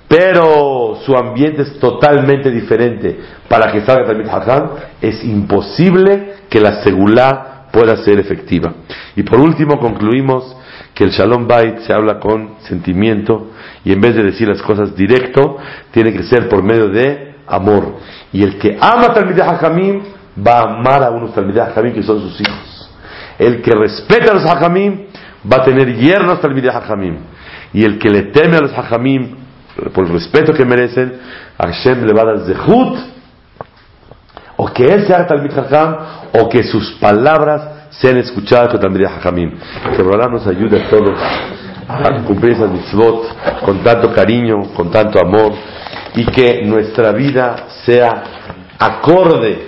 pero 0.08 0.98
su 1.04 1.16
ambiente 1.16 1.62
es 1.62 1.80
totalmente 1.80 2.50
diferente 2.50 3.18
para 3.48 3.72
que 3.72 3.80
salga 3.80 4.06
Talmid 4.06 4.28
Hajam, 4.28 4.70
es 5.00 5.24
imposible 5.24 6.34
que 6.48 6.60
la 6.60 6.82
segulá 6.84 7.66
pueda 7.72 7.96
ser 8.04 8.20
efectiva. 8.20 8.72
Y 9.16 9.24
por 9.24 9.40
último 9.40 9.80
concluimos 9.80 10.56
que 10.96 11.04
el 11.04 11.10
Shalom 11.10 11.46
Bait 11.46 11.80
se 11.80 11.92
habla 11.92 12.18
con 12.18 12.54
sentimiento 12.60 13.50
y 13.84 13.92
en 13.92 14.00
vez 14.00 14.14
de 14.14 14.22
decir 14.22 14.48
las 14.48 14.62
cosas 14.62 14.96
directo, 14.96 15.58
tiene 15.90 16.10
que 16.10 16.22
ser 16.22 16.48
por 16.48 16.62
medio 16.62 16.88
de 16.88 17.34
amor. 17.46 17.96
Y 18.32 18.42
el 18.42 18.58
que 18.58 18.78
ama 18.80 19.12
Talmidei 19.12 19.46
Hajamim 19.46 20.00
va 20.44 20.60
a 20.60 20.62
amar 20.62 21.02
a 21.02 21.10
unos 21.10 21.34
Talmidei 21.34 21.60
Hajamim 21.60 21.92
que 21.92 22.02
son 22.02 22.18
sus 22.22 22.40
hijos. 22.40 22.90
El 23.38 23.60
que 23.60 23.72
respeta 23.72 24.32
a 24.32 24.34
los 24.36 24.46
Hajamim 24.46 25.08
va 25.52 25.58
a 25.58 25.64
tener 25.64 25.94
yernos 25.98 26.40
Talmidei 26.40 26.70
Hajamim. 26.70 27.18
Y 27.74 27.84
el 27.84 27.98
que 27.98 28.08
le 28.08 28.22
teme 28.32 28.56
a 28.56 28.60
los 28.60 28.72
Hajamim 28.72 29.36
por 29.92 30.06
el 30.06 30.14
respeto 30.14 30.54
que 30.54 30.64
merecen, 30.64 31.12
Hashem 31.58 32.06
le 32.06 32.14
va 32.14 32.22
a 32.22 32.24
dar 32.24 32.46
zehut, 32.46 32.98
o 34.56 34.72
que 34.72 34.86
él 34.86 35.06
sea 35.06 35.26
Talmid 35.26 35.52
Hajam, 35.58 35.96
o 36.40 36.48
que 36.48 36.62
sus 36.62 36.92
palabras 36.92 37.75
sean 37.90 38.16
escuchadas 38.18 38.68
con 38.70 38.80
Talmid 38.80 39.04
Hajamim. 39.04 39.52
Que 39.96 40.02
Borolá 40.02 40.28
nos 40.28 40.46
ayude 40.46 40.82
a 40.82 40.90
todos 40.90 41.18
a 41.88 42.22
cumplir 42.24 42.52
esas 42.52 42.70
mitzvot 42.70 43.62
con 43.64 43.82
tanto 43.82 44.12
cariño, 44.12 44.74
con 44.74 44.90
tanto 44.90 45.20
amor, 45.20 45.52
y 46.14 46.24
que 46.26 46.62
nuestra 46.64 47.12
vida 47.12 47.66
sea 47.84 48.22
acorde 48.78 49.66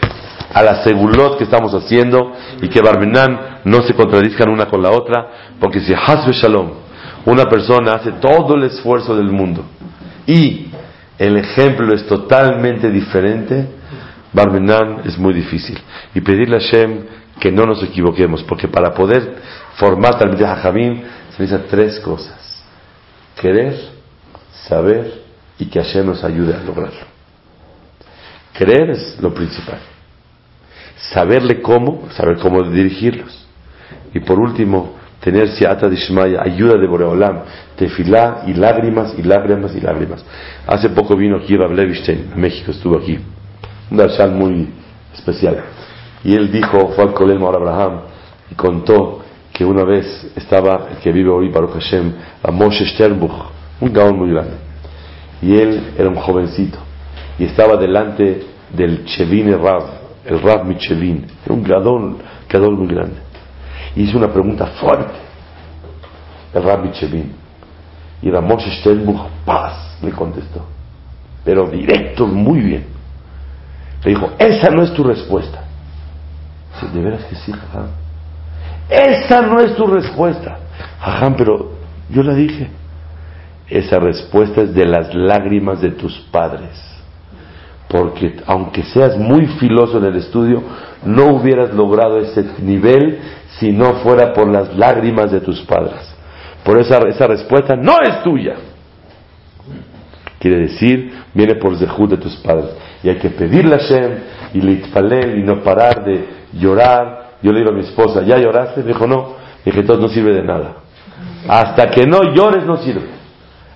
a 0.53 0.63
la 0.63 0.83
segulot 0.83 1.39
que 1.39 1.45
estamos 1.45 1.73
haciendo 1.75 2.33
y 2.61 2.69
que 2.69 2.81
Barmenán 2.81 3.61
no 3.65 3.83
se 3.83 3.95
contradizcan 3.95 4.49
una 4.49 4.67
con 4.67 4.83
la 4.83 4.91
otra, 4.91 5.29
porque 5.61 5.81
si 5.81 5.93
Hasbe 5.95 6.33
Shalom, 6.33 6.71
una 7.27 7.45
persona 7.45 7.93
hace 7.93 8.13
todo 8.13 8.55
el 8.55 8.65
esfuerzo 8.65 9.15
del 9.15 9.31
mundo 9.31 9.65
y 10.27 10.69
el 11.19 11.37
ejemplo 11.37 11.95
es 11.95 12.07
totalmente 12.07 12.91
diferente, 12.91 13.67
Barmenán 14.33 15.03
es 15.05 15.19
muy 15.19 15.35
difícil. 15.35 15.79
Y 16.15 16.21
pedirle 16.21 16.57
a 16.57 16.61
Hashem 16.61 17.01
que 17.41 17.53
no 17.53 17.65
nos 17.65 17.83
equivoquemos, 17.83 18.43
porque 18.45 18.69
para 18.69 18.93
poder 18.95 19.37
formar 19.77 20.19
Talmidei 20.19 20.47
Hajamim 20.47 21.03
se 21.31 21.43
necesitan 21.43 21.67
tres 21.69 22.01
cosas: 22.01 22.65
querer, 23.41 23.75
saber 24.69 25.23
y 25.59 25.67
que 25.67 25.81
Hashem 25.81 26.07
nos 26.07 26.23
ayude 26.25 26.55
a 26.55 26.63
lograrlo. 26.63 27.07
Creer 28.53 28.91
es 28.91 29.19
lo 29.21 29.33
principal. 29.33 29.79
saberle 31.13 31.61
cómo, 31.63 32.09
saber 32.11 32.39
cómo 32.39 32.63
dirigirlos. 32.63 33.47
Y 34.13 34.21
por 34.21 34.39
último, 34.39 34.97
tener 35.21 35.49
siata 35.51 35.89
dishmaya, 35.89 36.43
ayuda 36.43 36.79
de 36.79 36.87
Boreolam, 36.87 37.43
tefilá 37.77 38.45
y 38.47 38.55
lágrimas 38.55 39.15
y 39.17 39.23
lágrimas 39.23 39.75
y 39.75 39.81
lágrimas. 39.81 40.25
Hace 40.67 40.91
poco 40.91 41.17
vino 41.17 41.37
aquí 41.37 41.57
Rav 41.57 41.73
Levistein, 41.73 42.31
en 42.35 42.41
México, 42.41 42.71
estuvo 42.71 42.99
aquí. 42.99 43.19
Un 43.91 43.97
darshan 43.97 44.37
muy 44.37 44.69
especial. 45.15 45.63
Y 46.25 46.35
él 46.35 46.51
dijo, 46.51 46.89
fue 46.95 47.05
al 47.05 47.15
Kolel 47.15 47.39
Maor 47.39 47.57
Abraham, 47.57 48.01
y 48.51 48.55
contó 48.55 49.21
que 49.53 49.65
una 49.65 49.85
vez 49.85 50.33
estaba 50.37 50.89
el 50.91 50.99
que 50.99 51.13
vive 51.13 51.31
hoy, 51.31 51.49
Baruch 51.49 51.73
Hashem, 51.73 52.13
a 52.43 52.51
Moshe 52.51 52.87
Sternbuch, 52.95 53.51
un 53.81 53.93
gaón 53.93 54.19
muy 54.19 54.31
grande. 54.31 54.55
Y 55.43 55.57
él 55.57 55.95
era 55.97 56.09
un 56.09 56.17
jovencito. 56.17 56.79
Y 57.39 57.45
estaba 57.45 57.77
delante 57.77 58.47
del 58.73 59.05
Chevin 59.05 59.53
Rav, 59.61 59.85
el 60.25 60.41
Rav 60.41 60.65
Michevin, 60.65 61.27
era 61.45 61.55
un 61.55 61.63
gadón, 61.63 62.19
gadón 62.49 62.79
muy 62.79 62.89
grande. 62.89 63.17
Y 63.97 64.03
hizo 64.03 64.19
una 64.19 64.33
pregunta 64.33 64.67
fuerte, 64.67 65.15
el 66.55 66.63
Rav 66.63 66.85
Michevin. 66.85 67.33
Y 68.23 68.31
Moshe 68.31 68.71
Sternbuch, 68.81 69.21
paz, 69.45 69.99
le 70.03 70.11
contestó. 70.11 70.67
Pero 71.45 71.69
directo, 71.69 72.27
muy 72.27 72.61
bien. 72.61 72.85
Le 74.05 74.11
dijo, 74.11 74.31
esa 74.39 74.71
no 74.71 74.83
es 74.83 74.93
tu 74.93 75.05
respuesta. 75.05 75.68
De 76.87 77.01
veras 77.01 77.25
que 77.25 77.35
sí, 77.37 77.53
jajam. 77.53 77.89
Esa 78.89 79.43
no 79.43 79.61
es 79.61 79.75
tu 79.75 79.87
respuesta. 79.87 80.59
Jajam, 81.01 81.35
pero 81.37 81.73
yo 82.09 82.23
la 82.23 82.35
dije. 82.35 82.69
Esa 83.69 83.99
respuesta 83.99 84.63
es 84.63 84.75
de 84.75 84.87
las 84.87 85.15
lágrimas 85.15 85.81
de 85.81 85.91
tus 85.91 86.19
padres. 86.31 86.81
Porque 87.89 88.37
aunque 88.47 88.83
seas 88.83 89.17
muy 89.17 89.47
filoso 89.47 89.99
en 89.99 90.05
el 90.05 90.17
estudio, 90.17 90.63
no 91.05 91.27
hubieras 91.35 91.75
logrado 91.75 92.19
ese 92.19 92.45
nivel 92.63 93.19
si 93.59 93.73
no 93.73 93.95
fuera 93.95 94.33
por 94.33 94.49
las 94.49 94.75
lágrimas 94.77 95.33
de 95.33 95.41
tus 95.41 95.61
padres. 95.63 96.15
Por 96.65 96.79
esa, 96.79 96.99
esa 97.09 97.27
respuesta 97.27 97.77
no 97.77 97.99
es 98.03 98.23
tuya. 98.23 98.57
Quiere 100.39 100.59
decir, 100.61 101.13
viene 101.35 101.57
por 101.57 101.77
zehut 101.77 102.11
de 102.11 102.17
tus 102.19 102.37
padres. 102.37 102.71
Y 103.03 103.09
hay 103.09 103.17
que 103.17 103.31
pedirle 103.31 103.75
a 103.75 103.79
Hashem 103.79 104.13
y 104.55 104.61
litfalel 104.61 105.39
y 105.39 105.43
no 105.43 105.63
parar 105.63 106.05
de 106.05 106.39
llorar. 106.53 107.29
Yo 107.43 107.53
le 107.53 107.61
digo 107.61 107.71
a 107.71 107.75
mi 107.75 107.81
esposa, 107.81 108.23
¿ya 108.23 108.39
lloraste? 108.39 108.83
Me 108.83 108.89
dijo, 108.89 109.07
no. 109.07 109.35
Dije, 109.65 109.81
entonces 109.81 110.03
no 110.03 110.09
sirve 110.09 110.33
de 110.35 110.43
nada. 110.43 110.77
Hasta 111.49 111.91
que 111.91 112.07
no 112.07 112.35
llores 112.35 112.65
no 112.65 112.77
sirve. 112.79 113.19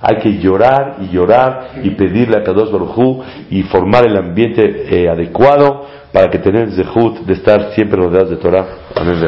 Hay 0.00 0.16
que 0.16 0.38
llorar 0.38 0.96
y 1.00 1.08
llorar 1.14 1.70
y 1.82 1.90
pedirle 1.90 2.38
a 2.38 2.42
Kadosh 2.42 2.72
Baruj 2.72 3.24
y 3.50 3.62
formar 3.62 4.04
el 4.04 4.16
ambiente 4.16 4.86
eh, 4.90 5.08
adecuado 5.08 5.86
para 6.12 6.28
que 6.28 6.38
tener 6.38 6.72
zehut 6.72 7.20
de 7.20 7.34
estar 7.34 7.72
siempre 7.74 8.02
rodeados 8.02 8.30
de 8.30 8.36
Torah. 8.36 8.66
Amén. 8.96 9.18